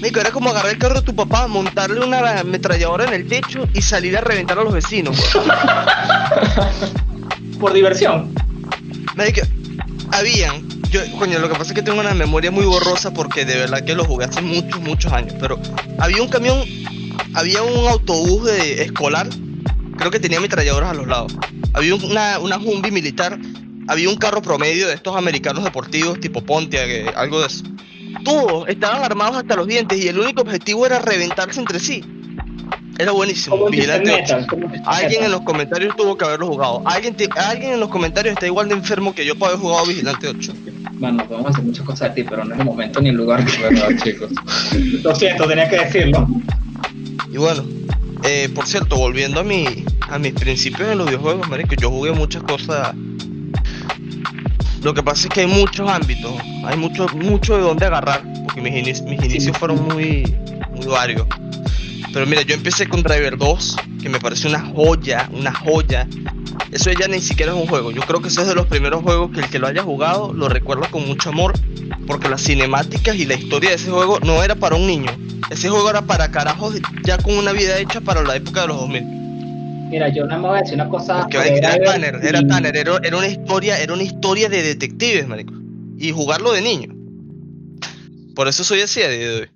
Marico, 0.00 0.20
era 0.20 0.30
como 0.30 0.50
agarrar 0.50 0.72
el 0.72 0.78
carro 0.78 1.00
de 1.00 1.02
tu 1.02 1.14
papá, 1.14 1.48
montarle 1.48 2.04
una 2.04 2.40
ametralladora 2.40 3.06
en 3.06 3.14
el 3.14 3.26
techo 3.26 3.66
y 3.74 3.82
salir 3.82 4.16
a 4.16 4.20
reventar 4.20 4.58
a 4.58 4.62
los 4.62 4.72
vecinos. 4.72 5.16
Por 7.60 7.72
diversión. 7.72 8.32
Marico, 9.16 9.40
habían. 10.12 10.67
Yo, 10.90 11.00
coño, 11.18 11.38
lo 11.38 11.48
que 11.48 11.54
pasa 11.54 11.72
es 11.72 11.74
que 11.74 11.82
tengo 11.82 12.00
una 12.00 12.14
memoria 12.14 12.50
muy 12.50 12.64
borrosa 12.64 13.12
porque 13.12 13.44
de 13.44 13.56
verdad 13.56 13.84
que 13.84 13.94
lo 13.94 14.04
jugué 14.04 14.24
hace 14.24 14.40
muchos, 14.40 14.80
muchos 14.80 15.12
años. 15.12 15.34
Pero 15.38 15.60
había 15.98 16.22
un 16.22 16.28
camión, 16.28 16.58
había 17.34 17.62
un 17.62 17.86
autobús 17.88 18.46
de 18.46 18.82
escolar, 18.82 19.28
creo 19.98 20.10
que 20.10 20.18
tenía 20.18 20.38
ametralladoras 20.38 20.90
a 20.90 20.94
los 20.94 21.06
lados. 21.06 21.36
Había 21.74 21.94
una, 21.94 22.38
una 22.38 22.58
militar, 22.58 23.38
había 23.86 24.08
un 24.08 24.16
carro 24.16 24.40
promedio 24.40 24.88
de 24.88 24.94
estos 24.94 25.14
americanos 25.14 25.62
deportivos, 25.62 26.20
tipo 26.20 26.40
Pontiac, 26.42 26.88
eh, 26.88 27.12
algo 27.14 27.40
de 27.40 27.48
eso. 27.48 27.64
Todos 28.24 28.66
estaban 28.68 29.02
armados 29.02 29.36
hasta 29.36 29.56
los 29.56 29.66
dientes 29.66 30.02
y 30.02 30.08
el 30.08 30.18
único 30.18 30.40
objetivo 30.40 30.86
era 30.86 31.00
reventarse 31.00 31.60
entre 31.60 31.80
sí. 31.80 32.02
Era 32.98 33.12
buenísimo. 33.12 33.68
Vigilante 33.70 34.10
8. 34.10 34.20
Metal. 34.22 34.46
como 34.48 34.62
en 34.64 34.68
Twisted 34.70 34.88
Alguien 34.88 35.24
en 35.24 35.30
los 35.30 35.40
comentarios 35.42 35.96
tuvo 35.96 36.16
que 36.18 36.24
haberlo 36.24 36.48
jugado. 36.48 36.82
Alguien, 36.84 37.14
te- 37.14 37.28
alguien 37.36 37.72
en 37.74 37.80
los 37.80 37.88
comentarios 37.90 38.32
está 38.34 38.46
igual 38.46 38.68
de 38.68 38.74
enfermo 38.74 39.14
que 39.14 39.24
yo 39.24 39.38
para 39.38 39.52
haber 39.52 39.62
jugado 39.62 39.86
Vigilante 39.86 40.26
8. 40.28 40.52
Bueno, 40.94 41.24
podemos 41.28 41.50
hacer 41.52 41.64
muchas 41.64 41.84
cosas 41.86 42.12
de 42.14 42.22
ti, 42.22 42.28
pero 42.28 42.44
no 42.44 42.54
es 42.54 42.58
el 42.60 42.66
momento 42.66 43.00
ni 43.00 43.10
el 43.10 43.14
lugar. 43.16 43.44
verdad, 43.60 43.88
chicos. 44.02 44.30
Lo 45.04 45.14
siento, 45.14 45.46
tenía 45.46 45.68
que 45.68 45.76
decirlo. 45.78 46.26
Y 47.32 47.36
bueno, 47.36 47.64
eh, 48.24 48.48
por 48.52 48.66
cierto, 48.66 48.96
volviendo 48.96 49.40
a 49.40 49.44
mi 49.44 49.84
a 50.10 50.18
mis 50.18 50.32
principios 50.32 50.88
en 50.90 50.98
los 50.98 51.06
videojuegos, 51.06 51.48
marico, 51.48 51.74
yo 51.76 51.90
jugué 51.90 52.10
muchas 52.12 52.42
cosas. 52.42 52.94
Lo 54.82 54.94
que 54.94 55.02
pasa 55.02 55.28
es 55.28 55.34
que 55.34 55.40
hay 55.42 55.46
muchos 55.46 55.88
ámbitos, 55.90 56.32
hay 56.64 56.76
mucho, 56.76 57.06
mucho 57.14 57.56
de 57.56 57.62
dónde 57.62 57.84
agarrar, 57.86 58.22
porque 58.44 58.60
mis, 58.60 59.02
mis 59.02 59.22
inicios 59.24 59.56
fueron 59.58 59.84
muy, 59.86 60.34
muy 60.74 60.86
varios. 60.86 61.26
Pero 62.18 62.28
mira, 62.28 62.42
yo 62.42 62.56
empecé 62.56 62.88
con 62.88 63.04
Driver 63.04 63.38
2, 63.38 63.76
que 64.02 64.08
me 64.08 64.18
parece 64.18 64.48
una 64.48 64.58
joya, 64.58 65.30
una 65.32 65.54
joya. 65.54 66.04
Eso 66.72 66.90
ya 66.90 67.06
ni 67.06 67.20
siquiera 67.20 67.52
es 67.52 67.56
un 67.56 67.68
juego. 67.68 67.92
Yo 67.92 68.02
creo 68.02 68.20
que 68.20 68.26
eso 68.26 68.40
es 68.40 68.48
de 68.48 68.56
los 68.56 68.66
primeros 68.66 69.04
juegos 69.04 69.30
que 69.30 69.38
el 69.38 69.48
que 69.48 69.60
lo 69.60 69.68
haya 69.68 69.84
jugado 69.84 70.32
lo 70.32 70.48
recuerda 70.48 70.90
con 70.90 71.06
mucho 71.06 71.28
amor, 71.28 71.52
porque 72.08 72.28
las 72.28 72.42
cinemáticas 72.42 73.14
y 73.14 73.24
la 73.24 73.34
historia 73.34 73.70
de 73.70 73.76
ese 73.76 73.92
juego 73.92 74.18
no 74.18 74.42
era 74.42 74.56
para 74.56 74.74
un 74.74 74.88
niño. 74.88 75.12
Ese 75.48 75.68
juego 75.68 75.88
era 75.90 76.02
para 76.02 76.32
carajos 76.32 76.74
ya 77.04 77.18
con 77.18 77.38
una 77.38 77.52
vida 77.52 77.78
hecha 77.78 78.00
para 78.00 78.24
la 78.24 78.34
época 78.34 78.62
de 78.62 78.66
los 78.66 78.80
2000. 78.80 79.04
Mira, 79.88 80.08
yo 80.08 80.26
no 80.26 80.40
me 80.40 80.48
voy 80.48 80.58
a 80.58 80.62
decir 80.62 80.74
una 80.74 80.88
cosa. 80.88 81.20
Porque 81.20 81.36
sobre 81.36 81.56
era 81.58 81.70
Driver 81.70 81.88
Tanner, 81.88 82.20
era 82.20 82.46
Tanner, 82.48 82.76
era, 82.76 82.98
era 83.00 83.16
una 83.16 83.28
historia, 83.28 83.78
era 83.78 83.92
una 83.92 84.02
historia 84.02 84.48
de 84.48 84.60
detectives, 84.64 85.28
marico. 85.28 85.54
Y 85.96 86.10
jugarlo 86.10 86.50
de 86.50 86.62
niño. 86.62 86.97
Por 88.38 88.46
eso 88.46 88.62
soy 88.62 88.82
así 88.82 89.02
a 89.02 89.08
día 89.08 89.28
de 89.30 89.40
hoy. 89.40 89.50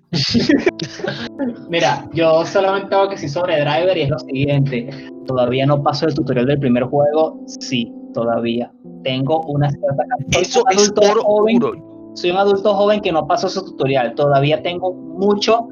Mira, 1.69 2.05
yo 2.11 2.45
solamente 2.45 2.89
tengo 2.89 3.07
que 3.07 3.15
decir 3.15 3.29
sobre 3.29 3.61
Driver 3.61 3.97
y 3.97 4.01
es 4.01 4.09
lo 4.09 4.19
siguiente. 4.19 4.89
Todavía 5.25 5.65
no 5.65 5.81
paso 5.81 6.05
el 6.05 6.13
tutorial 6.13 6.47
del 6.47 6.59
primer 6.59 6.83
juego. 6.83 7.39
Sí, 7.61 7.89
todavía. 8.13 8.69
Tengo 9.05 9.39
una 9.43 9.69
cierta 9.69 10.03
Eso 10.37 10.65
es 10.69 10.91
oro 10.97 11.23
joven, 11.23 11.59
puro. 11.59 12.11
Soy 12.15 12.31
un 12.31 12.37
adulto 12.39 12.73
joven 12.73 12.99
que 12.99 13.13
no 13.13 13.25
pasó 13.25 13.47
su 13.47 13.63
tutorial. 13.63 14.15
Todavía 14.15 14.61
tengo 14.61 14.91
mucho 14.91 15.65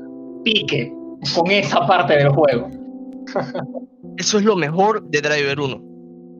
pique 0.45 0.93
con 1.36 1.51
esa 1.51 1.86
parte 1.86 2.16
del 2.16 2.30
juego. 2.30 2.70
Eso 4.16 4.38
es 4.38 4.45
lo 4.45 4.55
mejor 4.55 5.03
de 5.09 5.20
Driver 5.20 5.59
1. 5.59 5.82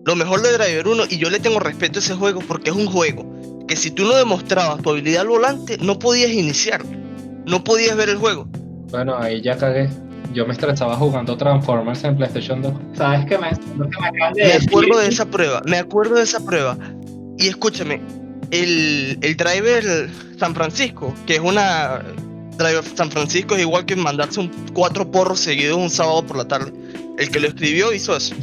Lo 0.05 0.15
mejor 0.15 0.41
de 0.41 0.53
Driver 0.53 0.88
1, 0.88 1.03
y 1.09 1.17
yo 1.17 1.30
le 1.30 1.41
tengo 1.41 1.59
respeto 1.59 1.99
a 1.99 2.01
ese 2.01 2.15
juego 2.15 2.39
porque 2.47 2.69
es 2.69 2.78
un 2.78 2.88
juego 2.88 3.26
que 3.72 3.78
si 3.78 3.89
tú 3.89 4.03
no 4.03 4.17
demostrabas 4.17 4.82
tu 4.82 4.89
habilidad 4.89 5.22
al 5.22 5.30
volante, 5.30 5.78
no 5.78 5.97
podías 5.97 6.30
iniciar. 6.30 6.84
No 7.45 7.63
podías 7.63 7.95
ver 7.95 8.09
el 8.09 8.17
juego. 8.17 8.45
Bueno, 8.89 9.17
ahí 9.17 9.41
ya 9.41 9.55
cagué. 9.55 9.89
Yo 10.34 10.45
me 10.45 10.51
estresaba 10.51 10.97
jugando 10.97 11.38
Transformers 11.38 12.03
en 12.03 12.17
PlayStation 12.17 12.61
2. 12.61 12.74
¿Sabes 12.97 13.26
qué 13.28 13.38
me, 13.38 13.49
lo 13.78 13.89
que 13.89 14.01
me 14.01 14.07
acaban 14.09 14.34
de 14.34 14.43
decir? 14.43 14.67
acuerdo 14.67 14.99
de 14.99 15.07
esa 15.07 15.26
prueba, 15.26 15.61
me 15.65 15.78
acuerdo 15.78 16.15
de 16.15 16.24
esa 16.24 16.43
prueba. 16.43 16.78
Y 17.38 17.47
escúchame, 17.47 18.01
el, 18.51 19.17
el 19.22 19.38
driver 19.38 20.09
San 20.38 20.53
Francisco, 20.53 21.13
que 21.26 21.36
es 21.36 21.39
una. 21.39 22.03
Driver 22.57 22.84
San 22.84 23.09
Francisco 23.09 23.55
es 23.55 23.61
igual 23.61 23.86
que 23.86 23.95
mandarse 23.95 24.41
un, 24.41 24.51
cuatro 24.74 25.09
porros 25.09 25.39
seguidos 25.39 25.78
un 25.78 25.89
sábado 25.89 26.26
por 26.26 26.36
la 26.36 26.45
tarde. 26.45 26.74
El 27.22 27.30
que 27.30 27.39
lo 27.39 27.49
escribió 27.49 27.93
hizo 27.93 28.17
eso. 28.17 28.34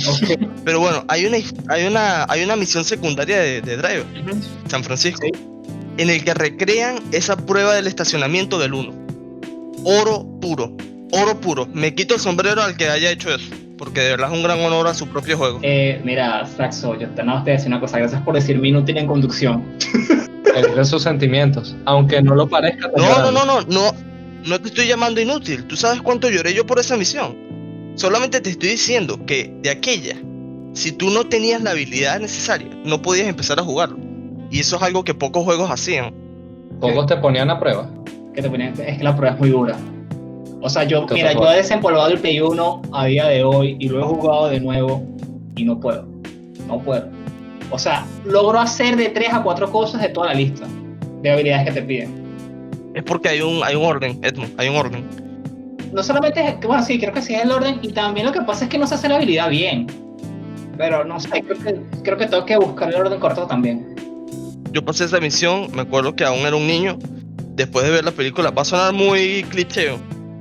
Pero 0.65 0.79
bueno, 0.79 1.05
hay 1.09 1.27
una, 1.27 1.39
hay 1.69 1.85
una, 1.85 2.25
hay 2.29 2.45
una 2.45 2.55
misión 2.55 2.85
secundaria 2.85 3.39
de, 3.41 3.61
de 3.61 3.77
Driver. 3.77 4.05
San 4.69 4.85
Francisco. 4.85 5.27
En 5.97 6.11
el 6.11 6.23
que 6.23 6.33
recrean 6.33 7.01
esa 7.11 7.37
prueba 7.37 7.75
del 7.75 7.89
estacionamiento 7.89 8.57
del 8.57 8.75
1. 8.75 8.95
Oro 9.83 10.25
puro, 10.41 10.77
oro 11.11 11.41
puro. 11.41 11.67
Me 11.73 11.93
quito 11.93 12.15
el 12.15 12.21
sombrero 12.21 12.63
al 12.63 12.77
que 12.77 12.89
haya 12.89 13.11
hecho 13.11 13.35
eso, 13.35 13.51
porque 13.77 14.01
de 14.01 14.11
verdad 14.11 14.31
es 14.31 14.37
un 14.37 14.45
gran 14.45 14.61
honor 14.61 14.87
a 14.87 14.95
su 14.95 15.09
propio 15.09 15.37
juego. 15.37 15.59
Eh, 15.63 16.01
mira, 16.05 16.47
Saxo, 16.47 16.97
yo 16.97 17.09
te, 17.11 17.25
no, 17.25 17.43
te 17.43 17.51
decir 17.51 17.67
una 17.67 17.81
cosa. 17.81 17.99
Gracias 17.99 18.23
por 18.23 18.37
decirme 18.37 18.69
inútil 18.69 18.97
en 18.97 19.09
conducción. 19.09 19.65
Es 20.57 20.75
de 20.75 20.85
sus 20.85 21.03
sentimientos, 21.03 21.77
aunque 21.85 22.23
no 22.23 22.35
lo 22.35 22.49
parezca. 22.49 22.91
No, 22.97 23.19
no, 23.19 23.31
no, 23.31 23.45
no, 23.45 23.61
no, 23.63 23.93
no 24.45 24.61
te 24.61 24.69
estoy 24.69 24.87
llamando 24.87 25.21
inútil. 25.21 25.65
Tú 25.65 25.77
sabes 25.77 26.01
cuánto 26.01 26.31
lloré 26.31 26.55
yo 26.55 26.65
por 26.65 26.79
esa 26.79 26.97
misión. 26.97 27.48
Solamente 27.99 28.41
te 28.41 28.51
estoy 28.51 28.69
diciendo 28.69 29.19
que 29.27 29.53
de 29.61 29.71
aquella, 29.71 30.15
si 30.73 30.93
tú 30.93 31.11
no 31.11 31.25
tenías 31.25 31.61
la 31.63 31.73
habilidad 31.73 32.21
necesaria, 32.21 32.69
no 32.85 33.03
podías 33.03 33.27
empezar 33.27 33.59
a 33.59 33.65
jugarlo. 33.65 33.99
Y 34.53 34.61
eso 34.61 34.77
es 34.77 34.83
algo 34.83 35.03
que 35.03 35.15
pocos 35.15 35.43
juegos 35.43 35.69
hacían. 35.69 36.15
Pocos 36.81 37.07
te 37.07 37.17
ponían 37.17 37.51
a 37.51 37.59
prueba. 37.59 37.91
que 38.35 38.43
te 38.43 38.49
ponían- 38.49 38.73
es 38.81 38.99
que 38.99 39.03
la 39.03 39.17
prueba 39.17 39.35
es 39.35 39.41
muy 39.41 39.51
dura. 39.51 39.77
O 40.61 40.69
sea, 40.71 40.85
yo, 40.85 41.05
mira, 41.13 41.33
yo 41.33 41.51
he 41.51 41.57
desempolvado 41.57 42.07
el 42.13 42.21
Play 42.21 42.41
1 42.41 42.83
a 42.93 43.07
día 43.07 43.27
de 43.27 43.43
hoy 43.43 43.77
y 43.81 43.89
lo 43.89 43.99
he 43.99 44.05
jugado 44.05 44.47
de 44.49 44.61
nuevo 44.61 45.05
y 45.57 45.65
no 45.65 45.81
puedo. 45.81 46.07
No 46.69 46.79
puedo. 46.81 47.09
O 47.73 47.79
sea, 47.81 48.07
logro 48.25 48.61
hacer 48.61 48.95
de 48.97 49.09
3 49.09 49.33
a 49.33 49.43
4 49.43 49.73
cosas 49.73 50.01
de 50.03 50.11
toda 50.11 50.29
la 50.29 50.35
lista 50.35 50.69
de 51.21 51.31
habilidades 51.33 51.67
que 51.67 51.73
te 51.81 51.83
piden. 51.83 52.13
Es 52.95 53.03
porque 53.03 53.29
hay 53.31 53.41
un, 53.41 53.61
hay 53.65 53.75
un 53.75 53.85
orden, 53.85 54.21
Edmund, 54.23 54.53
hay 54.57 54.69
un 54.69 54.77
orden. 54.77 55.05
No 55.93 56.03
solamente 56.03 56.47
es 56.47 56.61
bueno, 56.61 56.83
sí, 56.83 56.99
creo 56.99 57.13
que 57.13 57.23
sí 57.23 57.35
es 57.35 57.45
el 57.45 57.51
orden 57.51 57.81
y 57.83 57.93
también 57.93 58.27
lo 58.27 58.33
que 58.33 58.43
pasa 58.43 58.65
es 58.65 58.71
que 58.71 58.79
no 58.79 58.87
se 58.87 58.95
hace 58.95 59.09
la 59.09 59.17
habilidad 59.17 59.49
bien. 59.49 59.87
Pero 60.77 61.05
no 61.05 61.19
sé, 61.19 61.29
creo 61.31 61.59
que, 61.59 62.03
creo 62.03 62.17
que 62.17 62.27
tengo 62.27 62.45
que 62.45 62.57
buscar 62.57 62.89
el 62.91 63.01
orden 63.01 63.19
correcto 63.19 63.47
también. 63.47 63.95
Yo 64.73 64.85
pasé 64.85 65.05
esa 65.05 65.19
misión, 65.19 65.69
me 65.73 65.83
acuerdo 65.83 66.15
que 66.15 66.25
aún 66.25 66.41
era 66.41 66.57
un 66.57 66.67
niño. 66.67 66.99
Después 67.55 67.85
de 67.85 67.91
ver 67.91 68.05
la 68.05 68.13
película, 68.13 68.51
va 68.51 68.63
a 68.63 68.65
sonar 68.65 68.93
muy 68.93 69.45
cliché, 69.51 69.99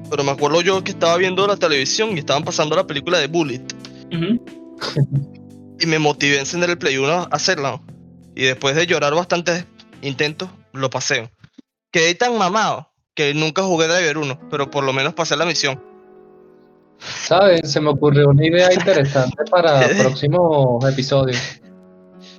pero 0.09 0.23
me 0.23 0.31
acuerdo 0.31 0.61
yo 0.61 0.83
que 0.83 0.91
estaba 0.91 1.17
viendo 1.17 1.47
la 1.47 1.57
televisión 1.57 2.11
y 2.15 2.19
estaban 2.19 2.43
pasando 2.43 2.75
la 2.75 2.85
película 2.85 3.19
de 3.19 3.27
Bullet. 3.27 3.63
Y 5.79 5.85
me 5.85 5.99
motivé 5.99 6.37
a 6.37 6.39
encender 6.39 6.71
el 6.71 6.77
Play 6.79 6.97
1 6.97 7.11
a 7.11 7.23
hacerla. 7.25 7.79
Y 8.35 8.43
después 8.43 8.75
de 8.75 8.87
llorar 8.87 9.13
bastantes 9.13 9.67
intentos, 10.01 10.49
lo 10.73 10.89
pasé. 10.89 11.29
Quedé 11.91 12.15
tan 12.15 12.35
mamado 12.35 12.91
que 13.17 13.33
nunca 13.33 13.63
jugué 13.63 13.87
Driver 13.87 14.19
1, 14.19 14.39
pero 14.51 14.69
por 14.69 14.83
lo 14.83 14.93
menos 14.93 15.15
pasé 15.15 15.35
la 15.35 15.45
misión. 15.45 15.81
¿Sabes? 16.99 17.71
Se 17.71 17.81
me 17.81 17.89
ocurrió 17.89 18.29
una 18.29 18.45
idea 18.45 18.71
interesante 18.71 19.43
para 19.51 19.87
próximos 19.97 20.85
episodios. 20.85 21.59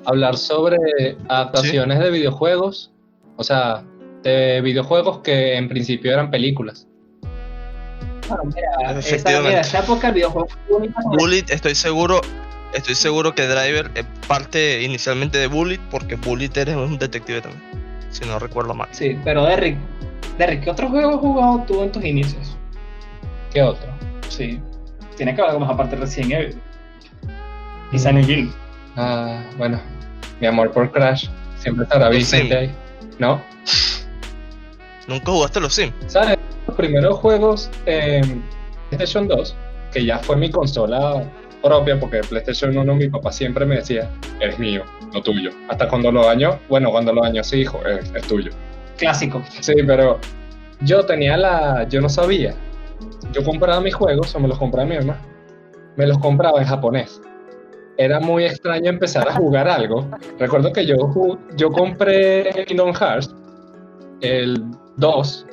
Hablar 0.06 0.36
sobre 0.36 1.16
adaptaciones 1.28 1.98
de 1.98 2.10
videojuegos, 2.10 2.92
o 3.36 3.42
sea, 3.42 3.82
de 4.22 4.60
videojuegos 4.60 5.18
que 5.18 5.56
en 5.56 5.68
principio 5.68 6.12
eran 6.12 6.30
películas. 6.30 6.86
Bueno, 8.28 8.44
mira, 8.44 9.00
esa, 9.00 9.40
mira, 9.40 9.60
esa 9.60 9.80
época 9.80 10.08
el 10.08 10.14
videojuego. 10.14 10.48
Bullet, 11.18 11.44
estoy 11.48 11.74
seguro, 11.74 12.20
estoy 12.72 12.94
seguro 12.94 13.34
que 13.34 13.48
Driver 13.48 13.90
es 13.96 14.04
parte 14.28 14.82
inicialmente 14.82 15.38
de 15.38 15.48
Bullet, 15.48 15.80
porque 15.90 16.14
Bullet 16.14 16.50
eres 16.54 16.76
un 16.76 16.98
detective 16.98 17.40
también, 17.40 17.62
si 18.10 18.24
no 18.26 18.38
recuerdo 18.38 18.74
mal. 18.74 18.88
Sí, 18.92 19.16
pero 19.24 19.44
Derrick, 19.44 19.78
Derrick, 20.38 20.62
¿qué 20.62 20.70
otros 20.70 20.90
juegos 20.90 21.16
has 21.16 21.20
jugado 21.20 21.64
tú 21.66 21.82
en 21.82 21.90
tus 21.90 22.04
inicios? 22.04 22.56
¿Qué 23.52 23.60
otro? 23.60 23.88
Sí, 24.28 24.60
tiene 25.16 25.34
que 25.34 25.40
haber 25.40 25.50
algo 25.50 25.64
más 25.64 25.74
aparte 25.74 25.96
de 25.96 26.02
Resident 26.02 26.32
Evil. 26.32 26.58
Y 27.90 27.98
Silent 27.98 28.28
Hill. 28.28 28.52
Ah, 28.96 29.42
bueno, 29.56 29.80
mi 30.40 30.46
amor 30.46 30.70
por 30.70 30.92
Crash 30.92 31.28
siempre 31.58 31.84
estará 31.84 32.08
vigente 32.08 32.56
ahí. 32.56 32.70
¿No? 33.18 33.42
Nunca 35.08 35.32
jugaste 35.32 35.58
los 35.60 35.74
Sims. 35.74 35.94
¿Sabes? 36.06 36.38
Los 36.68 36.76
primeros 36.76 37.18
juegos 37.18 37.68
en 37.86 38.44
PlayStation 38.90 39.26
2, 39.26 39.56
que 39.92 40.04
ya 40.04 40.18
fue 40.18 40.36
mi 40.36 40.50
consola 40.50 41.24
propia, 41.62 41.98
porque 41.98 42.20
PlayStation 42.20 42.76
1 42.76 42.94
mi 42.94 43.08
papá 43.08 43.32
siempre 43.32 43.66
me 43.66 43.76
decía, 43.76 44.08
eres 44.38 44.58
mío, 44.60 44.84
no 45.12 45.20
tuyo. 45.20 45.50
Hasta 45.68 45.88
cuando 45.88 46.12
lo 46.12 46.24
dañó, 46.26 46.60
bueno, 46.68 46.90
cuando 46.92 47.12
lo 47.12 47.22
dañó 47.22 47.42
sí, 47.42 47.62
hijo, 47.62 47.84
es, 47.86 48.12
es 48.14 48.22
tuyo. 48.28 48.52
Clásico. 48.98 49.42
Sí, 49.60 49.74
pero 49.86 50.18
yo 50.82 51.06
tenía 51.06 51.36
la, 51.36 51.88
yo 51.88 52.00
no 52.00 52.08
sabía. 52.08 52.54
Yo 53.32 53.42
compraba 53.44 53.80
mis 53.80 53.94
juegos, 53.94 54.34
o 54.34 54.40
me 54.40 54.48
los 54.48 54.58
compraba 54.58 54.88
mi 54.88 54.96
mamá, 54.96 55.18
me 55.96 56.06
los 56.06 56.18
compraba 56.18 56.60
en 56.60 56.66
japonés. 56.66 57.20
Era 57.96 58.20
muy 58.20 58.44
extraño 58.44 58.90
empezar 58.90 59.28
a 59.28 59.34
jugar 59.34 59.68
algo. 59.68 60.08
Recuerdo 60.38 60.72
que 60.72 60.86
yo, 60.86 60.96
yo 61.56 61.70
compré 61.70 62.50
Kingdom 62.66 62.92
Hearts, 62.92 63.34
el 64.20 64.64
2, 64.96 65.46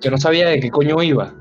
yo 0.00 0.10
no 0.10 0.18
sabía 0.18 0.48
de 0.48 0.60
qué 0.60 0.70
coño 0.70 1.02
iba. 1.02 1.34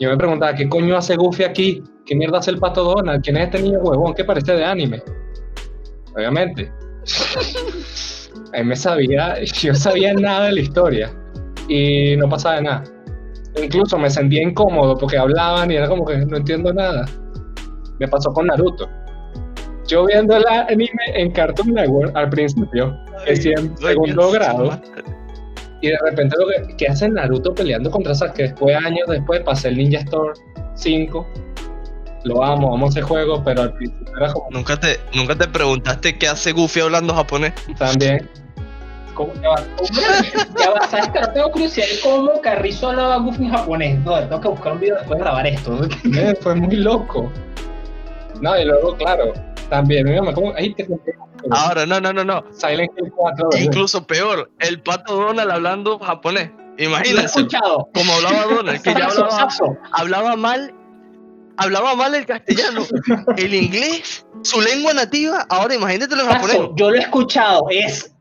Yo 0.00 0.10
me 0.10 0.16
preguntaba, 0.16 0.54
¿qué 0.54 0.68
coño 0.68 0.96
hace 0.96 1.16
Goofy 1.16 1.44
aquí? 1.44 1.82
¿Qué 2.06 2.16
mierda 2.16 2.38
hace 2.38 2.50
el 2.50 2.58
pato 2.58 2.82
Donald? 2.82 3.22
¿Quién 3.22 3.36
es 3.36 3.44
este 3.44 3.62
niño 3.62 3.78
huevón 3.80 4.14
que 4.14 4.24
parece 4.24 4.54
de 4.54 4.64
anime? 4.64 5.02
Obviamente. 6.14 6.72
Ahí 8.52 8.64
me 8.64 8.76
sabía, 8.76 9.42
yo 9.42 9.74
sabía 9.74 10.12
nada 10.14 10.46
de 10.46 10.52
la 10.52 10.60
historia 10.60 11.12
y 11.68 12.16
no 12.16 12.28
pasaba 12.28 12.60
nada. 12.60 12.84
Incluso 13.62 13.98
me 13.98 14.10
sentía 14.10 14.42
incómodo 14.42 14.96
porque 14.96 15.18
hablaban 15.18 15.70
y 15.70 15.76
era 15.76 15.88
como 15.88 16.04
que 16.04 16.18
no 16.18 16.36
entiendo 16.36 16.72
nada. 16.72 17.06
Me 17.98 18.08
pasó 18.08 18.32
con 18.32 18.46
Naruto. 18.46 18.88
Yo 19.88 20.06
viendo 20.06 20.36
el 20.36 20.44
anime 20.46 20.88
en 21.14 21.32
Cartoon 21.32 21.74
Network 21.74 22.16
al 22.16 22.30
principio, 22.30 22.96
que 23.24 23.32
en 23.32 23.76
segundo 23.76 24.30
Dios, 24.30 24.32
grado, 24.32 24.80
y 25.80 25.88
de 25.88 25.98
repente 26.04 26.36
lo 26.38 26.46
que, 26.46 26.76
que 26.76 26.86
hace 26.86 27.08
Naruto 27.08 27.54
peleando 27.54 27.90
contra 27.90 28.14
Sasuke, 28.14 28.42
después 28.42 28.76
años 28.76 29.06
después 29.08 29.40
pasé 29.40 29.68
el 29.68 29.78
Ninja 29.78 29.98
Storm 30.00 30.32
5. 30.74 31.26
Lo 32.24 32.44
amo, 32.44 32.74
amo 32.74 32.88
ese 32.88 33.02
juego, 33.02 33.42
pero 33.44 33.62
al 33.62 33.72
principio 33.72 34.16
era 34.16 34.32
como 34.32 34.46
Nunca 34.50 34.78
te, 34.78 35.00
nunca 35.14 35.34
te 35.36 35.48
preguntaste 35.48 36.16
qué 36.18 36.28
hace 36.28 36.52
Goofy 36.52 36.80
hablando 36.80 37.14
japonés. 37.14 37.52
también. 37.78 38.28
¿Cómo, 39.14 39.32
ya 39.42 39.48
va, 39.50 39.56
¿cómo- 39.76 40.00
ya 40.58 40.70
va, 40.70 40.88
¿sabes 40.88 41.08
que 41.10 41.18
ahora 41.18 41.32
tengo 41.34 41.50
curiosidad 41.50 41.86
de 41.86 42.00
cómo 42.00 42.40
Carrizo 42.40 42.88
hablaba 42.90 43.16
Goofy 43.18 43.44
en 43.44 43.50
japonés? 43.50 43.98
No, 44.00 44.18
tengo 44.20 44.40
que 44.40 44.48
buscar 44.48 44.72
un 44.72 44.80
video 44.80 44.96
después 44.96 45.18
de 45.18 45.24
grabar 45.24 45.46
esto. 45.46 45.78
Eh, 46.14 46.34
fue 46.40 46.54
muy 46.54 46.76
loco. 46.76 47.30
No, 48.40 48.58
y 48.58 48.64
luego, 48.64 48.96
claro, 48.96 49.32
también 49.68 50.06
ahí 50.56 50.72
te 50.74 50.86
conté. 50.86 51.12
Ahora, 51.50 51.84
no, 51.86 52.00
no, 52.00 52.12
no, 52.12 52.24
no. 52.24 52.44
Silent 52.52 52.90
Hill 52.98 53.12
4, 53.16 53.48
¿verdad? 53.50 53.64
Incluso 53.64 54.06
peor, 54.06 54.50
el 54.60 54.80
pato 54.80 55.16
Donald 55.16 55.50
hablando 55.50 55.98
japonés. 55.98 56.50
Escuchado. 56.78 57.88
como 57.94 58.12
hablaba 58.14 58.44
Donald, 58.54 58.80
que 58.82 58.94
ya 58.94 59.06
hablaba, 59.06 59.48
hablaba 59.92 60.36
mal, 60.36 60.72
hablaba 61.56 61.94
mal 61.94 62.14
el 62.14 62.26
castellano, 62.26 62.82
el 63.36 63.54
inglés, 63.54 64.26
su 64.42 64.60
lengua 64.60 64.92
nativa. 64.94 65.46
Ahora 65.48 65.74
imagínatelo 65.74 66.22
en 66.22 66.28
japonés. 66.28 66.58
Yo 66.76 66.90
lo 66.90 66.96
he 66.96 67.00
escuchado. 67.00 67.66
Es 67.70 68.12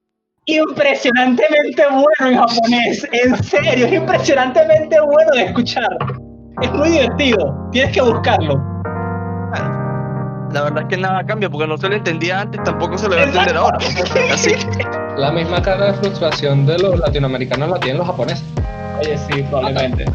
impresionantemente 0.46 1.84
bueno 1.90 2.32
en 2.32 2.38
japonés. 2.38 3.08
En 3.12 3.44
serio, 3.44 3.86
es 3.86 3.94
impresionantemente 3.94 5.00
bueno 5.02 5.32
de 5.34 5.44
escuchar. 5.44 5.98
Es 6.62 6.72
muy 6.74 6.90
divertido. 6.90 7.70
Tienes 7.72 7.94
que 7.94 8.02
buscarlo. 8.02 8.72
La 10.52 10.64
verdad 10.64 10.84
es 10.84 10.90
que 10.90 10.98
nada 10.98 11.26
cambia 11.26 11.50
porque 11.50 11.66
no 11.66 11.78
se 11.78 11.88
lo 11.88 11.96
entendía 11.96 12.42
antes, 12.42 12.62
tampoco 12.64 12.98
se 12.98 13.08
lo 13.08 13.16
va 13.16 13.22
a 13.22 13.26
entender 13.26 13.56
ahora. 13.56 13.78
Así 14.34 14.54
La 15.16 15.32
misma 15.32 15.62
cara 15.62 15.94
de 15.94 15.94
frustración 15.94 16.66
de 16.66 16.78
los 16.78 17.00
latinoamericanos 17.00 17.70
la 17.70 17.80
tienen 17.80 18.00
los 18.00 18.08
japoneses. 18.08 18.44
Oye, 19.00 19.18
sí, 19.18 19.44
probablemente. 19.44 20.06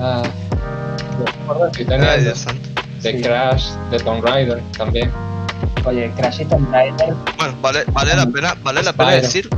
Ah, 0.00 0.22
que 1.76 1.84
tenía 1.84 2.10
ay 2.12 2.18
de, 2.18 2.24
Dios 2.24 2.38
santo. 2.38 2.68
de 3.02 3.12
Sí. 3.12 3.22
Crash, 3.22 3.70
de 3.90 3.98
Tomb 4.00 4.24
Raider 4.24 4.62
también. 4.76 5.10
Oye, 5.84 6.10
Crash 6.16 6.40
y 6.40 6.44
Tomb 6.46 6.70
Raider. 6.72 7.14
Bueno, 7.36 7.54
vale, 7.62 7.84
vale 7.92 8.14
la 8.16 8.26
pena, 8.26 8.54
vale 8.62 8.82
la 8.82 8.92
pena 8.92 9.10
decir, 9.12 9.48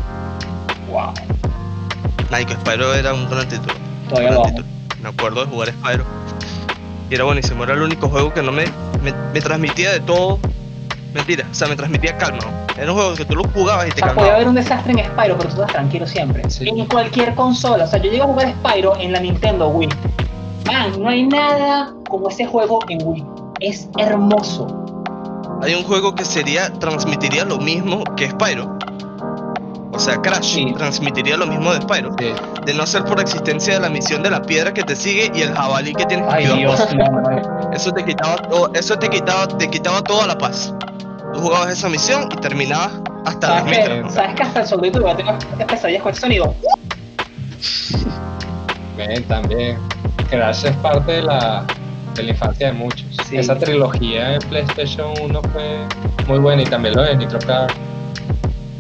Wow. 0.90 1.12
Nike 2.30 2.54
Spyro 2.54 2.94
era 2.94 3.14
un 3.14 3.28
gran 3.30 3.48
título. 3.48 3.74
Todavía 4.08 4.30
gran 4.32 4.42
título. 4.44 4.66
Me 5.02 5.08
acuerdo 5.10 5.44
de 5.44 5.50
jugar 5.50 5.68
Spyro. 5.70 6.04
Y 7.10 7.14
era 7.14 7.24
buenísimo, 7.24 7.64
era 7.64 7.74
el 7.74 7.82
único 7.82 8.08
juego 8.08 8.32
que 8.34 8.42
no 8.42 8.52
me, 8.52 8.64
me, 9.02 9.12
me 9.32 9.40
transmitía 9.40 9.92
de 9.92 10.00
todo. 10.00 10.38
Mentira, 11.14 11.46
o 11.50 11.54
sea, 11.54 11.68
me 11.68 11.76
transmitía 11.76 12.16
calma. 12.18 12.38
¿no? 12.44 12.82
Era 12.82 12.92
un 12.92 12.98
juego 12.98 13.14
que 13.14 13.24
tú 13.24 13.34
lo 13.34 13.44
jugabas 13.44 13.86
y 13.86 13.90
O 13.90 13.94
te 13.94 14.00
sea, 14.00 14.14
podía 14.14 14.34
haber 14.34 14.48
un 14.48 14.54
desastre 14.54 14.92
en 14.92 14.98
Spyro, 14.98 15.38
pero 15.38 15.48
tú 15.54 15.60
estás 15.62 15.72
tranquilo 15.72 16.06
siempre. 16.06 16.48
Sí. 16.50 16.68
En 16.68 16.84
cualquier 16.86 17.34
consola. 17.34 17.84
O 17.84 17.86
sea, 17.86 17.98
yo 18.00 18.10
llego 18.10 18.24
a 18.24 18.26
jugar 18.28 18.54
Spyro 18.62 18.96
en 18.98 19.12
la 19.12 19.20
Nintendo 19.20 19.68
Wii. 19.68 19.88
Man, 20.70 21.02
no 21.02 21.08
hay 21.08 21.26
nada 21.26 21.92
como 22.08 22.28
ese 22.28 22.46
juego 22.46 22.78
en 22.88 23.06
Wii. 23.06 23.24
Es 23.60 23.88
hermoso. 23.98 24.66
Hay 25.62 25.74
un 25.74 25.82
juego 25.84 26.14
que 26.14 26.24
sería, 26.24 26.72
transmitiría 26.74 27.44
lo 27.44 27.58
mismo 27.58 28.04
que 28.16 28.30
Spyro. 28.30 28.78
O 29.92 29.98
sea, 29.98 30.20
Crash 30.22 30.54
Sí. 30.54 30.72
transmitiría 30.76 31.36
lo 31.36 31.46
mismo 31.46 31.72
de 31.72 31.80
Spyro. 31.80 32.10
Sí. 32.18 32.32
De 32.64 32.74
no 32.74 32.86
ser 32.86 33.04
por 33.04 33.20
existencia 33.20 33.74
de 33.74 33.80
la 33.80 33.88
misión 33.88 34.22
de 34.22 34.30
la 34.30 34.42
piedra 34.42 34.72
que 34.72 34.84
te 34.84 34.94
sigue 34.94 35.32
y 35.34 35.40
el 35.42 35.52
jabalí 35.54 35.92
que 35.94 36.04
tienes 36.06 36.26
que 36.28 36.34
Ay, 36.34 36.44
esquivar. 36.44 36.88
Dios. 37.34 37.48
Eso 37.72 37.90
te 37.92 38.04
quitaba 38.04 38.36
todo, 38.36 38.70
eso 38.74 38.96
te 38.98 39.08
quitaba, 39.08 39.48
te 39.48 39.68
quitaba 39.68 40.02
toda 40.02 40.26
la 40.26 40.38
paz. 40.38 40.72
Tú 41.32 41.40
jugabas 41.40 41.70
esa 41.70 41.88
misión 41.88 42.28
y 42.32 42.36
terminabas 42.36 42.92
Hasta 43.26 43.46
¿Sabes 43.58 43.64
los 43.64 43.72
que, 43.88 43.94
mitras. 43.94 44.14
¿Sabes 44.14 44.34
que 44.36 44.42
hasta 44.42 44.60
el 44.60 44.66
soldado 44.66 45.08
yo 45.08 45.16
tengo 45.16 45.66
pesadillas 45.66 46.02
con 46.02 46.12
ese 46.12 46.20
sonido? 46.20 46.54
Ven, 48.96 49.24
también. 49.24 49.78
Crash 50.30 50.64
es 50.66 50.76
parte 50.76 51.12
de 51.12 51.22
la, 51.22 51.64
de 52.14 52.22
la 52.22 52.30
infancia 52.30 52.66
de 52.68 52.72
muchos. 52.72 53.06
Sí. 53.28 53.36
Esa 53.36 53.56
trilogía 53.58 54.34
en 54.34 54.40
PlayStation 54.42 55.12
1 55.22 55.42
fue 55.52 55.78
muy 56.26 56.38
buena 56.38 56.62
y 56.62 56.66
también 56.66 56.94
lo 56.96 57.02
de 57.02 57.16
Nitro 57.16 57.38
Car. 57.40 57.68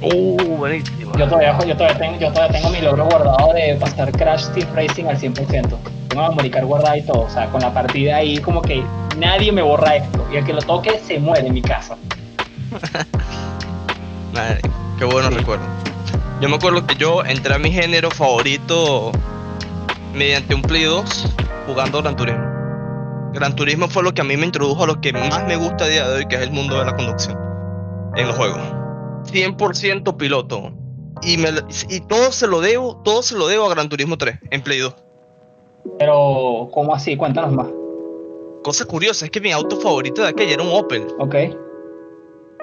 Uh, 0.00 0.36
buenísimo. 0.56 1.12
Yo 1.18 1.26
todavía, 1.26 1.58
yo, 1.66 1.76
todavía 1.76 1.98
tengo, 1.98 2.18
yo 2.20 2.32
todavía 2.32 2.58
tengo 2.60 2.70
mi 2.70 2.80
logro 2.80 3.06
guardado 3.06 3.52
de 3.52 3.74
pasar 3.80 4.12
Crash 4.12 4.46
Team 4.50 4.68
Racing 4.74 5.04
al 5.06 5.18
100%. 5.18 5.76
Tengo 6.08 6.22
la 6.22 6.28
memory 6.30 6.50
card 6.50 6.64
guardada 6.66 6.96
y 6.96 7.02
todo. 7.02 7.22
O 7.22 7.30
sea, 7.30 7.46
con 7.46 7.60
la 7.60 7.72
partida 7.74 8.16
ahí 8.16 8.38
como 8.38 8.62
que 8.62 8.82
nadie 9.16 9.50
me 9.50 9.62
borra 9.62 9.96
esto. 9.96 10.24
Y 10.32 10.36
el 10.36 10.44
que 10.44 10.52
lo 10.52 10.62
toque 10.62 11.00
se 11.04 11.18
muere 11.18 11.46
en 11.48 11.54
mi 11.54 11.62
casa. 11.62 11.96
Madre, 14.34 14.60
qué 14.98 15.04
buenos 15.04 15.30
Sí. 15.32 15.38
recuerdos. 15.38 15.66
Yo 16.40 16.48
me 16.48 16.56
acuerdo 16.56 16.86
que 16.86 16.94
yo 16.94 17.24
entré 17.24 17.54
a 17.54 17.58
mi 17.58 17.72
género 17.72 18.10
favorito 18.10 19.10
mediante 20.18 20.52
un 20.54 20.62
Play 20.62 20.82
2 20.82 21.04
jugando 21.66 22.02
Gran 22.02 22.16
Turismo. 22.16 22.44
Gran 23.32 23.54
Turismo 23.54 23.88
fue 23.88 24.02
lo 24.02 24.12
que 24.12 24.20
a 24.20 24.24
mí 24.24 24.36
me 24.36 24.46
introdujo 24.46 24.82
a 24.82 24.86
lo 24.88 25.00
que 25.00 25.12
más 25.12 25.46
me 25.46 25.56
gusta 25.56 25.84
a 25.84 25.88
día 25.88 26.08
de 26.08 26.16
hoy, 26.16 26.26
que 26.26 26.34
es 26.34 26.42
el 26.42 26.50
mundo 26.50 26.78
de 26.78 26.84
la 26.84 26.96
conducción 26.96 27.38
en 28.16 28.26
los 28.26 28.36
juegos. 28.36 28.60
100% 29.32 30.16
piloto. 30.16 30.72
Y, 31.22 31.36
me, 31.36 31.50
y 31.88 32.00
todo 32.00 32.32
se 32.32 32.46
lo 32.46 32.60
debo, 32.60 33.00
todo 33.04 33.22
se 33.22 33.36
lo 33.36 33.46
debo 33.46 33.66
a 33.66 33.70
Gran 33.70 33.88
Turismo 33.88 34.18
3 34.18 34.38
en 34.50 34.62
Play 34.62 34.80
2. 34.80 34.94
Pero, 35.98 36.68
¿cómo 36.72 36.94
así? 36.94 37.16
Cuéntanos 37.16 37.52
más. 37.52 37.68
Cosa 38.64 38.84
curiosa 38.86 39.24
es 39.24 39.30
que 39.30 39.40
mi 39.40 39.52
auto 39.52 39.80
favorito 39.80 40.22
de 40.22 40.28
aquella 40.28 40.54
era 40.54 40.62
un 40.62 40.72
Opel. 40.72 41.06
¿Ok? 41.18 41.34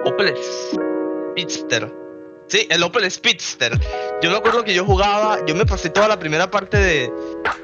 Opel 0.06 0.34
Speedster. 0.38 2.05
Sí, 2.48 2.68
el 2.70 2.84
Opel 2.84 3.10
Speedster. 3.10 3.80
Yo 4.22 4.30
me 4.30 4.38
acuerdo 4.38 4.64
que 4.64 4.74
yo 4.74 4.86
jugaba, 4.86 5.44
yo 5.46 5.56
me 5.56 5.66
pasé 5.66 5.90
toda 5.90 6.08
la 6.08 6.20
primera 6.20 6.50
parte 6.50 6.78
de, 6.78 7.12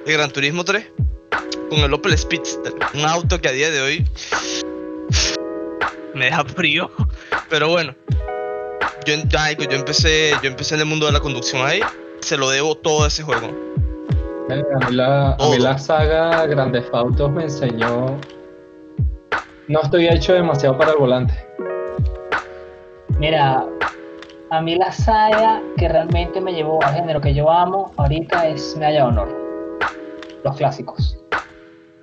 de 0.06 0.14
Gran 0.14 0.32
Turismo 0.32 0.64
3 0.64 0.86
con 1.70 1.80
el 1.80 1.94
Opel 1.94 2.18
Speedster. 2.18 2.74
Un 2.94 3.06
auto 3.06 3.40
que 3.40 3.48
a 3.48 3.52
día 3.52 3.70
de 3.70 3.82
hoy 3.82 4.06
me 6.14 6.26
deja 6.26 6.44
frío. 6.46 6.92
Pero 7.50 7.70
bueno, 7.70 7.96
yo, 9.06 9.16
ay, 9.38 9.56
yo 9.58 9.78
empecé, 9.78 10.32
yo 10.42 10.50
empecé 10.50 10.76
en 10.76 10.82
el 10.82 10.86
mundo 10.88 11.06
de 11.06 11.12
la 11.12 11.20
conducción 11.20 11.66
ahí. 11.66 11.82
Se 12.22 12.38
lo 12.38 12.50
debo 12.50 12.76
todo 12.76 13.04
a 13.04 13.08
ese 13.08 13.24
juego. 13.24 13.48
A 14.50 14.90
mí, 14.90 14.96
la, 14.96 15.34
a 15.34 15.50
mí 15.50 15.60
la 15.60 15.78
saga 15.78 16.46
Grandes 16.46 16.86
Autos 16.92 17.32
me 17.32 17.44
enseñó. 17.44 18.18
No 19.68 19.82
estoy 19.82 20.08
hecho 20.08 20.34
demasiado 20.34 20.78
para 20.78 20.92
el 20.92 20.98
volante. 20.98 21.34
Mira, 23.18 23.66
a 24.52 24.62
mí 24.62 24.76
la 24.76 24.92
saga 24.92 25.62
que 25.78 25.88
realmente 25.88 26.42
me 26.42 26.54
llevó 26.54 26.84
al 26.84 26.94
género 26.94 27.22
que 27.22 27.34
yo 27.34 27.50
amo 27.50 27.94
ahorita 27.96 28.48
es 28.48 28.76
Medalla 28.76 28.98
de 28.98 29.08
Honor. 29.08 29.30
Los 30.44 30.58
clásicos. 30.58 31.18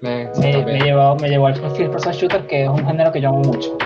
Me, 0.01 0.25
Me, 0.25 0.33
también. 0.33 0.65
me 0.65 0.81
llevó, 0.81 1.17
me 1.17 1.29
llevó 1.29 1.49
al 1.49 1.57
First 1.57 1.77
Person 1.77 2.13
Shooter, 2.13 2.47
que 2.47 2.65
es 2.65 2.69
un 2.71 2.87
género 2.87 3.13
que 3.13 3.21
yo 3.21 3.29
amo 3.29 3.41
mucho. 3.41 3.77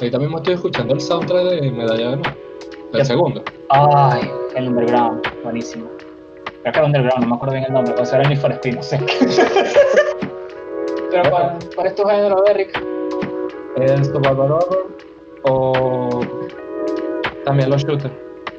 Ahorita 0.00 0.18
mismo 0.18 0.38
estoy 0.38 0.54
escuchando 0.54 0.94
el 0.94 1.00
soundtrack 1.00 1.44
de 1.44 1.70
Medalla 1.70 2.08
de 2.08 2.14
Honor. 2.14 2.36
El 2.94 3.04
segundo. 3.04 3.42
Ay, 3.68 4.30
el 4.56 4.68
Underground, 4.68 5.22
buenísimo. 5.44 5.86
Creo 6.62 6.72
que 6.72 6.78
era 6.78 6.86
Underground, 6.86 7.24
no 7.24 7.28
me 7.28 7.34
acuerdo 7.34 7.54
bien 7.54 7.66
el 7.66 7.72
nombre, 7.74 7.94
o 7.98 8.06
sea, 8.06 8.20
era 8.20 8.28
Need 8.28 8.38
for 8.38 8.52
Speed, 8.52 8.76
no 8.76 8.82
sé. 8.82 8.98
Pero 11.10 11.30
¿cuál, 11.30 11.58
cuál 11.74 11.86
es 11.88 11.94
tu 11.94 12.04
género, 12.04 12.42
Derrick? 12.46 12.82
El 13.76 14.02
Survival 14.04 14.52
Horror 14.52 14.88
o 15.44 16.20
también 17.44 17.70
los 17.70 17.82
shooters. 17.84 18.12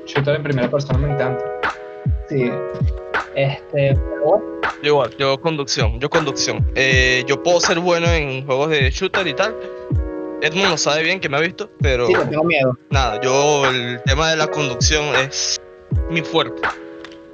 Shooter 0.06 0.36
en 0.36 0.44
primera 0.44 0.70
persona 0.70 0.98
me 1.00 1.14
encanta. 1.14 1.44
Sí. 2.30 2.52
Este, 3.36 3.96
Yo 4.84 4.90
igual, 4.90 5.16
yo 5.18 5.40
conducción, 5.40 6.00
yo 6.00 6.10
conducción. 6.10 6.70
Eh, 6.76 7.24
yo 7.28 7.42
puedo 7.42 7.60
ser 7.60 7.80
bueno 7.80 8.08
en 8.12 8.46
juegos 8.46 8.70
de 8.70 8.90
shooter 8.92 9.26
y 9.28 9.34
tal. 9.34 9.56
Edmund 10.42 10.70
lo 10.70 10.78
sabe 10.78 11.04
bien 11.04 11.20
que 11.22 11.30
me 11.30 11.38
ha 11.38 11.40
visto, 11.40 11.70
pero 11.82 12.06
sí, 12.08 12.14
le 12.14 12.26
tengo 12.26 12.44
miedo. 12.44 12.78
nada, 12.90 13.20
yo 13.22 13.66
el 13.70 14.02
tema 14.04 14.30
de 14.30 14.36
la 14.36 14.48
conducción 14.48 15.04
es 15.16 15.60
mi 16.10 16.22
fuerte. 16.22 16.62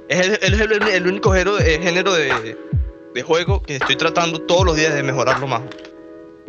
Es 0.08 0.20
el, 0.42 0.54
el- 0.54 0.72
el- 0.72 0.88
el 0.88 1.06
único 1.08 1.32
género, 1.32 1.58
eh, 1.58 1.78
género 1.82 2.12
de, 2.14 2.56
de 3.14 3.22
juego 3.22 3.62
que 3.62 3.76
estoy 3.76 3.96
tratando 3.96 4.40
todos 4.42 4.64
los 4.64 4.76
días 4.76 4.94
de 4.94 5.02
mejorarlo 5.02 5.46
más. 5.48 5.62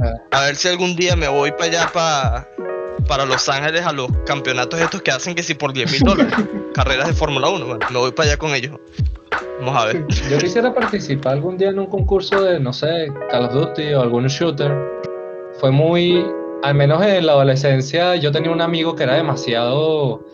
Ah. 0.02 0.14
A 0.32 0.46
ver 0.46 0.56
si 0.56 0.68
algún 0.68 0.96
día 0.96 1.16
me 1.16 1.28
voy 1.28 1.52
para 1.52 1.66
allá, 1.66 1.90
para, 1.92 2.48
para 3.08 3.26
Los 3.26 3.48
Ángeles, 3.50 3.86
a 3.86 3.92
los 3.92 4.10
campeonatos 4.26 4.80
estos 4.80 5.02
que 5.02 5.12
hacen 5.12 5.36
que 5.36 5.44
si 5.44 5.54
por 5.54 5.74
10 5.74 5.92
mil 5.92 6.02
dólares, 6.02 6.34
carreras 6.74 7.08
de 7.08 7.14
Fórmula 7.14 7.50
1, 7.50 7.66
bueno, 7.66 7.88
me 7.92 8.00
voy 8.00 8.12
para 8.12 8.30
allá 8.30 8.38
con 8.38 8.54
ellos. 8.54 8.78
Vamos 9.60 9.82
a 9.82 9.86
ver. 9.86 10.08
Yo 10.30 10.38
quisiera 10.38 10.74
participar 10.74 11.34
algún 11.34 11.58
día 11.58 11.70
en 11.70 11.80
un 11.80 11.88
concurso 11.88 12.42
de, 12.44 12.60
no 12.60 12.74
sé, 12.74 13.08
Call 13.30 13.46
of 13.46 13.54
Duty 13.54 13.94
o 13.94 14.02
algún 14.02 14.28
shooter. 14.28 14.76
Fue 15.60 15.72
muy, 15.72 16.26
al 16.64 16.76
menos 16.76 17.04
en 17.06 17.26
la 17.26 17.34
adolescencia, 17.34 18.16
yo 18.16 18.32
tenía 18.32 18.52
un 18.52 18.62
amigo 18.62 18.96
que 18.96 19.04
era 19.04 19.16
demasiado 19.16 20.26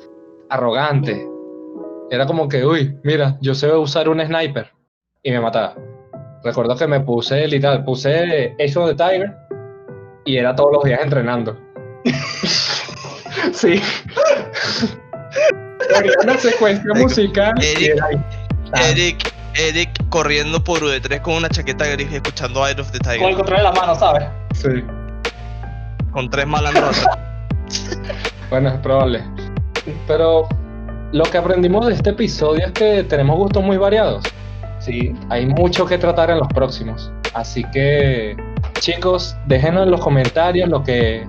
arrogante. 0.50 1.28
Era 2.10 2.26
como 2.26 2.48
que, 2.48 2.66
uy, 2.66 2.98
mira, 3.04 3.38
yo 3.42 3.54
sé 3.54 3.72
usar 3.72 4.08
un 4.08 4.26
sniper 4.26 4.72
y 5.24 5.32
me 5.32 5.42
mataba. 5.42 5.76
Recuerdo 6.44 6.76
que 6.78 6.88
me 6.88 7.02
puse, 7.02 7.48
literal, 7.48 7.84
puse 7.84 8.56
of 8.76 8.88
the 8.88 8.96
Tiger 8.96 9.36
y 10.24 10.38
era 10.38 10.56
todos 10.56 10.72
los 10.72 10.84
días 10.84 11.02
entrenando. 11.04 11.58
sí. 13.54 13.82
Una 16.24 16.38
secuencia 16.38 16.94
musical 16.96 17.54
Eric. 17.62 18.00
Eric, 18.90 19.34
Eric 19.56 19.90
corriendo 20.10 20.64
por 20.64 20.80
UD3 20.82 21.22
con 21.22 21.36
una 21.36 21.50
chaqueta 21.50 21.86
gris 21.86 22.08
y 22.12 22.16
escuchando 22.16 22.66
Eye 22.68 22.80
of 22.80 22.92
the 22.92 23.00
Con 23.00 23.12
el 23.12 23.20
Tiger 23.20 23.36
control 23.36 23.58
de 23.58 23.64
la 23.64 23.72
mano, 23.72 23.96
¿sabes? 23.96 24.24
Sí. 24.54 24.84
con 26.12 26.30
tres 26.30 26.48
malandros. 26.48 27.06
Bueno, 28.50 28.70
es 28.70 28.80
probable. 28.80 29.22
Pero 30.08 30.48
lo 31.12 31.24
que 31.26 31.38
aprendimos 31.38 31.86
de 31.88 31.96
este 31.96 32.12
episodio 32.12 32.66
es 32.66 32.72
que 32.72 33.04
tenemos 33.04 33.36
gustos 33.36 33.62
muy 33.62 33.76
variados. 33.76 34.24
Sí. 34.80 35.14
Hay 35.30 35.46
mucho 35.46 35.86
que 35.86 35.98
tratar 35.98 36.30
en 36.30 36.40
los 36.40 36.48
próximos. 36.48 37.12
Así 37.34 37.64
que, 37.74 38.38
chicos, 38.80 39.36
déjenos 39.48 39.84
en 39.84 39.92
los 39.92 40.00
comentarios 40.00 40.70
lo 40.70 40.82
que 40.82 41.28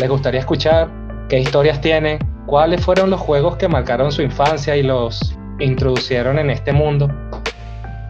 les 0.00 0.08
gustaría 0.08 0.40
escuchar, 0.40 0.88
qué 1.28 1.40
historias 1.40 1.80
tienen, 1.80 2.18
cuáles 2.46 2.84
fueron 2.84 3.10
los 3.10 3.20
juegos 3.20 3.56
que 3.56 3.68
marcaron 3.68 4.12
su 4.12 4.22
infancia 4.22 4.76
y 4.76 4.82
los 4.82 5.36
introducieron 5.58 6.38
en 6.38 6.50
este 6.50 6.72
mundo. 6.72 7.10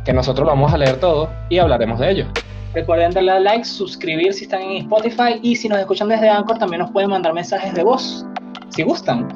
Que 0.05 0.13
nosotros 0.13 0.47
lo 0.47 0.53
vamos 0.53 0.73
a 0.73 0.79
leer 0.79 1.01
todo 1.01 1.31
y 1.49 1.59
hablaremos 1.59 1.99
de 1.99 2.11
ellos. 2.11 2.29
Recuerden 2.75 3.13
darle 3.13 3.33
a 3.33 3.41
like, 3.41 3.65
suscribir 3.65 4.33
si 4.35 4.45
están 4.45 4.61
en 4.63 4.77
Spotify 4.83 5.41
y 5.43 5.57
si 5.57 5.69
nos 5.69 5.79
escuchan 5.79 6.09
desde 6.09 6.29
Anchor 6.29 6.59
también 6.59 6.81
nos 6.83 6.91
pueden 6.91 7.11
mandar 7.11 7.33
mensajes 7.33 7.75
de 7.75 7.83
voz, 7.83 8.27
si 8.69 8.83
gustan. 8.83 9.27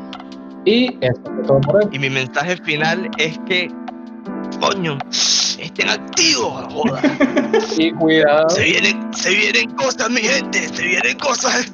Y 0.64 0.96
eso 1.00 1.20
es 1.40 1.46
todo 1.46 1.60
por 1.62 1.76
hoy. 1.76 1.84
Y 1.92 1.98
mi 1.98 2.10
mensaje 2.10 2.56
final 2.58 3.10
es 3.18 3.38
que, 3.46 3.68
coño, 4.60 4.98
estén 5.58 5.88
activos, 5.88 6.72
joda. 6.72 7.00
Y 7.76 7.90
cuidado. 7.92 8.48
Se 8.50 8.62
vienen, 8.62 9.12
se 9.14 9.30
vienen 9.30 9.70
cosas, 9.72 10.10
mi 10.10 10.20
gente, 10.20 10.68
se 10.68 10.82
vienen 10.82 11.18
cosas. 11.18 11.72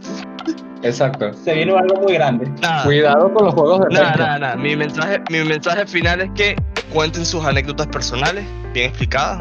Exacto. 0.83 1.33
Se 1.35 1.55
viene 1.55 1.77
algo 1.77 2.01
muy 2.03 2.15
grande. 2.15 2.49
Nada, 2.61 2.85
Cuidado 2.85 3.33
con 3.33 3.47
los 3.47 3.55
juegos 3.55 3.81
de 3.81 3.95
nada, 3.95 4.13
pesca. 4.13 4.27
nada, 4.27 4.39
nada. 4.39 4.57
Mi 4.57 4.77
mensaje, 4.77 5.21
mi 5.31 5.41
mensaje 5.45 5.87
final 5.87 6.21
es 6.21 6.31
que 6.35 6.57
cuenten 6.93 7.27
sus 7.27 7.45
anécdotas 7.45 7.87
personales, 7.89 8.45
bien 8.73 8.89
explicadas. 8.91 9.41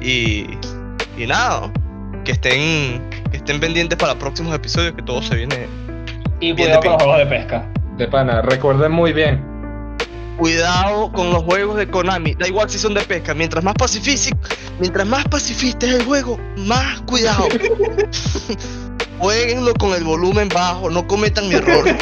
Y, 0.00 0.46
y 1.16 1.26
nada, 1.26 1.72
que 2.24 2.32
estén, 2.32 3.08
que 3.30 3.36
estén 3.38 3.60
pendientes 3.60 3.98
para 3.98 4.14
próximos 4.14 4.54
episodios, 4.54 4.94
que 4.94 5.02
todo 5.02 5.22
se 5.22 5.36
viene 5.36 5.66
Y 6.40 6.54
cuidado 6.54 6.80
de 6.80 6.86
con 6.86 6.92
los 6.92 7.02
juegos 7.02 7.18
de 7.18 7.26
pesca. 7.26 7.66
De 7.96 8.08
pana, 8.08 8.42
recuerden 8.42 8.92
muy 8.92 9.12
bien. 9.12 9.52
Cuidado 10.38 11.12
con 11.12 11.30
los 11.30 11.42
juegos 11.44 11.76
de 11.76 11.86
Konami. 11.86 12.34
Da 12.34 12.48
igual 12.48 12.68
si 12.68 12.78
son 12.78 12.94
de 12.94 13.02
pesca. 13.02 13.32
Mientras 13.34 13.62
más 13.62 13.74
pacifístico, 13.74 14.38
mientras 14.80 15.06
más 15.06 15.24
pacifista 15.28 15.86
es 15.86 15.94
el 15.94 16.04
juego, 16.04 16.38
más 16.56 17.00
cuidado. 17.02 17.46
Jueguenlo 19.22 19.72
con 19.74 19.94
el 19.94 20.02
volumen 20.02 20.48
bajo, 20.48 20.90
no 20.90 21.06
cometan 21.06 21.48
mi 21.48 21.54
error. 21.54 21.84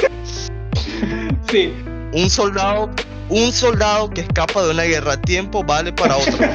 Sí. 1.50 1.74
Un 2.12 2.30
soldado, 2.30 2.88
un 3.28 3.50
soldado 3.50 4.08
que 4.08 4.20
escapa 4.20 4.62
de 4.62 4.70
una 4.70 4.84
guerra 4.84 5.14
a 5.14 5.20
tiempo 5.20 5.64
vale 5.64 5.92
para 5.92 6.16
otro. 6.16 6.46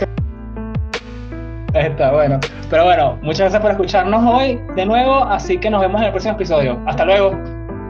Está 1.73 2.11
bueno. 2.13 2.39
Pero 2.69 2.85
bueno, 2.85 3.19
muchas 3.21 3.39
gracias 3.51 3.61
por 3.61 3.71
escucharnos 3.71 4.23
hoy 4.25 4.61
de 4.77 4.85
nuevo, 4.85 5.25
así 5.25 5.57
que 5.57 5.69
nos 5.69 5.81
vemos 5.81 5.99
en 5.99 6.05
el 6.05 6.11
próximo 6.11 6.35
episodio. 6.35 6.81
Hasta 6.87 7.03
luego. 7.03 7.37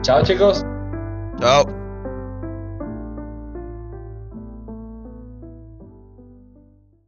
Chao 0.02 0.24
chicos. 0.24 0.66
Chao. 1.38 1.85